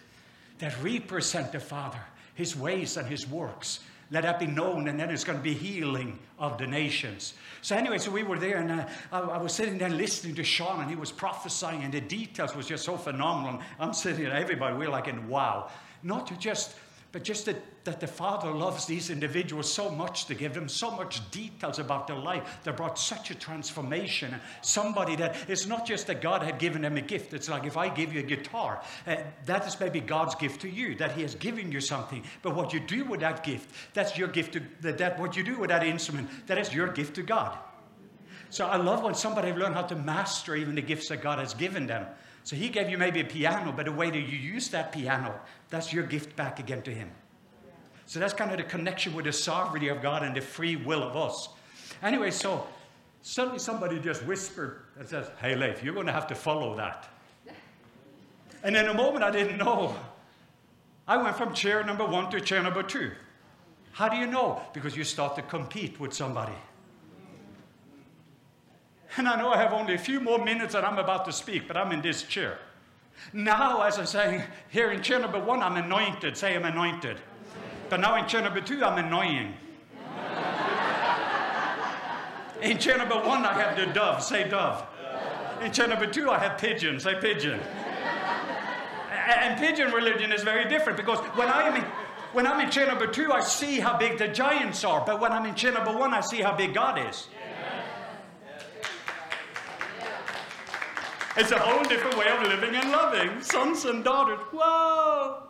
that 0.59 0.75
represent 0.83 1.53
the 1.53 1.61
father, 1.61 2.01
his 2.35 2.57
ways 2.57 2.97
and 2.97 3.07
his 3.07 3.29
works. 3.29 3.79
Let 4.11 4.25
that 4.25 4.41
be 4.41 4.49
known, 4.49 4.89
and 4.89 4.99
then 4.99 5.11
it's 5.11 5.23
going 5.23 5.39
to 5.39 5.45
be 5.45 5.55
healing 5.55 6.19
of 6.41 6.59
the 6.59 6.67
nations. 6.67 7.35
So, 7.63 7.77
anyway, 7.77 7.99
so 7.99 8.11
we 8.11 8.25
were 8.25 8.41
there, 8.41 8.57
and 8.57 8.73
uh, 8.73 8.89
I, 9.13 9.21
I, 9.21 9.39
was 9.41 9.53
sitting 9.53 9.79
there 9.79 9.91
listening 9.91 10.35
to 10.37 10.45
Shawn, 10.45 10.81
and 10.81 10.91
he 10.91 10.97
was 10.97 11.13
prophesying, 11.13 11.85
and 11.85 11.95
the 11.95 12.01
details 12.01 12.57
was 12.57 12.67
just 12.67 12.85
so 12.85 12.97
phenomenal. 12.97 13.61
I'm 13.79 13.93
sitting 13.93 14.25
there, 14.25 14.33
everybody, 14.33 14.77
we're 14.77 14.91
like 14.91 15.07
in 15.07 15.29
wow. 15.29 15.71
Not 16.03 16.27
to 16.29 16.37
just 16.37 16.75
but 17.17 17.25
just 17.25 17.47
that, 17.47 17.57
that 17.85 17.99
the 17.99 18.07
Father 18.07 18.51
loves 18.51 18.85
these 18.85 19.09
individuals 19.09 19.73
so 19.73 19.89
much 19.89 20.27
to 20.27 20.35
give 20.35 20.53
them 20.53 20.69
so 20.69 20.91
much 20.91 21.31
details 21.31 21.79
about 21.79 22.07
their 22.07 22.19
life 22.19 22.59
that 22.65 22.77
brought 22.77 22.99
such 22.99 23.31
a 23.31 23.35
transformation. 23.35 24.35
Somebody 24.61 25.17
that 25.17 25.35
it's 25.49 25.65
not 25.65 25.87
just 25.87 26.09
that 26.09 26.21
God 26.21 26.43
had 26.43 26.59
given 26.59 26.83
them 26.83 26.99
a 26.99 27.01
gift. 27.01 27.33
It's 27.33 27.49
like 27.49 27.65
if 27.65 27.79
I 27.79 27.89
give 27.89 28.13
you 28.13 28.21
a 28.21 28.23
guitar, 28.23 28.83
uh, 29.07 29.17
that 29.47 29.67
is 29.67 29.81
maybe 29.81 29.99
God's 30.01 30.35
gift 30.35 30.61
to 30.61 30.69
you, 30.69 30.95
that 30.97 31.13
He 31.13 31.23
has 31.23 31.35
given 31.35 31.73
you 31.73 31.81
something. 31.81 32.23
But 32.43 32.55
what 32.55 32.75
you 32.75 32.81
do 32.81 33.07
with 33.07 33.21
that 33.21 33.43
gift, 33.43 33.71
that's 33.95 34.19
your 34.19 34.29
gift 34.29 34.53
to 34.53 34.63
that, 34.83 34.99
that 34.99 35.19
what 35.19 35.39
you 35.39 35.43
do 35.43 35.59
with 35.59 35.71
that 35.71 35.87
instrument, 35.87 36.29
that 36.49 36.59
is 36.59 36.75
your 36.75 36.89
gift 36.89 37.15
to 37.15 37.23
God. 37.23 37.57
So 38.51 38.67
I 38.67 38.77
love 38.77 39.03
when 39.03 39.15
somebody 39.15 39.55
learned 39.55 39.75
how 39.75 39.85
to 39.85 39.97
master 39.97 40.55
even 40.55 40.75
the 40.75 40.83
gifts 40.83 41.09
that 41.09 41.23
God 41.23 41.39
has 41.39 41.55
given 41.55 41.87
them. 41.87 42.09
So 42.47 42.55
he 42.55 42.69
gave 42.69 42.89
you 42.89 42.97
maybe 42.97 43.21
a 43.21 43.25
piano, 43.25 43.75
but 43.77 43.87
the 43.87 43.93
way 43.93 44.09
that 44.09 44.21
you 44.21 44.39
use 44.39 44.69
that 44.69 44.93
piano, 44.93 45.35
that's 45.69 45.93
your 45.93 46.05
gift 46.05 46.37
back 46.37 46.61
again 46.61 46.81
to 46.83 46.91
him. 46.91 47.11
So 48.07 48.21
that's 48.21 48.33
kind 48.33 48.53
of 48.53 48.57
the 48.59 48.63
connection 48.63 49.15
with 49.15 49.25
the 49.25 49.33
sovereignty 49.33 49.89
of 49.89 50.01
God 50.01 50.23
and 50.23 50.35
the 50.35 50.41
free 50.41 50.77
will 50.77 51.03
of 51.03 51.17
us. 51.17 51.49
Anyway, 52.03 52.31
so 52.31 52.65
Suddenly 53.29 53.59
somebody 53.59 53.99
just 53.99 54.25
whispered 54.25 54.83
and 54.97 55.09
says, 55.09 55.29
Hey, 55.41 55.57
Leif, 55.57 55.83
you're 55.83 55.93
going 55.93 56.07
to 56.07 56.13
have 56.13 56.29
to 56.29 56.37
follow 56.37 56.77
that. 56.77 57.09
And 58.63 58.77
in 58.77 58.87
a 58.87 58.95
moment, 58.95 59.25
I 59.25 59.33
didn't 59.33 59.59
know. 59.59 59.97
I 61.09 61.17
went 61.17 61.37
from 61.37 61.53
chair 61.53 61.83
number 61.83 62.07
one 62.07 62.31
to 62.31 62.41
chair 62.41 62.63
number 62.63 62.85
two. 62.85 63.11
How 63.91 64.09
do 64.09 64.17
you 64.17 64.29
know? 64.29 64.63
Because 64.73 64.97
you 64.97 65.03
start 65.03 65.35
to 65.35 65.43
compete 65.43 65.99
with 65.99 66.13
somebody. 66.15 66.53
And 69.17 69.29
I 69.29 69.37
know 69.37 69.51
I 69.51 69.57
have 69.57 69.73
only 69.73 69.95
a 69.95 69.99
few 69.99 70.21
more 70.21 70.43
minutes 70.45 70.75
that 70.75 70.85
I'm 70.85 70.99
about 70.99 71.25
to 71.25 71.33
speak, 71.33 71.67
but 71.67 71.77
I'm 71.77 71.91
in 71.93 72.03
this 72.03 72.23
chair. 72.23 72.59
Now, 73.33 73.83
as 73.83 73.99
I'm 73.99 74.07
saying, 74.07 74.43
here 74.69 74.93
in 74.93 75.03
chair 75.03 75.19
number 75.19 75.39
one, 75.39 75.63
I'm 75.63 75.77
anointed. 75.77 76.37
Say 76.37 76.55
I'm 76.55 76.65
anointed. 76.65 77.17
But 77.89 78.01
now 78.01 78.17
in 78.17 78.27
chair 78.27 78.43
number 78.43 78.61
two, 78.61 78.85
I'm 78.85 78.99
annoying. 78.99 79.55
In 82.63 82.79
chair 82.79 82.99
number 82.99 83.17
one, 83.17 83.45
I 83.45 83.55
have 83.55 83.77
the 83.77 83.87
dove. 83.93 84.23
Say 84.23 84.49
dove. 84.49 84.87
In 85.63 85.73
chair 85.73 85.89
number 85.89 86.07
two, 86.07 86.31
I 86.31 86.39
have 86.39 86.59
pigeon. 86.59 87.01
Say 87.01 87.15
pigeon. 87.21 87.61
And 89.27 89.59
pigeon 89.59 89.93
religion 89.93 90.33
is 90.33 90.43
very 90.43 90.69
different 90.69 90.97
because 90.97 91.19
when 91.37 91.49
I 91.49 91.63
am 91.63 91.77
in, 91.77 91.83
when 92.33 92.47
I'm 92.47 92.61
in 92.61 92.71
chair 92.71 92.87
number 92.87 93.07
two, 93.07 93.33
I 93.33 93.41
see 93.41 93.81
how 93.81 93.97
big 93.97 94.19
the 94.19 94.29
giants 94.29 94.85
are. 94.85 95.03
But 95.05 95.21
when 95.21 95.33
I'm 95.33 95.47
in 95.47 95.55
chair 95.55 95.73
number 95.73 95.97
one, 95.97 96.13
I 96.13 96.21
see 96.21 96.43
how 96.43 96.55
big 96.55 96.75
God 96.75 96.99
is. 97.09 97.29
It's 101.39 101.51
a 101.51 101.59
whole 101.59 101.85
different 101.85 102.17
way 102.17 102.29
of 102.29 102.43
living 102.43 102.75
and 102.75 102.91
loving. 102.91 103.43
Sons 103.43 103.85
and 103.85 104.03
daughters. 104.03 104.39
Whoa! 104.53 105.43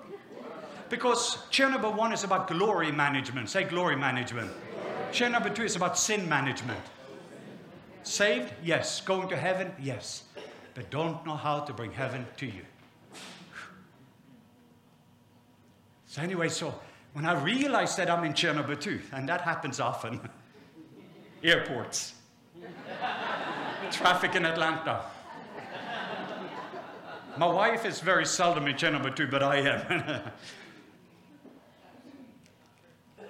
Because 0.88 1.38
chair 1.50 1.70
number 1.70 1.88
one 1.88 2.12
is 2.12 2.24
about 2.24 2.48
glory 2.48 2.90
management. 2.90 3.48
Say 3.48 3.62
glory 3.62 3.94
management. 3.94 4.50
Chair 5.12 5.30
number 5.30 5.48
two 5.48 5.62
is 5.62 5.76
about 5.76 5.96
sin 5.96 6.28
management. 6.28 6.80
Saved? 8.02 8.52
Yes. 8.64 9.00
Going 9.00 9.28
to 9.28 9.36
heaven? 9.36 9.72
Yes. 9.80 10.24
But 10.74 10.90
don't 10.90 11.24
know 11.24 11.36
how 11.36 11.60
to 11.60 11.72
bring 11.72 11.92
heaven 11.92 12.26
to 12.38 12.46
you. 12.46 12.62
So, 16.06 16.20
anyway, 16.20 16.48
so 16.48 16.74
when 17.12 17.26
I 17.26 17.40
realized 17.40 17.96
that 17.98 18.10
I'm 18.10 18.24
in 18.24 18.34
chair 18.34 18.52
number 18.52 18.74
two, 18.74 19.00
and 19.12 19.28
that 19.28 19.40
happens 19.40 19.78
often 19.78 20.20
airports, 21.44 22.14
traffic 23.92 24.34
in 24.34 24.44
Atlanta. 24.44 25.04
My 27.38 27.46
wife 27.46 27.84
is 27.84 28.00
very 28.00 28.24
seldom 28.24 28.66
in 28.66 28.78
chair 28.78 28.90
number 28.90 29.10
two, 29.10 29.26
but 29.26 29.42
I 29.42 29.56
am. 29.58 30.22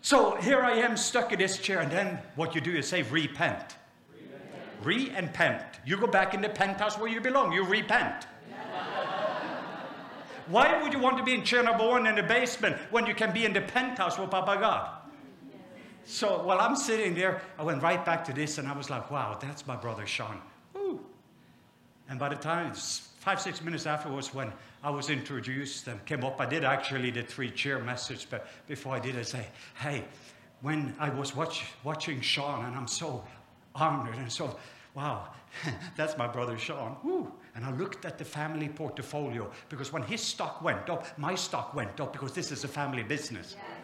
so 0.00 0.34
here 0.36 0.62
I 0.62 0.78
am 0.78 0.96
stuck 0.96 1.32
in 1.32 1.38
this 1.38 1.58
chair, 1.58 1.78
and 1.78 1.92
then 1.92 2.18
what 2.34 2.56
you 2.56 2.60
do 2.60 2.72
is 2.74 2.88
say, 2.88 3.02
repent. 3.02 3.76
Re 4.82 5.12
and 5.14 5.32
pent. 5.32 5.62
You 5.86 5.96
go 5.96 6.08
back 6.08 6.34
in 6.34 6.40
the 6.40 6.48
penthouse 6.48 6.98
where 6.98 7.08
you 7.08 7.20
belong. 7.20 7.52
You 7.52 7.64
repent. 7.64 8.26
Why 10.48 10.82
would 10.82 10.92
you 10.92 10.98
want 10.98 11.18
to 11.18 11.24
be 11.24 11.34
in 11.34 11.44
chair 11.44 11.62
number 11.62 11.86
one 11.86 12.08
in 12.08 12.16
the 12.16 12.22
basement 12.22 12.76
when 12.90 13.06
you 13.06 13.14
can 13.14 13.32
be 13.32 13.44
in 13.44 13.52
the 13.52 13.62
penthouse 13.62 14.18
with 14.18 14.30
Papa 14.30 14.58
God? 14.60 15.03
So 16.06 16.42
while 16.42 16.60
I'm 16.60 16.76
sitting 16.76 17.14
there, 17.14 17.40
I 17.58 17.62
went 17.62 17.82
right 17.82 18.04
back 18.04 18.24
to 18.26 18.32
this 18.32 18.58
and 18.58 18.68
I 18.68 18.76
was 18.76 18.90
like, 18.90 19.10
wow, 19.10 19.38
that's 19.40 19.66
my 19.66 19.76
brother 19.76 20.06
Shawn. 20.06 20.40
Ooh. 20.76 21.00
And 22.08 22.18
by 22.18 22.28
the 22.28 22.36
time 22.36 22.72
five, 22.74 23.40
six 23.40 23.62
minutes 23.62 23.86
afterwards, 23.86 24.34
when 24.34 24.52
I 24.82 24.90
was 24.90 25.08
introduced 25.08 25.88
and 25.88 26.04
came 26.04 26.24
up, 26.24 26.40
I 26.40 26.46
did 26.46 26.62
actually 26.62 27.10
the 27.10 27.22
three 27.22 27.50
chair 27.50 27.78
message, 27.78 28.26
but 28.28 28.46
before 28.68 28.94
I 28.94 29.00
did, 29.00 29.16
I 29.18 29.22
say, 29.22 29.46
hey, 29.76 30.04
when 30.60 30.94
I 30.98 31.08
was 31.08 31.34
watch, 31.34 31.64
watching 31.84 32.20
Shawn, 32.20 32.66
and 32.66 32.76
I'm 32.76 32.86
so 32.86 33.24
honored 33.74 34.16
and 34.16 34.30
so, 34.30 34.58
wow, 34.94 35.28
that's 35.96 36.18
my 36.18 36.26
brother 36.26 36.58
Sean. 36.58 36.96
Woo. 37.02 37.32
And 37.54 37.64
I 37.64 37.72
looked 37.72 38.04
at 38.04 38.18
the 38.18 38.24
family 38.24 38.68
portfolio 38.68 39.50
because 39.68 39.92
when 39.92 40.02
his 40.02 40.20
stock 40.20 40.60
went 40.62 40.90
up, 40.90 41.18
my 41.18 41.34
stock 41.34 41.74
went 41.74 41.98
up 42.00 42.12
because 42.12 42.32
this 42.32 42.52
is 42.52 42.64
a 42.64 42.68
family 42.68 43.04
business. 43.04 43.56
Yeah. 43.56 43.83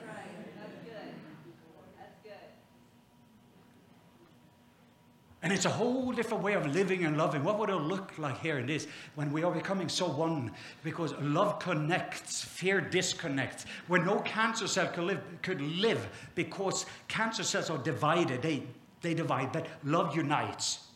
And 5.43 5.55
it's 5.55 5.65
a 5.65 5.71
whole 5.71 6.13
different 6.13 6.43
way 6.45 6.53
of 6.53 6.67
living 6.67 7.07
and 7.07 7.17
loving. 7.17 7.43
What 7.43 7.59
would 7.59 7.71
it 7.71 7.77
look 7.77 8.13
like 8.19 8.39
here 8.41 8.59
in 8.59 8.67
this 8.67 8.87
when 9.15 9.33
we 9.33 9.43
are 9.43 9.51
becoming 9.51 9.89
so 9.89 10.07
one? 10.07 10.53
Because 10.85 11.15
love 11.21 11.59
connects, 11.59 12.45
fear 12.45 12.81
disconnects. 12.81 13.65
Where 13.89 14.05
no 14.05 14.19
cancer 14.21 14.69
cell 14.69 14.89
could 14.89 15.05
live, 15.05 15.21
could 15.41 15.63
live 15.63 16.07
because 16.35 16.85
cancer 17.09 17.43
cells 17.43 17.71
are 17.71 17.79
divided, 17.79 18.43
they, 18.43 18.65
they 19.01 19.15
divide, 19.15 19.51
but 19.51 19.67
love 19.83 20.15
unites. 20.15 20.89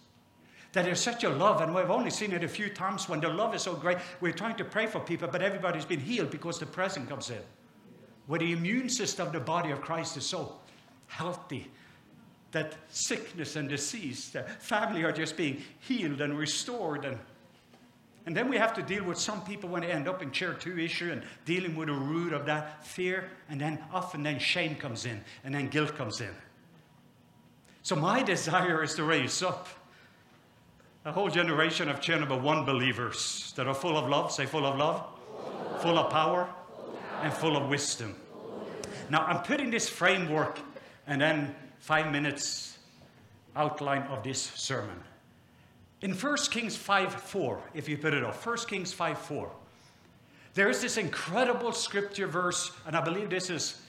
That 0.72 0.84
there's 0.84 1.00
such 1.00 1.24
a 1.24 1.30
love, 1.30 1.62
and 1.62 1.74
we've 1.74 1.90
only 1.90 2.10
seen 2.10 2.32
it 2.32 2.44
a 2.44 2.48
few 2.48 2.68
times 2.68 3.08
when 3.08 3.20
the 3.20 3.28
love 3.28 3.54
is 3.54 3.62
so 3.62 3.74
great. 3.74 3.96
We're 4.20 4.32
trying 4.32 4.56
to 4.56 4.64
pray 4.64 4.86
for 4.86 5.00
people, 5.00 5.28
but 5.28 5.40
everybody's 5.40 5.84
been 5.86 6.00
healed 6.00 6.30
because 6.30 6.58
the 6.58 6.66
present 6.66 7.08
comes 7.08 7.30
in. 7.30 7.40
Where 8.26 8.40
the 8.40 8.52
immune 8.52 8.90
system 8.90 9.28
of 9.28 9.32
the 9.32 9.40
body 9.40 9.70
of 9.70 9.80
Christ 9.80 10.16
is 10.18 10.26
so 10.26 10.56
healthy 11.06 11.70
that 12.54 12.74
sickness 12.88 13.56
and 13.56 13.68
disease, 13.68 14.30
the 14.30 14.42
family 14.42 15.02
are 15.04 15.12
just 15.12 15.36
being 15.36 15.62
healed 15.80 16.20
and 16.20 16.38
restored. 16.38 17.04
And, 17.04 17.18
and 18.26 18.34
then 18.34 18.48
we 18.48 18.56
have 18.56 18.72
to 18.74 18.82
deal 18.82 19.04
with 19.04 19.18
some 19.18 19.44
people 19.44 19.68
when 19.68 19.82
they 19.82 19.90
end 19.90 20.08
up 20.08 20.22
in 20.22 20.30
chair 20.30 20.54
two 20.54 20.78
issue 20.78 21.12
and 21.12 21.22
dealing 21.44 21.76
with 21.76 21.88
the 21.88 21.94
root 21.94 22.32
of 22.32 22.46
that 22.46 22.86
fear. 22.86 23.30
And 23.50 23.60
then 23.60 23.78
often 23.92 24.22
then 24.22 24.38
shame 24.38 24.76
comes 24.76 25.04
in 25.04 25.22
and 25.44 25.54
then 25.54 25.68
guilt 25.68 25.94
comes 25.96 26.20
in. 26.20 26.30
So 27.82 27.94
my 27.94 28.22
desire 28.22 28.82
is 28.82 28.94
to 28.94 29.04
raise 29.04 29.42
up 29.42 29.68
a 31.04 31.12
whole 31.12 31.28
generation 31.28 31.90
of 31.90 32.00
chair 32.00 32.18
number 32.18 32.38
one 32.38 32.64
believers 32.64 33.52
that 33.56 33.66
are 33.66 33.74
full 33.74 33.98
of 33.98 34.08
love. 34.08 34.32
Say 34.32 34.46
full 34.46 34.64
of 34.64 34.78
love, 34.78 35.04
full 35.82 35.98
of 35.98 36.10
power, 36.10 36.48
and 37.22 37.32
full 37.32 37.56
of 37.56 37.68
wisdom. 37.68 38.16
Now 39.10 39.24
I'm 39.26 39.42
putting 39.42 39.70
this 39.70 39.88
framework 39.88 40.58
and 41.06 41.20
then 41.20 41.54
five 41.84 42.10
minutes 42.10 42.78
outline 43.56 44.04
of 44.04 44.22
this 44.22 44.40
sermon. 44.40 44.98
In 46.00 46.12
1 46.14 46.36
Kings 46.50 46.74
5 46.74 47.12
4, 47.12 47.60
if 47.74 47.90
you 47.90 47.98
put 47.98 48.14
it 48.14 48.24
off, 48.24 48.46
1 48.46 48.56
Kings 48.66 48.90
5 48.94 49.18
4, 49.18 49.50
there 50.54 50.70
is 50.70 50.80
this 50.80 50.96
incredible 50.96 51.72
scripture 51.72 52.26
verse, 52.26 52.72
and 52.86 52.96
I 52.96 53.02
believe 53.02 53.28
this 53.28 53.50
is 53.50 53.82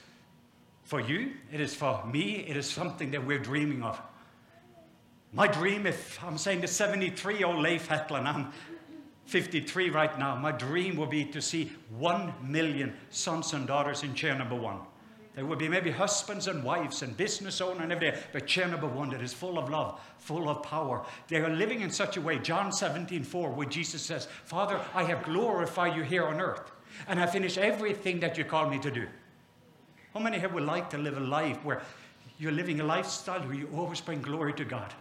for 0.84 1.00
you, 1.00 1.32
it 1.50 1.58
is 1.58 1.74
for 1.74 2.04
me, 2.04 2.44
it 2.46 2.54
is 2.54 2.68
something 2.68 3.10
that 3.12 3.26
we're 3.26 3.38
dreaming 3.38 3.82
of. 3.82 3.98
My 5.32 5.46
dream, 5.46 5.86
if 5.86 6.22
I'm 6.22 6.36
saying 6.36 6.60
the 6.60 6.68
73 6.68 7.38
year 7.38 7.46
old 7.46 7.62
Leif 7.62 7.86
Hetland, 7.86 8.28
I'm 8.28 8.52
53 9.24 9.88
right 9.88 10.18
now, 10.18 10.36
my 10.36 10.52
dream 10.52 10.96
would 10.96 11.10
be 11.10 11.24
to 11.24 11.40
see 11.40 11.72
1 11.96 12.34
million 12.42 12.94
sons 13.08 13.54
and 13.54 13.66
daughters 13.66 14.02
in 14.02 14.14
chair 14.14 14.36
number 14.36 14.54
one. 14.54 14.80
There 15.36 15.44
will 15.44 15.56
be 15.56 15.68
maybe 15.68 15.90
husbands 15.90 16.48
and 16.48 16.64
wives 16.64 17.02
and 17.02 17.14
business 17.14 17.60
owners 17.60 17.82
and 17.82 17.92
everything, 17.92 18.18
but 18.32 18.56
number 18.56 18.86
one 18.86 19.10
that 19.10 19.20
is 19.20 19.34
full 19.34 19.58
of 19.58 19.68
love, 19.68 20.00
full 20.16 20.48
of 20.48 20.62
power. 20.62 21.04
They 21.28 21.36
are 21.36 21.50
living 21.50 21.82
in 21.82 21.90
such 21.90 22.16
a 22.16 22.22
way, 22.22 22.38
John 22.38 22.72
17, 22.72 23.22
4, 23.22 23.50
where 23.50 23.68
Jesus 23.68 24.00
says, 24.00 24.28
Father, 24.44 24.80
I 24.94 25.04
have 25.04 25.24
glorified 25.24 25.94
you 25.94 26.02
here 26.04 26.24
on 26.26 26.40
earth, 26.40 26.72
and 27.06 27.20
I 27.20 27.26
finish 27.26 27.58
everything 27.58 28.18
that 28.20 28.38
you 28.38 28.44
call 28.44 28.70
me 28.70 28.78
to 28.78 28.90
do. 28.90 29.06
How 30.14 30.20
many 30.20 30.38
here 30.38 30.48
would 30.48 30.64
like 30.64 30.88
to 30.90 30.98
live 30.98 31.18
a 31.18 31.20
life 31.20 31.62
where 31.62 31.82
you're 32.38 32.50
living 32.50 32.80
a 32.80 32.84
lifestyle 32.84 33.40
where 33.40 33.52
you 33.54 33.68
always 33.76 34.00
bring 34.00 34.22
glory 34.22 34.54
to 34.54 34.64
God? 34.64 34.94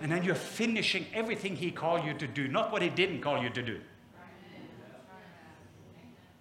And 0.00 0.10
then 0.10 0.24
you're 0.24 0.34
finishing 0.34 1.04
everything 1.12 1.56
He 1.56 1.70
called 1.70 2.06
you 2.06 2.14
to 2.14 2.26
do, 2.26 2.48
not 2.48 2.72
what 2.72 2.80
He 2.80 2.88
didn't 2.88 3.20
call 3.20 3.42
you 3.42 3.50
to 3.50 3.62
do. 3.62 3.80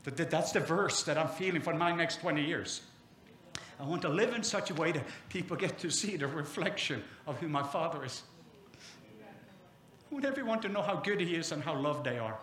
That's 0.06 0.54
the 0.54 0.62
verse 0.62 1.04
that 1.04 1.18
I'm 1.18 1.28
feeling 1.28 1.62
for 1.62 1.74
my 1.74 1.94
next 1.94 2.22
20 2.22 2.42
years. 2.42 2.84
I 3.84 3.86
want 3.86 4.02
to 4.04 4.10
live 4.10 4.34
in 4.34 4.44
such 4.44 4.72
a 4.72 4.74
way 4.76 4.94
that 4.94 5.04
people 5.28 5.58
get 5.58 5.78
to 5.80 5.90
see 5.90 6.16
the 6.16 6.26
reflection 6.26 7.04
of 7.28 7.38
who 7.40 7.50
my 7.50 7.64
Father 7.64 8.06
is. 8.06 8.24
I 10.10 10.14
want 10.14 10.24
everyone 10.24 10.62
to 10.62 10.70
know 10.70 10.82
how 10.82 10.96
good 10.96 11.20
He 11.20 11.36
is 11.36 11.52
and 11.52 11.62
how 11.62 11.78
loved 11.78 12.06
they 12.06 12.18
are. 12.18 12.38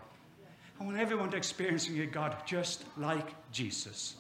I 0.79 0.85
want 0.85 0.99
everyone 0.99 1.31
to 1.31 1.39
experience 1.39 1.89
a 1.89 2.05
God 2.05 2.37
just 2.45 2.85
like 2.99 3.35
Jesus. 3.53 4.17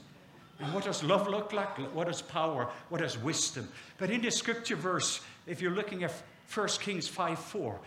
And 0.60 0.72
what 0.72 0.84
does 0.84 1.02
love 1.02 1.28
look 1.28 1.52
like? 1.52 1.76
What 1.94 2.08
is 2.08 2.22
power? 2.22 2.70
What 2.88 3.02
is 3.02 3.18
wisdom? 3.18 3.68
But 3.98 4.08
in 4.08 4.22
the 4.22 4.30
scripture 4.30 4.76
verse, 4.76 5.20
if 5.46 5.60
you're 5.60 5.74
looking 5.74 6.04
at 6.04 6.12
1 6.54 6.68
Kings 6.80 7.06
5 7.06 7.38
4, 7.38 7.80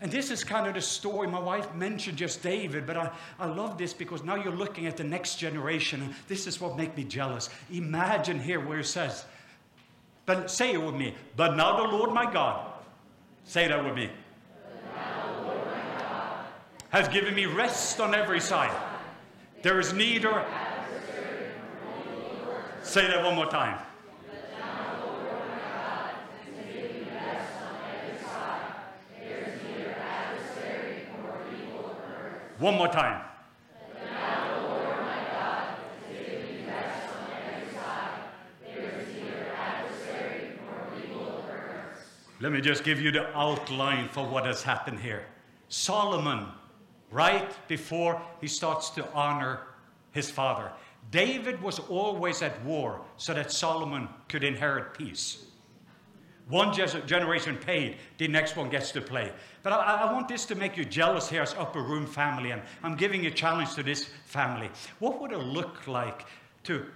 and 0.00 0.10
this 0.10 0.30
is 0.30 0.44
kind 0.44 0.66
of 0.66 0.74
the 0.74 0.80
story. 0.80 1.26
My 1.26 1.40
wife 1.40 1.74
mentioned 1.74 2.18
just 2.18 2.42
David, 2.42 2.86
but 2.86 2.96
I, 2.96 3.10
I 3.38 3.46
love 3.46 3.78
this 3.78 3.92
because 3.92 4.22
now 4.22 4.36
you're 4.36 4.52
looking 4.52 4.86
at 4.86 4.96
the 4.96 5.04
next 5.04 5.36
generation. 5.36 6.14
This 6.28 6.46
is 6.46 6.60
what 6.60 6.76
makes 6.76 6.96
me 6.96 7.04
jealous. 7.04 7.50
Imagine 7.72 8.38
here 8.38 8.60
where 8.60 8.80
it 8.80 8.86
says, 8.86 9.24
but 10.26 10.50
say 10.50 10.72
it 10.72 10.82
with 10.82 10.94
me, 10.94 11.14
but 11.36 11.56
now 11.56 11.76
the 11.76 11.96
Lord 11.96 12.12
my 12.12 12.30
God, 12.30 12.72
say 13.44 13.66
that 13.68 13.84
with 13.84 13.94
me, 13.94 14.10
has 16.90 17.08
given 17.08 17.34
me 17.34 17.46
rest 17.46 18.00
on 18.00 18.14
every 18.14 18.40
side. 18.40 18.74
There 19.62 19.80
is 19.80 19.92
neither 19.92 20.44
Say 22.88 23.06
that 23.06 23.22
one 23.22 23.34
more 23.34 23.44
time. 23.44 23.78
One 32.58 32.74
more 32.74 32.88
time. 32.88 33.22
Let 42.40 42.52
me 42.52 42.60
just 42.60 42.84
give 42.84 43.00
you 43.00 43.10
the 43.10 43.36
outline 43.36 44.08
for 44.08 44.24
what 44.26 44.46
has 44.46 44.62
happened 44.62 45.00
here. 45.00 45.26
Solomon, 45.68 46.46
right 47.10 47.50
before 47.66 48.22
he 48.40 48.46
starts 48.46 48.90
to 48.90 49.12
honor 49.12 49.60
his 50.12 50.30
father, 50.30 50.70
David 51.10 51.60
was 51.60 51.80
always 51.80 52.42
at 52.42 52.64
war 52.64 53.00
so 53.16 53.34
that 53.34 53.50
Solomon 53.50 54.08
could 54.28 54.44
inherit 54.44 54.94
peace. 54.94 55.47
One 56.48 56.72
generation 56.72 57.56
paid, 57.56 57.96
the 58.16 58.26
next 58.26 58.56
one 58.56 58.70
gets 58.70 58.90
to 58.92 59.02
play. 59.02 59.32
But 59.62 59.74
I, 59.74 60.08
I, 60.08 60.12
want 60.12 60.28
this 60.28 60.46
to 60.46 60.54
make 60.54 60.78
you 60.78 60.84
jealous 60.84 61.28
here 61.28 61.42
as 61.42 61.54
Upper 61.54 61.82
Room 61.82 62.06
family, 62.06 62.52
and 62.52 62.62
I'm 62.82 62.96
giving 62.96 63.26
a 63.26 63.30
challenge 63.30 63.74
to 63.74 63.82
this 63.82 64.08
family. 64.24 64.70
What 64.98 65.20
would 65.20 65.32
it 65.32 65.38
look 65.38 65.86
like 65.86 66.26
to 66.64 66.86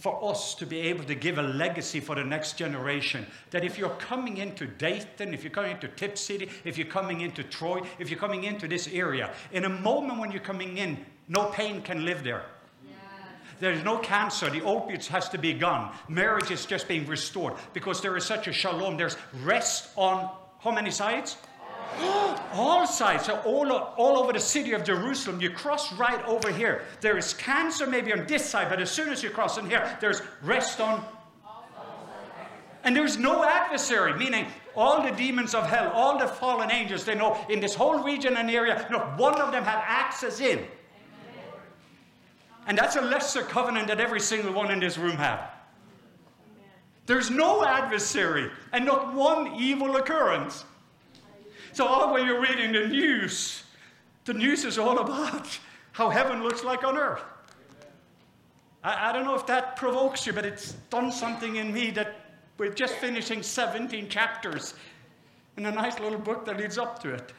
for 0.00 0.18
us 0.24 0.54
to 0.54 0.64
be 0.64 0.80
able 0.80 1.04
to 1.04 1.14
give 1.14 1.36
a 1.36 1.42
legacy 1.42 2.00
for 2.00 2.14
the 2.14 2.24
next 2.24 2.56
generation. 2.56 3.26
That 3.50 3.64
if 3.64 3.76
you're 3.76 3.90
coming 3.90 4.38
into 4.38 4.66
Dayton, 4.66 5.34
if 5.34 5.44
you're 5.44 5.50
coming 5.50 5.72
into 5.72 5.88
Tipp 5.88 6.16
City, 6.16 6.48
if 6.64 6.78
you're 6.78 6.86
coming 6.86 7.20
into 7.20 7.44
Troy, 7.44 7.82
if 7.98 8.10
you're 8.10 8.18
coming 8.18 8.44
into 8.44 8.66
this 8.66 8.88
area, 8.88 9.30
in 9.52 9.66
a 9.66 9.68
moment 9.68 10.18
when 10.18 10.30
you're 10.32 10.40
coming 10.40 10.78
in, 10.78 11.04
no 11.28 11.50
pain 11.50 11.82
can 11.82 12.06
live 12.06 12.24
there. 12.24 12.46
There's 13.60 13.84
no 13.84 13.98
cancer. 13.98 14.48
The 14.50 14.62
opiates 14.62 15.06
has 15.08 15.28
to 15.28 15.38
be 15.38 15.52
gone. 15.52 15.94
Marriage 16.08 16.50
is 16.50 16.66
just 16.66 16.88
being 16.88 17.06
restored 17.06 17.54
because 17.72 18.00
there 18.00 18.16
is 18.16 18.24
such 18.24 18.48
a 18.48 18.52
shalom. 18.52 18.96
There's 18.96 19.16
rest 19.44 19.90
on 19.96 20.30
how 20.58 20.70
many 20.70 20.90
sides? 20.90 21.36
all 22.52 22.86
sides, 22.86 23.26
so 23.26 23.36
all, 23.40 23.70
all 23.72 24.18
over 24.18 24.32
the 24.32 24.40
city 24.40 24.72
of 24.72 24.84
Jerusalem. 24.84 25.40
You 25.40 25.50
cross 25.50 25.92
right 25.94 26.24
over 26.24 26.50
here. 26.50 26.82
There 27.00 27.18
is 27.18 27.34
cancer 27.34 27.86
maybe 27.86 28.12
on 28.12 28.26
this 28.26 28.44
side, 28.44 28.68
but 28.70 28.80
as 28.80 28.90
soon 28.90 29.10
as 29.10 29.22
you 29.22 29.30
cross 29.30 29.58
in 29.58 29.68
here, 29.68 29.96
there's 30.00 30.22
rest 30.42 30.80
on. 30.80 31.04
And 32.82 32.96
there's 32.96 33.18
no 33.18 33.44
adversary, 33.44 34.14
meaning 34.14 34.46
all 34.74 35.02
the 35.02 35.10
demons 35.10 35.54
of 35.54 35.66
hell, 35.66 35.90
all 35.92 36.18
the 36.18 36.26
fallen 36.26 36.70
angels, 36.70 37.04
they 37.04 37.14
know 37.14 37.36
in 37.50 37.60
this 37.60 37.74
whole 37.74 38.02
region 38.02 38.36
and 38.38 38.50
area, 38.50 38.86
not 38.90 39.18
one 39.18 39.38
of 39.38 39.52
them 39.52 39.64
have 39.64 39.82
access 39.86 40.40
in. 40.40 40.64
And 42.66 42.76
that's 42.76 42.96
a 42.96 43.00
lesser 43.00 43.42
covenant 43.42 43.88
that 43.88 44.00
every 44.00 44.20
single 44.20 44.52
one 44.52 44.70
in 44.70 44.80
this 44.80 44.98
room 44.98 45.16
have. 45.16 45.50
There's 47.06 47.30
no 47.30 47.64
adversary 47.64 48.50
and 48.72 48.84
not 48.84 49.14
one 49.14 49.54
evil 49.58 49.96
occurrence. 49.96 50.64
So, 51.72 51.86
all 51.86 52.12
when 52.12 52.26
you're 52.26 52.40
reading 52.40 52.72
the 52.72 52.86
news, 52.86 53.64
the 54.24 54.34
news 54.34 54.64
is 54.64 54.78
all 54.78 54.98
about 54.98 55.58
how 55.92 56.08
heaven 56.08 56.42
looks 56.42 56.62
like 56.62 56.84
on 56.84 56.96
earth. 56.96 57.22
I, 58.84 59.10
I 59.10 59.12
don't 59.12 59.24
know 59.24 59.34
if 59.34 59.46
that 59.46 59.76
provokes 59.76 60.26
you, 60.26 60.32
but 60.32 60.44
it's 60.44 60.72
done 60.90 61.10
something 61.10 61.56
in 61.56 61.72
me 61.72 61.90
that 61.92 62.14
we're 62.58 62.72
just 62.72 62.94
finishing 62.94 63.42
17 63.42 64.08
chapters 64.08 64.74
in 65.56 65.66
a 65.66 65.72
nice 65.72 65.98
little 65.98 66.18
book 66.18 66.44
that 66.44 66.58
leads 66.58 66.78
up 66.78 67.02
to 67.02 67.14
it. 67.14 67.32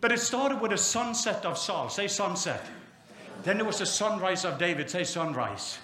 But 0.00 0.12
it 0.12 0.20
started 0.20 0.60
with 0.60 0.72
a 0.72 0.78
sunset 0.78 1.44
of 1.44 1.58
Saul. 1.58 1.88
Say 1.88 2.08
sunset. 2.08 2.64
Then 3.42 3.56
there 3.56 3.66
was 3.66 3.78
the 3.78 3.86
sunrise 3.86 4.44
of 4.44 4.58
David. 4.58 4.90
Say 4.90 5.04
sunrise. 5.04 5.78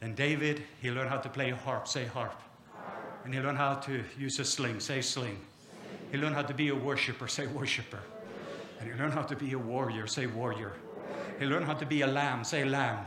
Then 0.00 0.14
David, 0.14 0.62
he 0.82 0.90
learned 0.90 1.08
how 1.08 1.18
to 1.18 1.28
play 1.28 1.50
a 1.50 1.56
harp. 1.56 1.88
Say 1.88 2.04
harp. 2.04 2.40
And 3.24 3.32
he 3.32 3.40
learned 3.40 3.58
how 3.58 3.74
to 3.74 4.04
use 4.18 4.38
a 4.38 4.44
sling. 4.44 4.80
Say 4.80 5.00
sling. 5.00 5.38
He 6.12 6.18
learned 6.18 6.34
how 6.34 6.42
to 6.42 6.54
be 6.54 6.68
a 6.68 6.74
worshiper, 6.74 7.26
say 7.26 7.46
worshiper. 7.46 8.00
And 8.78 8.92
he 8.92 8.98
learned 8.98 9.14
how 9.14 9.22
to 9.22 9.34
be 9.34 9.52
a 9.52 9.58
warrior, 9.58 10.06
say 10.06 10.26
warrior. 10.26 10.72
He 11.38 11.46
learned 11.46 11.64
how 11.64 11.74
to 11.74 11.86
be 11.86 12.02
a 12.02 12.06
lamb, 12.06 12.44
say 12.44 12.64
lamb. 12.64 13.04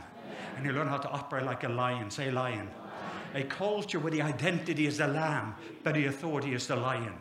And 0.56 0.66
he 0.66 0.72
learned 0.72 0.90
how 0.90 0.98
to 0.98 1.08
operate 1.08 1.44
like 1.44 1.62
a 1.64 1.68
lion, 1.68 2.10
say 2.10 2.30
lion. 2.30 2.68
A 3.34 3.44
culture 3.44 4.00
where 4.00 4.10
the 4.10 4.22
identity 4.22 4.86
is 4.86 4.98
the 4.98 5.06
lamb, 5.06 5.54
but 5.84 5.94
the 5.94 6.06
authority 6.06 6.52
is 6.52 6.66
the 6.66 6.76
lion. 6.76 7.14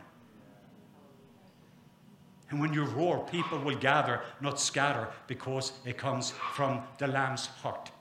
And 2.50 2.60
when 2.60 2.74
you 2.74 2.86
roar, 2.86 3.26
people 3.26 3.60
will 3.60 3.76
gather, 3.76 4.22
not 4.40 4.60
scatter, 4.60 5.10
because 5.28 5.74
it 5.86 5.98
comes 5.98 6.32
from 6.54 6.82
the 6.98 7.08
lamb's 7.08 7.48
heart. 7.48 7.92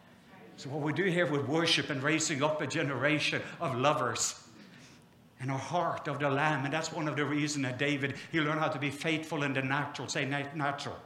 So, 0.57 0.71
what 0.71 0.81
we 0.81 0.93
do 0.93 1.05
here 1.05 1.27
with 1.27 1.47
worship 1.49 1.91
and 1.91 2.03
raising 2.03 2.43
up 2.43 2.63
a 2.63 2.67
generation 2.67 3.43
of 3.61 3.77
lovers 3.77 4.47
in 5.41 5.51
our 5.51 5.59
heart 5.59 6.09
of 6.09 6.19
the 6.19 6.31
Lamb. 6.31 6.65
And 6.65 6.73
that's 6.73 6.93
one 6.93 7.09
of 7.09 7.17
the 7.17 7.25
reasons 7.25 7.65
that 7.65 7.79
David, 7.79 8.15
he 8.33 8.41
learned 8.41 8.61
how 8.61 8.69
to 8.69 8.79
be 8.79 8.91
faithful 8.91 9.43
in 9.43 9.53
the 9.53 9.63
natural. 9.63 10.09
Say 10.09 10.25
natural. 10.25 10.97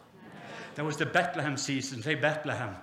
That 0.77 0.85
was 0.85 0.97
the 0.97 1.07
Bethlehem 1.07 1.57
season. 1.57 2.03
Say 2.03 2.15
Bethlehem. 2.15 2.77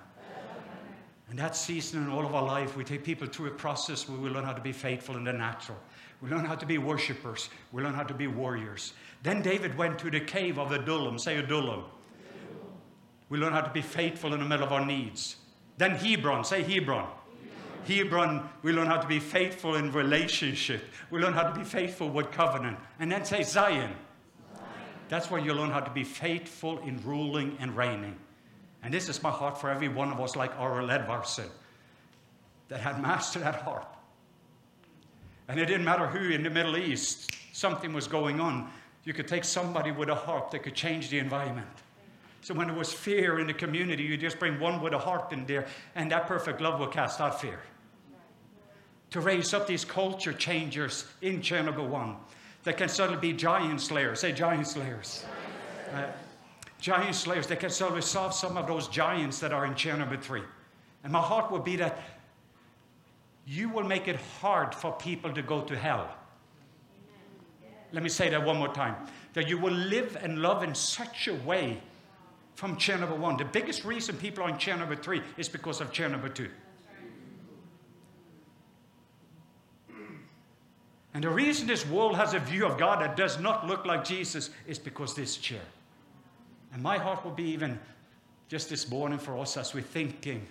And 1.30 1.38
that 1.38 1.56
season 1.56 2.04
in 2.04 2.10
all 2.10 2.24
of 2.24 2.34
our 2.34 2.44
life, 2.44 2.76
we 2.76 2.84
take 2.84 3.04
people 3.04 3.28
through 3.28 3.48
a 3.48 3.54
process 3.54 4.08
where 4.08 4.18
we 4.18 4.30
learn 4.30 4.44
how 4.44 4.52
to 4.52 4.62
be 4.62 4.72
faithful 4.72 5.16
in 5.16 5.24
the 5.24 5.32
natural. 5.32 5.78
We 6.20 6.30
learn 6.30 6.44
how 6.44 6.56
to 6.56 6.66
be 6.66 6.78
worshippers. 6.78 7.48
We 7.72 7.82
learn 7.82 7.94
how 7.94 8.02
to 8.02 8.14
be 8.14 8.26
warriors. 8.26 8.92
Then 9.22 9.42
David 9.42 9.76
went 9.76 9.98
to 10.00 10.10
the 10.10 10.20
cave 10.20 10.58
of 10.58 10.72
Adullam. 10.72 11.18
Say 11.18 11.36
Adullam. 11.36 11.84
We 13.28 13.38
learn 13.38 13.52
how 13.52 13.60
to 13.60 13.70
be 13.70 13.82
faithful 13.82 14.32
in 14.34 14.40
the 14.40 14.46
middle 14.46 14.66
of 14.66 14.72
our 14.72 14.84
needs. 14.84 15.36
Then 15.76 15.92
Hebron. 15.92 16.44
Say 16.44 16.62
Hebron. 16.62 17.08
Hebron, 17.86 18.48
we 18.62 18.72
learn 18.72 18.86
how 18.86 18.98
to 18.98 19.06
be 19.06 19.20
faithful 19.20 19.76
in 19.76 19.92
relationship. 19.92 20.84
We 21.10 21.20
learn 21.20 21.32
how 21.32 21.44
to 21.44 21.58
be 21.58 21.64
faithful 21.64 22.10
with 22.10 22.30
covenant. 22.30 22.78
And 22.98 23.10
then 23.10 23.24
say 23.24 23.42
Zion. 23.42 23.94
That's 25.08 25.30
where 25.30 25.40
you 25.40 25.54
learn 25.54 25.70
how 25.70 25.80
to 25.80 25.90
be 25.90 26.04
faithful 26.04 26.78
in 26.80 27.02
ruling 27.02 27.56
and 27.60 27.74
reigning. 27.76 28.16
And 28.82 28.92
this 28.92 29.08
is 29.08 29.22
my 29.22 29.30
heart 29.30 29.58
for 29.58 29.70
every 29.70 29.88
one 29.88 30.12
of 30.12 30.20
us, 30.20 30.36
like 30.36 30.58
Oral 30.60 30.88
Edvardson, 30.88 31.48
that 32.68 32.80
had 32.80 33.00
mastered 33.00 33.42
that 33.42 33.62
harp. 33.62 33.96
And 35.48 35.58
it 35.58 35.66
didn't 35.66 35.84
matter 35.84 36.06
who 36.06 36.30
in 36.30 36.42
the 36.42 36.50
Middle 36.50 36.76
East, 36.76 37.32
something 37.52 37.92
was 37.92 38.06
going 38.06 38.40
on. 38.40 38.70
You 39.04 39.14
could 39.14 39.26
take 39.26 39.44
somebody 39.44 39.90
with 39.90 40.10
a 40.10 40.14
harp 40.14 40.50
that 40.50 40.62
could 40.62 40.74
change 40.74 41.08
the 41.08 41.18
environment. 41.18 41.66
So 42.42 42.54
when 42.54 42.68
there 42.68 42.76
was 42.76 42.92
fear 42.92 43.40
in 43.40 43.46
the 43.46 43.54
community, 43.54 44.04
you 44.04 44.16
just 44.16 44.38
bring 44.38 44.60
one 44.60 44.80
with 44.80 44.92
a 44.92 44.98
harp 44.98 45.32
in 45.32 45.46
there, 45.46 45.66
and 45.94 46.10
that 46.12 46.26
perfect 46.26 46.60
love 46.60 46.78
will 46.78 46.86
cast 46.86 47.20
out 47.20 47.40
fear 47.40 47.60
to 49.10 49.20
raise 49.20 49.54
up 49.54 49.66
these 49.66 49.84
culture 49.84 50.32
changers 50.32 51.06
in 51.22 51.40
chair 51.40 51.62
number 51.62 51.82
1 51.82 52.16
that 52.64 52.76
can 52.76 52.88
suddenly 52.88 53.20
be 53.20 53.32
giant 53.32 53.80
slayers. 53.80 54.20
Say 54.20 54.32
giant 54.32 54.66
slayers. 54.66 55.24
Uh, 55.94 56.04
giant 56.80 57.14
slayers 57.14 57.46
that 57.46 57.60
can 57.60 57.70
suddenly 57.70 58.02
solve 58.02 58.34
some 58.34 58.56
of 58.56 58.66
those 58.66 58.88
giants 58.88 59.38
that 59.40 59.52
are 59.52 59.64
in 59.64 59.74
chair 59.74 59.96
number 59.96 60.16
3. 60.16 60.42
And 61.04 61.12
my 61.12 61.20
heart 61.20 61.50
will 61.50 61.60
be 61.60 61.76
that 61.76 61.98
you 63.48 63.70
will 63.70 63.84
make 63.84 64.08
it 64.08 64.16
hard 64.40 64.74
for 64.74 64.92
people 64.92 65.32
to 65.32 65.40
go 65.40 65.62
to 65.62 65.76
hell. 65.76 66.14
Let 67.92 68.02
me 68.02 68.10
say 68.10 68.28
that 68.28 68.44
one 68.44 68.58
more 68.58 68.72
time. 68.74 68.94
That 69.32 69.48
you 69.48 69.56
will 69.56 69.72
live 69.72 70.18
and 70.20 70.42
love 70.42 70.62
in 70.62 70.74
such 70.74 71.28
a 71.28 71.34
way 71.34 71.80
from 72.56 72.76
chair 72.76 72.98
number 72.98 73.14
1. 73.14 73.38
The 73.38 73.46
biggest 73.46 73.86
reason 73.86 74.16
people 74.16 74.44
are 74.44 74.50
in 74.50 74.58
chair 74.58 74.76
number 74.76 74.94
3 74.94 75.22
is 75.38 75.48
because 75.48 75.80
of 75.80 75.92
chair 75.92 76.10
number 76.10 76.28
2. 76.28 76.48
And 81.14 81.24
the 81.24 81.30
reason 81.30 81.66
this 81.66 81.86
world 81.86 82.16
has 82.16 82.34
a 82.34 82.38
view 82.38 82.66
of 82.66 82.76
God 82.76 83.00
that 83.00 83.16
does 83.16 83.40
not 83.40 83.66
look 83.66 83.86
like 83.86 84.04
Jesus 84.04 84.50
is 84.66 84.78
because 84.78 85.14
this 85.14 85.38
chair. 85.38 85.62
And 86.74 86.82
my 86.82 86.98
heart 86.98 87.24
will 87.24 87.32
be 87.32 87.44
even 87.44 87.78
just 88.48 88.68
this 88.68 88.90
morning 88.90 89.18
for 89.18 89.38
us 89.38 89.56
as 89.56 89.72
we're 89.72 89.80
thinking, 89.80 90.46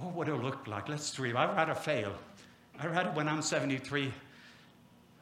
what 0.00 0.14
would 0.14 0.28
it 0.28 0.34
look 0.36 0.66
like? 0.66 0.88
Let's 0.88 1.12
dream. 1.12 1.36
I'd 1.36 1.54
rather 1.56 1.74
fail. 1.74 2.12
I'd 2.78 2.90
rather, 2.90 3.10
when 3.10 3.28
I'm 3.28 3.42
73, 3.42 4.12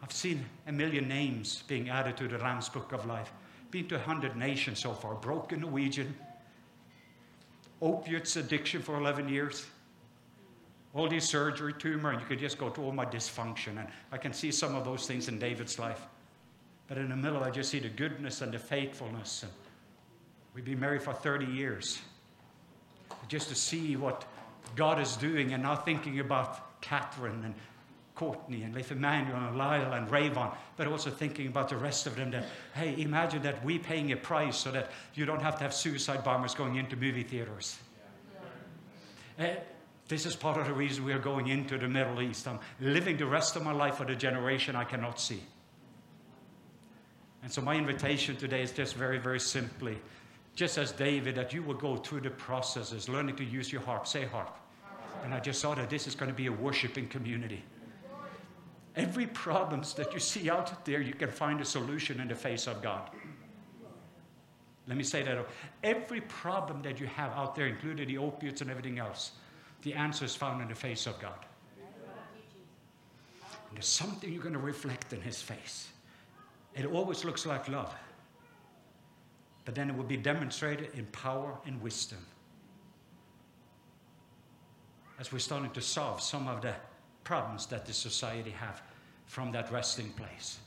I've 0.03 0.13
seen 0.13 0.45
a 0.67 0.73
million 0.73 1.09
names 1.09 1.63
being 1.67 1.89
added 1.89 2.17
to 2.19 2.29
the 2.29 2.39
Lamb's 2.39 2.69
Book 2.69 2.93
of 2.93 3.07
Life. 3.07 3.33
Been 3.71 3.89
to 3.89 3.97
100 3.97 4.37
nations 4.37 4.79
so 4.79 4.93
far. 4.93 5.15
Broken 5.15 5.61
Norwegian. 5.61 6.15
Opiates 7.83 8.37
addiction 8.37 8.83
for 8.83 8.97
11 8.97 9.29
years 9.29 9.67
all 10.95 11.09
these 11.09 11.29
surgery, 11.29 11.73
tumor, 11.75 12.11
and 12.11 12.21
you 12.21 12.27
could 12.27 12.39
just 12.39 12.59
go 12.59 12.71
to 12.71 12.83
all 12.83 12.93
my 12.93 13.05
dysfunction. 13.05 13.79
And 13.79 13.89
I 14.11 14.17
can 14.17 14.33
see 14.33 14.51
some 14.51 14.75
of 14.75 14.85
those 14.85 15.07
things 15.07 15.29
in 15.29 15.39
David's 15.39 15.79
life. 15.79 16.07
But 16.89 16.99
in 16.99 17.11
the 17.11 17.17
middle, 17.17 17.43
I 17.43 17.51
just 17.51 17.71
see 17.71 17.79
the 17.79 17.89
goodness 17.89 18.41
and 18.41 18.53
the 18.53 18.59
faithfulness. 18.59 19.43
And 19.43 19.53
we've 20.55 20.65
been 20.65 20.81
married 20.81 21.03
for 21.03 21.13
30 21.13 21.47
years. 21.47 22.01
Just 23.29 23.49
to 23.51 23.55
see 23.55 23.97
what 23.97 24.25
God 24.77 25.01
is 25.01 25.17
doing 25.17 25.53
and 25.53 25.63
now 25.63 25.77
thinking 25.77 26.21
about 26.21 26.81
Catherine 26.81 27.45
and 27.45 27.55
Courtney 28.15 28.63
and 28.63 28.75
Leif 28.75 28.91
Emanuel 28.91 29.37
and 29.37 29.57
Lyle 29.57 29.93
and 29.93 30.09
Rayvon, 30.09 30.55
but 30.77 30.87
also 30.87 31.11
thinking 31.11 31.47
about 31.47 31.69
the 31.69 31.77
rest 31.77 32.07
of 32.07 32.17
them 32.17 32.33
that, 32.33 32.47
hey, 32.75 33.01
imagine 33.01 33.43
that 33.43 33.65
we 33.65 33.79
paying 33.79 34.11
a 34.13 34.17
price 34.17 34.57
so 34.57 34.73
that 34.73 34.91
you 35.15 35.25
don't 35.25 35.43
have 35.43 35.57
to 35.59 35.63
have 35.63 35.73
suicide 35.73 36.25
bombers 36.25 36.55
going 36.55 36.77
into 36.77 36.97
movie 36.97 37.23
theaters. 37.23 37.79
Uh, 39.39 39.47
This 40.09 40.25
is 40.25 40.35
part 40.35 40.59
of 40.59 40.67
the 40.67 40.73
reason 40.73 41.05
we 41.05 41.13
are 41.13 41.19
going 41.19 41.49
into 41.49 41.77
the 41.79 41.87
Middle 41.87 42.23
East. 42.23 42.49
I'm 42.49 42.59
living 42.81 43.19
the 43.19 43.27
rest 43.27 43.57
of 43.57 43.63
my 43.63 43.73
life 43.73 43.97
for 43.97 44.07
the 44.07 44.17
generation 44.17 44.75
I 44.75 44.85
cannot 44.85 45.21
see. 45.21 45.43
And 47.43 47.53
so, 47.53 47.61
my 47.61 47.77
invitation 47.77 48.35
today 48.37 48.63
is 48.63 48.73
just 48.73 48.97
very, 48.97 49.19
very 49.19 49.39
simply, 49.39 49.99
just 50.59 50.77
as 50.77 50.91
David, 50.91 51.37
that 51.37 51.53
you 51.55 51.63
will 51.63 51.77
go 51.77 51.95
through 51.95 52.21
the 52.21 52.31
processes, 52.31 53.09
learning 53.09 53.37
to 53.37 53.45
use 53.45 53.71
your 53.71 53.81
harp. 53.81 54.09
Say 54.09 54.25
harp. 54.25 54.57
And 55.23 55.33
I 55.33 55.39
just 55.39 55.61
saw 55.61 55.73
that 55.77 55.89
this 55.89 56.09
is 56.09 56.17
going 56.17 56.33
to 56.33 56.35
be 56.35 56.47
a 56.47 56.53
worshiping 56.53 57.07
community. 57.07 57.63
Every 58.97 59.29
problems 59.29 59.95
that 59.95 60.13
you 60.13 60.19
see 60.19 60.51
out 60.51 60.85
there, 60.85 61.01
you 61.01 61.13
can 61.13 61.31
find 61.31 61.61
a 61.61 61.65
solution 61.65 62.21
in 62.21 62.27
the 62.27 62.35
face 62.35 62.67
of 62.67 62.83
God. 62.83 63.09
Let 64.89 64.97
me 64.97 65.05
say 65.05 65.23
that. 65.23 65.47
Every 65.85 66.23
problem 66.23 66.83
that 66.83 66.99
you 66.99 67.07
have 67.07 67.31
out 67.35 67.55
there, 67.55 67.69
including 67.69 68.09
the 68.09 68.19
opiates 68.19 68.61
and 68.61 68.69
everything 68.69 68.99
else, 68.99 69.31
the 69.83 69.95
answer 69.95 70.25
is 70.25 70.35
found 70.35 70.61
in 70.61 70.67
the 70.67 70.75
face 70.75 71.07
of 71.07 71.21
God. 71.21 71.47
And 73.69 73.77
there's 73.77 73.87
something 73.87 74.33
you're 74.33 74.43
going 74.43 74.55
to 74.55 74.59
reflect 74.59 75.13
in 75.13 75.21
His 75.21 75.41
face. 75.41 75.87
It 76.75 76.85
always 76.85 77.25
looks 77.25 77.47
like 77.47 77.69
love, 77.69 77.95
but 79.69 79.75
then 79.75 79.91
it 79.91 79.95
will 79.99 80.03
be 80.03 80.17
demonstrated 80.17 80.89
in 80.95 81.05
power 81.13 81.59
and 81.67 81.79
wisdom. 81.83 82.25
As 85.21 85.31
we're 85.31 85.41
starting 85.41 85.71
to 85.73 85.83
solve 85.83 86.23
some 86.23 86.49
of 86.49 86.63
the 86.63 86.73
problems 87.23 87.67
that 87.67 87.85
the 87.85 87.93
society 87.93 88.49
have 88.49 88.81
from 89.27 89.53
that 89.53 89.71
resting 89.71 90.09
place. 90.13 90.59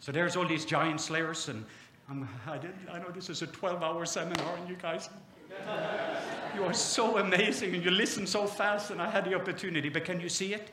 So 0.00 0.12
there's 0.12 0.34
all 0.34 0.46
these 0.46 0.64
giant 0.64 1.02
slayers, 1.02 1.50
and 1.50 1.62
I'm, 2.08 2.26
I, 2.46 2.56
did, 2.56 2.72
I 2.90 3.00
know 3.00 3.10
this 3.10 3.28
is 3.28 3.42
a 3.42 3.46
12-hour 3.48 4.06
seminar, 4.06 4.56
and 4.56 4.66
you 4.66 4.76
guys 4.76 5.10
you 6.54 6.64
are 6.64 6.72
so 6.72 7.18
amazing 7.18 7.74
and 7.74 7.84
you 7.84 7.90
listen 7.90 8.26
so 8.26 8.46
fast, 8.46 8.92
and 8.92 9.02
I 9.02 9.10
had 9.10 9.26
the 9.26 9.34
opportunity, 9.34 9.90
but 9.90 10.06
can 10.06 10.22
you 10.22 10.30
see 10.30 10.54
it? 10.54 10.70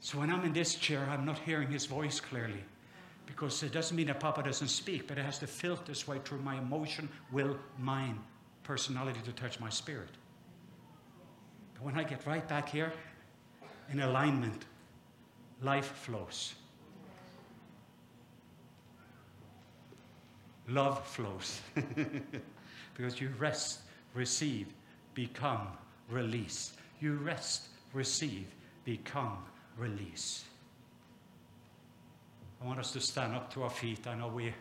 So 0.00 0.18
when 0.18 0.32
I'm 0.32 0.44
in 0.44 0.52
this 0.52 0.74
chair, 0.74 1.06
I'm 1.08 1.24
not 1.24 1.38
hearing 1.38 1.70
his 1.70 1.86
voice 1.86 2.18
clearly. 2.18 2.64
Because 3.26 3.62
it 3.62 3.72
doesn't 3.72 3.96
mean 3.96 4.06
that 4.06 4.20
Papa 4.20 4.42
doesn't 4.42 4.68
speak, 4.68 5.06
but 5.06 5.18
it 5.18 5.24
has 5.24 5.38
to 5.40 5.46
filter 5.46 5.92
its 5.92 6.06
way 6.06 6.18
through 6.24 6.38
my 6.38 6.56
emotion, 6.58 7.08
will, 7.32 7.58
mind, 7.78 8.18
personality 8.62 9.20
to 9.24 9.32
touch 9.32 9.60
my 9.60 9.68
spirit. 9.68 10.08
But 11.74 11.84
when 11.84 11.98
I 11.98 12.04
get 12.04 12.26
right 12.26 12.46
back 12.48 12.68
here 12.68 12.92
in 13.90 14.00
alignment, 14.00 14.64
life 15.62 15.86
flows. 15.86 16.54
Love 20.68 21.06
flows. 21.06 21.60
because 22.96 23.20
you 23.20 23.30
rest, 23.38 23.80
receive, 24.14 24.66
become, 25.14 25.68
release. 26.10 26.72
You 27.00 27.14
rest, 27.14 27.68
receive, 27.92 28.46
become, 28.84 29.38
release. 29.76 30.44
I 32.60 32.66
want 32.66 32.78
us 32.78 32.92
to 32.92 33.00
stand 33.00 33.34
up 33.34 33.52
to 33.54 33.62
our 33.62 33.70
feet. 33.70 34.06
I 34.06 34.14
know 34.14 34.28
we, 34.28 34.52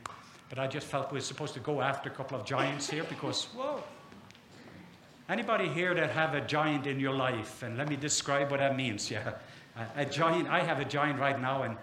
but 0.50 0.60
I 0.60 0.68
just 0.68 0.88
felt 0.88 1.12
we 1.12 1.20
are 1.20 1.22
supposed 1.22 1.54
to 1.54 1.60
go 1.60 1.82
after 1.82 2.10
a 2.10 2.14
couple 2.14 2.38
of 2.38 2.46
giants 2.46 2.90
here 2.90 3.04
because, 3.04 3.46
whoa. 3.46 3.82
Anybody 5.28 5.68
here 5.68 5.96
that 5.96 6.12
have 6.12 6.36
a 6.36 6.42
giant 6.42 6.86
in 6.86 7.00
your 7.00 7.14
life? 7.14 7.64
And 7.64 7.78
let 7.78 7.90
me 7.90 7.96
describe 7.96 8.52
what 8.52 8.60
that 8.60 8.76
means. 8.76 9.10
Yeah, 9.10 9.34
a, 9.76 10.02
a 10.02 10.06
giant. 10.06 10.48
I 10.50 10.60
have 10.60 10.80
a 10.80 10.86
giant 10.86 11.20
right 11.20 11.40
now, 11.42 11.64
and 11.64 11.78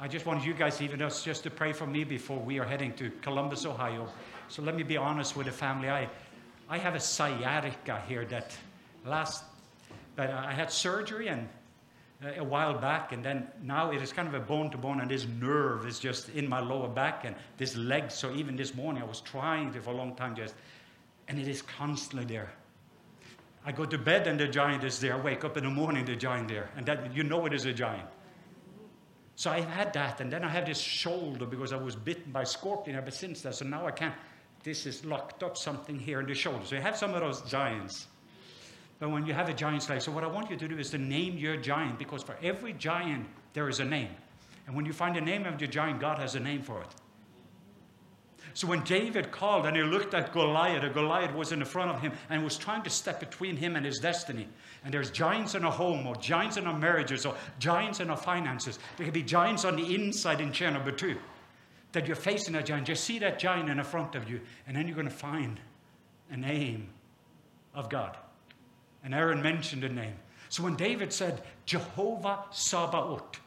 I 0.00 0.08
just 0.08 0.24
want 0.24 0.44
you 0.44 0.54
guys, 0.54 0.80
even 0.80 1.02
us, 1.02 1.22
just 1.22 1.42
to 1.42 1.50
pray 1.50 1.72
for 1.72 1.86
me 1.86 2.04
before 2.04 2.38
we 2.38 2.58
are 2.58 2.64
heading 2.64 2.94
to 2.94 3.10
Columbus, 3.20 3.66
Ohio. 3.66 4.08
So 4.48 4.62
let 4.62 4.74
me 4.74 4.84
be 4.84 4.96
honest 4.96 5.36
with 5.36 5.46
the 5.46 5.52
family. 5.52 5.90
I, 5.90 6.08
I 6.70 6.78
have 6.78 6.94
a 6.94 7.00
sciatica 7.00 8.02
here 8.08 8.24
that 8.26 8.56
last, 9.04 9.44
but 10.16 10.30
I 10.30 10.52
had 10.52 10.70
surgery 10.72 11.28
and 11.28 11.46
a 12.22 12.42
while 12.42 12.74
back, 12.74 13.12
and 13.12 13.24
then 13.24 13.46
now 13.62 13.92
it 13.92 14.02
is 14.02 14.12
kind 14.12 14.26
of 14.26 14.34
a 14.34 14.40
bone 14.40 14.70
to 14.70 14.78
bone, 14.78 15.00
and 15.00 15.10
this 15.10 15.26
nerve 15.26 15.86
is 15.86 15.98
just 15.98 16.28
in 16.30 16.48
my 16.48 16.60
lower 16.60 16.88
back 16.88 17.24
and 17.24 17.36
this 17.56 17.76
leg. 17.76 18.10
So 18.10 18.34
even 18.34 18.56
this 18.56 18.74
morning, 18.74 19.02
I 19.02 19.06
was 19.06 19.20
trying 19.20 19.72
to 19.72 19.80
for 19.80 19.90
a 19.90 19.96
long 19.96 20.16
time 20.16 20.34
just, 20.34 20.54
and 21.28 21.38
it 21.38 21.46
is 21.46 21.62
constantly 21.62 22.26
there. 22.26 22.50
I 23.64 23.72
go 23.72 23.84
to 23.84 23.98
bed 23.98 24.26
and 24.26 24.40
the 24.40 24.48
giant 24.48 24.82
is 24.82 24.98
there. 24.98 25.14
I 25.14 25.20
wake 25.20 25.44
up 25.44 25.56
in 25.56 25.64
the 25.64 25.70
morning, 25.70 26.04
the 26.04 26.16
giant 26.16 26.48
there, 26.48 26.70
and 26.76 26.86
that 26.86 27.14
you 27.14 27.22
know 27.22 27.46
it 27.46 27.52
is 27.52 27.66
a 27.66 27.72
giant. 27.72 28.08
So 29.36 29.50
I've 29.50 29.68
had 29.68 29.92
that, 29.92 30.20
and 30.20 30.32
then 30.32 30.42
I 30.42 30.48
have 30.48 30.66
this 30.66 30.80
shoulder 30.80 31.46
because 31.46 31.72
I 31.72 31.76
was 31.76 31.94
bitten 31.94 32.32
by 32.32 32.42
scorpion 32.42 32.96
ever 32.96 33.12
since 33.12 33.42
that. 33.42 33.54
So 33.54 33.64
now 33.64 33.86
I 33.86 33.92
can't 33.92 34.14
this 34.64 34.86
is 34.86 35.04
locked 35.04 35.42
up 35.42 35.56
something 35.56 35.98
here 35.98 36.20
in 36.20 36.26
the 36.26 36.34
shoulder. 36.34 36.64
So 36.64 36.74
you 36.74 36.82
have 36.82 36.96
some 36.96 37.14
of 37.14 37.20
those 37.20 37.42
giants. 37.42 38.06
But 38.98 39.10
when 39.10 39.26
you 39.26 39.32
have 39.32 39.48
a 39.48 39.54
giant 39.54 39.84
slave, 39.84 40.02
so 40.02 40.10
what 40.10 40.24
I 40.24 40.26
want 40.26 40.50
you 40.50 40.56
to 40.56 40.68
do 40.68 40.78
is 40.78 40.90
to 40.90 40.98
name 40.98 41.36
your 41.38 41.56
giant 41.56 41.98
because 41.98 42.22
for 42.22 42.36
every 42.42 42.72
giant 42.72 43.26
there 43.52 43.68
is 43.68 43.80
a 43.80 43.84
name. 43.84 44.10
And 44.66 44.74
when 44.74 44.84
you 44.84 44.92
find 44.92 45.14
the 45.14 45.20
name 45.20 45.46
of 45.46 45.60
your 45.60 45.70
giant, 45.70 46.00
God 46.00 46.18
has 46.18 46.34
a 46.34 46.40
name 46.40 46.62
for 46.62 46.82
it. 46.82 46.88
So 48.54 48.66
when 48.66 48.82
David 48.82 49.30
called 49.30 49.66
and 49.66 49.76
he 49.76 49.82
looked 49.82 50.14
at 50.14 50.32
Goliath, 50.32 50.82
a 50.82 50.88
Goliath 50.88 51.32
was 51.32 51.52
in 51.52 51.60
the 51.60 51.64
front 51.64 51.90
of 51.90 52.00
him 52.00 52.12
and 52.28 52.42
was 52.42 52.58
trying 52.58 52.82
to 52.82 52.90
step 52.90 53.20
between 53.20 53.56
him 53.56 53.76
and 53.76 53.86
his 53.86 53.98
destiny. 53.98 54.48
And 54.84 54.92
there's 54.92 55.10
giants 55.10 55.54
in 55.54 55.64
a 55.64 55.70
home, 55.70 56.06
or 56.06 56.16
giants 56.16 56.56
in 56.56 56.66
our 56.66 56.76
marriages, 56.76 57.24
or 57.24 57.36
giants 57.58 58.00
in 58.00 58.10
our 58.10 58.16
finances. 58.16 58.78
There 58.96 59.04
could 59.04 59.14
be 59.14 59.22
giants 59.22 59.64
on 59.64 59.76
the 59.76 59.94
inside 59.94 60.40
in 60.40 60.52
chair 60.52 60.70
number 60.70 60.90
two 60.90 61.16
that 61.92 62.06
you're 62.06 62.16
facing 62.16 62.54
a 62.56 62.62
giant, 62.62 62.86
just 62.86 63.04
see 63.04 63.18
that 63.20 63.38
giant 63.38 63.68
in 63.70 63.78
the 63.78 63.84
front 63.84 64.14
of 64.14 64.28
you, 64.28 64.40
and 64.66 64.76
then 64.76 64.86
you're 64.86 64.96
going 64.96 65.08
to 65.08 65.14
find 65.14 65.58
a 66.30 66.36
name 66.36 66.88
of 67.74 67.88
God. 67.88 68.16
And 69.04 69.14
Aaron 69.14 69.42
mentioned 69.42 69.82
the 69.82 69.88
name. 69.88 70.14
So 70.48 70.62
when 70.62 70.76
David 70.76 71.12
said 71.12 71.42
Jehovah 71.66 72.40
Sabaoth 72.50 73.40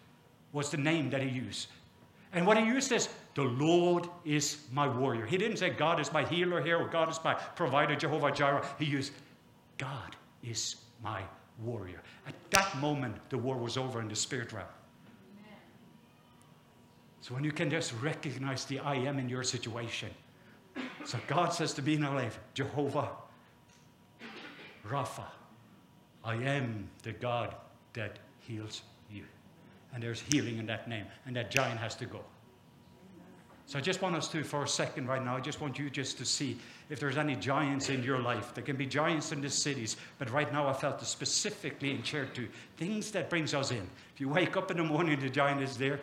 was 0.53 0.69
the 0.69 0.77
name 0.77 1.09
that 1.09 1.21
he 1.21 1.29
used. 1.29 1.67
And 2.33 2.47
what 2.47 2.57
he 2.57 2.65
used 2.65 2.91
is, 2.91 3.09
the 3.35 3.43
Lord 3.43 4.07
is 4.25 4.57
my 4.71 4.87
warrior. 4.87 5.25
He 5.25 5.37
didn't 5.37 5.57
say 5.57 5.69
God 5.69 5.99
is 5.99 6.11
my 6.13 6.23
healer 6.23 6.61
here 6.61 6.77
or 6.77 6.87
God 6.87 7.09
is 7.09 7.19
my 7.23 7.33
provider, 7.33 7.95
Jehovah 7.95 8.31
Jireh. 8.31 8.65
He 8.77 8.85
used, 8.85 9.13
God 9.77 10.15
is 10.43 10.77
my 11.03 11.21
warrior. 11.61 12.01
At 12.27 12.33
that 12.51 12.77
moment, 12.77 13.15
the 13.29 13.37
war 13.37 13.57
was 13.57 13.77
over 13.77 14.01
in 14.01 14.07
the 14.07 14.15
spirit 14.15 14.51
realm. 14.53 14.67
So 17.21 17.35
when 17.35 17.43
you 17.43 17.51
can 17.51 17.69
just 17.69 17.93
recognize 18.01 18.65
the 18.65 18.79
I 18.79 18.95
am 18.95 19.19
in 19.19 19.29
your 19.29 19.43
situation. 19.43 20.09
So 21.05 21.19
God 21.27 21.53
says 21.53 21.73
to 21.73 21.81
be 21.81 21.95
in 21.95 22.03
our 22.03 22.15
life, 22.15 22.39
Jehovah 22.53 23.09
Rapha, 24.87 25.25
I 26.23 26.35
am 26.35 26.89
the 27.03 27.13
God 27.13 27.55
that 27.93 28.19
heals 28.39 28.83
you. 29.11 29.23
And 29.93 30.01
there's 30.01 30.21
healing 30.21 30.57
in 30.57 30.65
that 30.67 30.87
name. 30.87 31.05
And 31.25 31.35
that 31.35 31.51
giant 31.51 31.79
has 31.79 31.95
to 31.95 32.05
go. 32.05 32.21
So 33.65 33.79
I 33.79 33.81
just 33.81 34.01
want 34.01 34.15
us 34.15 34.27
to, 34.29 34.43
for 34.43 34.63
a 34.63 34.67
second 34.67 35.07
right 35.07 35.23
now, 35.23 35.37
I 35.37 35.39
just 35.39 35.61
want 35.61 35.79
you 35.79 35.89
just 35.89 36.17
to 36.17 36.25
see 36.25 36.57
if 36.89 36.99
there's 36.99 37.17
any 37.17 37.37
giants 37.37 37.89
in 37.89 38.03
your 38.03 38.19
life. 38.19 38.53
There 38.53 38.63
can 38.63 38.75
be 38.75 38.85
giants 38.85 39.31
in 39.31 39.39
the 39.39 39.49
cities, 39.49 39.95
but 40.19 40.29
right 40.29 40.51
now 40.51 40.67
I 40.67 40.73
felt 40.73 41.01
specifically 41.01 41.91
in 41.91 42.03
chair 42.03 42.25
two, 42.33 42.49
things 42.75 43.11
that 43.11 43.29
brings 43.29 43.53
us 43.53 43.71
in. 43.71 43.87
If 44.13 44.19
you 44.19 44.27
wake 44.27 44.57
up 44.57 44.71
in 44.71 44.77
the 44.77 44.83
morning, 44.83 45.17
the 45.19 45.29
giant 45.29 45.61
is 45.61 45.77
there 45.77 46.01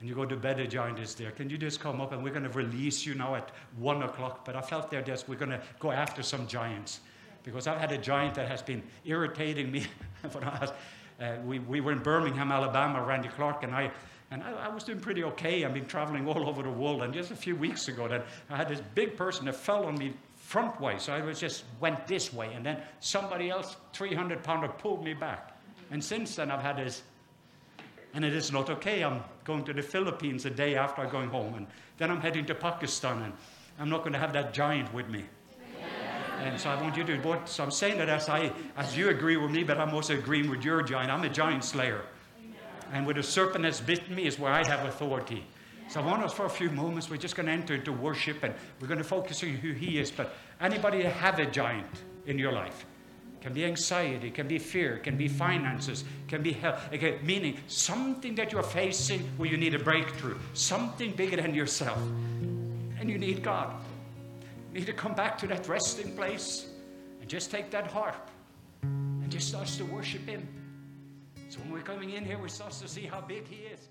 and 0.00 0.08
you 0.08 0.14
go 0.14 0.24
to 0.24 0.36
bed, 0.36 0.58
the 0.58 0.66
giant 0.66 0.98
is 1.00 1.14
there. 1.14 1.32
Can 1.32 1.50
you 1.50 1.58
just 1.58 1.80
come 1.80 2.00
up 2.00 2.12
and 2.12 2.22
we're 2.22 2.30
going 2.30 2.44
to 2.44 2.50
release 2.50 3.04
you 3.04 3.14
now 3.14 3.34
at 3.34 3.50
one 3.76 4.02
o'clock? 4.02 4.44
But 4.44 4.54
I 4.54 4.60
felt 4.60 4.90
there 4.90 5.02
that 5.02 5.24
we're 5.26 5.34
going 5.34 5.50
to 5.50 5.60
go 5.80 5.90
after 5.90 6.22
some 6.22 6.46
giants 6.46 7.00
because 7.42 7.66
I've 7.66 7.78
had 7.78 7.92
a 7.92 7.98
giant 7.98 8.34
that 8.34 8.48
has 8.48 8.62
been 8.62 8.82
irritating 9.04 9.70
me. 9.70 9.86
for 10.30 10.40
the 10.40 10.74
uh, 11.20 11.36
we, 11.44 11.58
we 11.58 11.80
were 11.80 11.92
in 11.92 11.98
Birmingham, 11.98 12.52
Alabama, 12.52 13.02
Randy 13.02 13.28
Clark, 13.28 13.64
and 13.64 13.74
I. 13.74 13.90
And 14.30 14.42
I, 14.42 14.66
I 14.66 14.68
was 14.68 14.84
doing 14.84 15.00
pretty 15.00 15.24
okay. 15.24 15.64
I've 15.64 15.72
been 15.72 15.86
traveling 15.86 16.28
all 16.28 16.48
over 16.48 16.62
the 16.62 16.70
world. 16.70 17.02
And 17.02 17.14
just 17.14 17.30
a 17.30 17.36
few 17.36 17.56
weeks 17.56 17.88
ago, 17.88 18.06
that 18.08 18.26
I 18.50 18.56
had 18.56 18.68
this 18.68 18.82
big 18.94 19.16
person 19.16 19.46
that 19.46 19.56
fell 19.56 19.86
on 19.86 19.96
me 19.96 20.12
front 20.36 20.78
way. 20.80 20.98
So 20.98 21.14
I 21.14 21.22
was 21.22 21.40
just 21.40 21.64
went 21.80 22.06
this 22.06 22.32
way. 22.32 22.52
And 22.52 22.64
then 22.64 22.82
somebody 23.00 23.48
else, 23.48 23.76
300 23.94 24.42
pounder, 24.44 24.68
pulled 24.68 25.02
me 25.02 25.14
back. 25.14 25.58
And 25.90 26.04
since 26.04 26.36
then, 26.36 26.50
I've 26.50 26.60
had 26.60 26.76
this 26.76 27.02
and 28.14 28.24
it 28.24 28.34
is 28.34 28.52
not 28.52 28.70
okay. 28.70 29.02
I'm 29.02 29.22
going 29.44 29.64
to 29.64 29.72
the 29.72 29.82
Philippines 29.82 30.46
a 30.46 30.50
day 30.50 30.76
after 30.76 31.02
I'm 31.02 31.10
going 31.10 31.28
home, 31.28 31.54
and 31.54 31.66
then 31.98 32.10
I'm 32.10 32.20
heading 32.20 32.46
to 32.46 32.54
Pakistan, 32.54 33.22
and 33.22 33.32
I'm 33.78 33.88
not 33.88 34.00
going 34.00 34.12
to 34.12 34.18
have 34.18 34.32
that 34.32 34.52
giant 34.52 34.92
with 34.94 35.08
me. 35.08 35.24
And 36.40 36.60
so 36.60 36.70
I 36.70 36.80
want 36.80 36.96
you 36.96 37.04
to, 37.04 37.16
what, 37.18 37.48
so 37.48 37.64
I'm 37.64 37.70
saying 37.70 37.98
that 37.98 38.08
as, 38.08 38.28
I, 38.28 38.52
as 38.76 38.96
you 38.96 39.08
agree 39.08 39.36
with 39.36 39.50
me, 39.50 39.64
but 39.64 39.78
I'm 39.78 39.94
also 39.94 40.14
agreeing 40.16 40.48
with 40.48 40.64
your 40.64 40.82
giant. 40.82 41.10
I'm 41.10 41.24
a 41.24 41.28
giant 41.28 41.64
slayer. 41.64 42.02
And 42.92 43.06
with 43.06 43.18
a 43.18 43.22
serpent 43.22 43.64
that's 43.64 43.80
bitten 43.80 44.14
me 44.14 44.26
is 44.26 44.38
where 44.38 44.52
I 44.52 44.66
have 44.66 44.86
authority. 44.86 45.44
So 45.88 46.00
I 46.00 46.06
want 46.06 46.22
us 46.22 46.32
for 46.32 46.46
a 46.46 46.50
few 46.50 46.70
moments, 46.70 47.10
we're 47.10 47.16
just 47.16 47.34
going 47.34 47.46
to 47.46 47.52
enter 47.52 47.74
into 47.74 47.92
worship 47.92 48.42
and 48.42 48.54
we're 48.80 48.88
going 48.88 48.98
to 48.98 49.04
focus 49.04 49.42
on 49.42 49.50
who 49.50 49.72
he 49.72 49.98
is. 49.98 50.10
But 50.10 50.34
anybody 50.60 51.02
have 51.02 51.38
a 51.38 51.46
giant 51.46 52.02
in 52.26 52.38
your 52.38 52.52
life? 52.52 52.86
can 53.40 53.52
be 53.52 53.64
anxiety, 53.64 54.30
can 54.30 54.48
be 54.48 54.58
fear, 54.58 54.98
can 54.98 55.16
be 55.16 55.28
finances, 55.28 56.04
can 56.26 56.42
be 56.42 56.52
health. 56.52 56.88
Okay, 56.92 57.18
meaning 57.22 57.58
something 57.68 58.34
that 58.34 58.52
you're 58.52 58.62
facing 58.62 59.20
where 59.36 59.48
you 59.48 59.56
need 59.56 59.74
a 59.74 59.78
breakthrough, 59.78 60.36
something 60.54 61.12
bigger 61.12 61.36
than 61.36 61.54
yourself. 61.54 61.98
And 63.00 63.08
you 63.08 63.18
need 63.18 63.42
God. 63.42 63.74
Need 64.78 64.86
to 64.86 64.92
come 64.92 65.14
back 65.14 65.36
to 65.38 65.48
that 65.48 65.66
resting 65.66 66.14
place 66.14 66.68
and 67.20 67.28
just 67.28 67.50
take 67.50 67.68
that 67.72 67.88
harp 67.88 68.30
and 68.82 69.28
just 69.28 69.48
starts 69.48 69.76
to 69.78 69.84
worship 69.84 70.24
Him. 70.24 70.46
So 71.48 71.58
when 71.58 71.72
we're 71.72 71.80
coming 71.80 72.10
in 72.10 72.24
here, 72.24 72.38
we 72.38 72.48
start 72.48 72.70
to 72.74 72.86
see 72.86 73.00
how 73.00 73.20
big 73.20 73.48
He 73.48 73.56
is. 73.56 73.88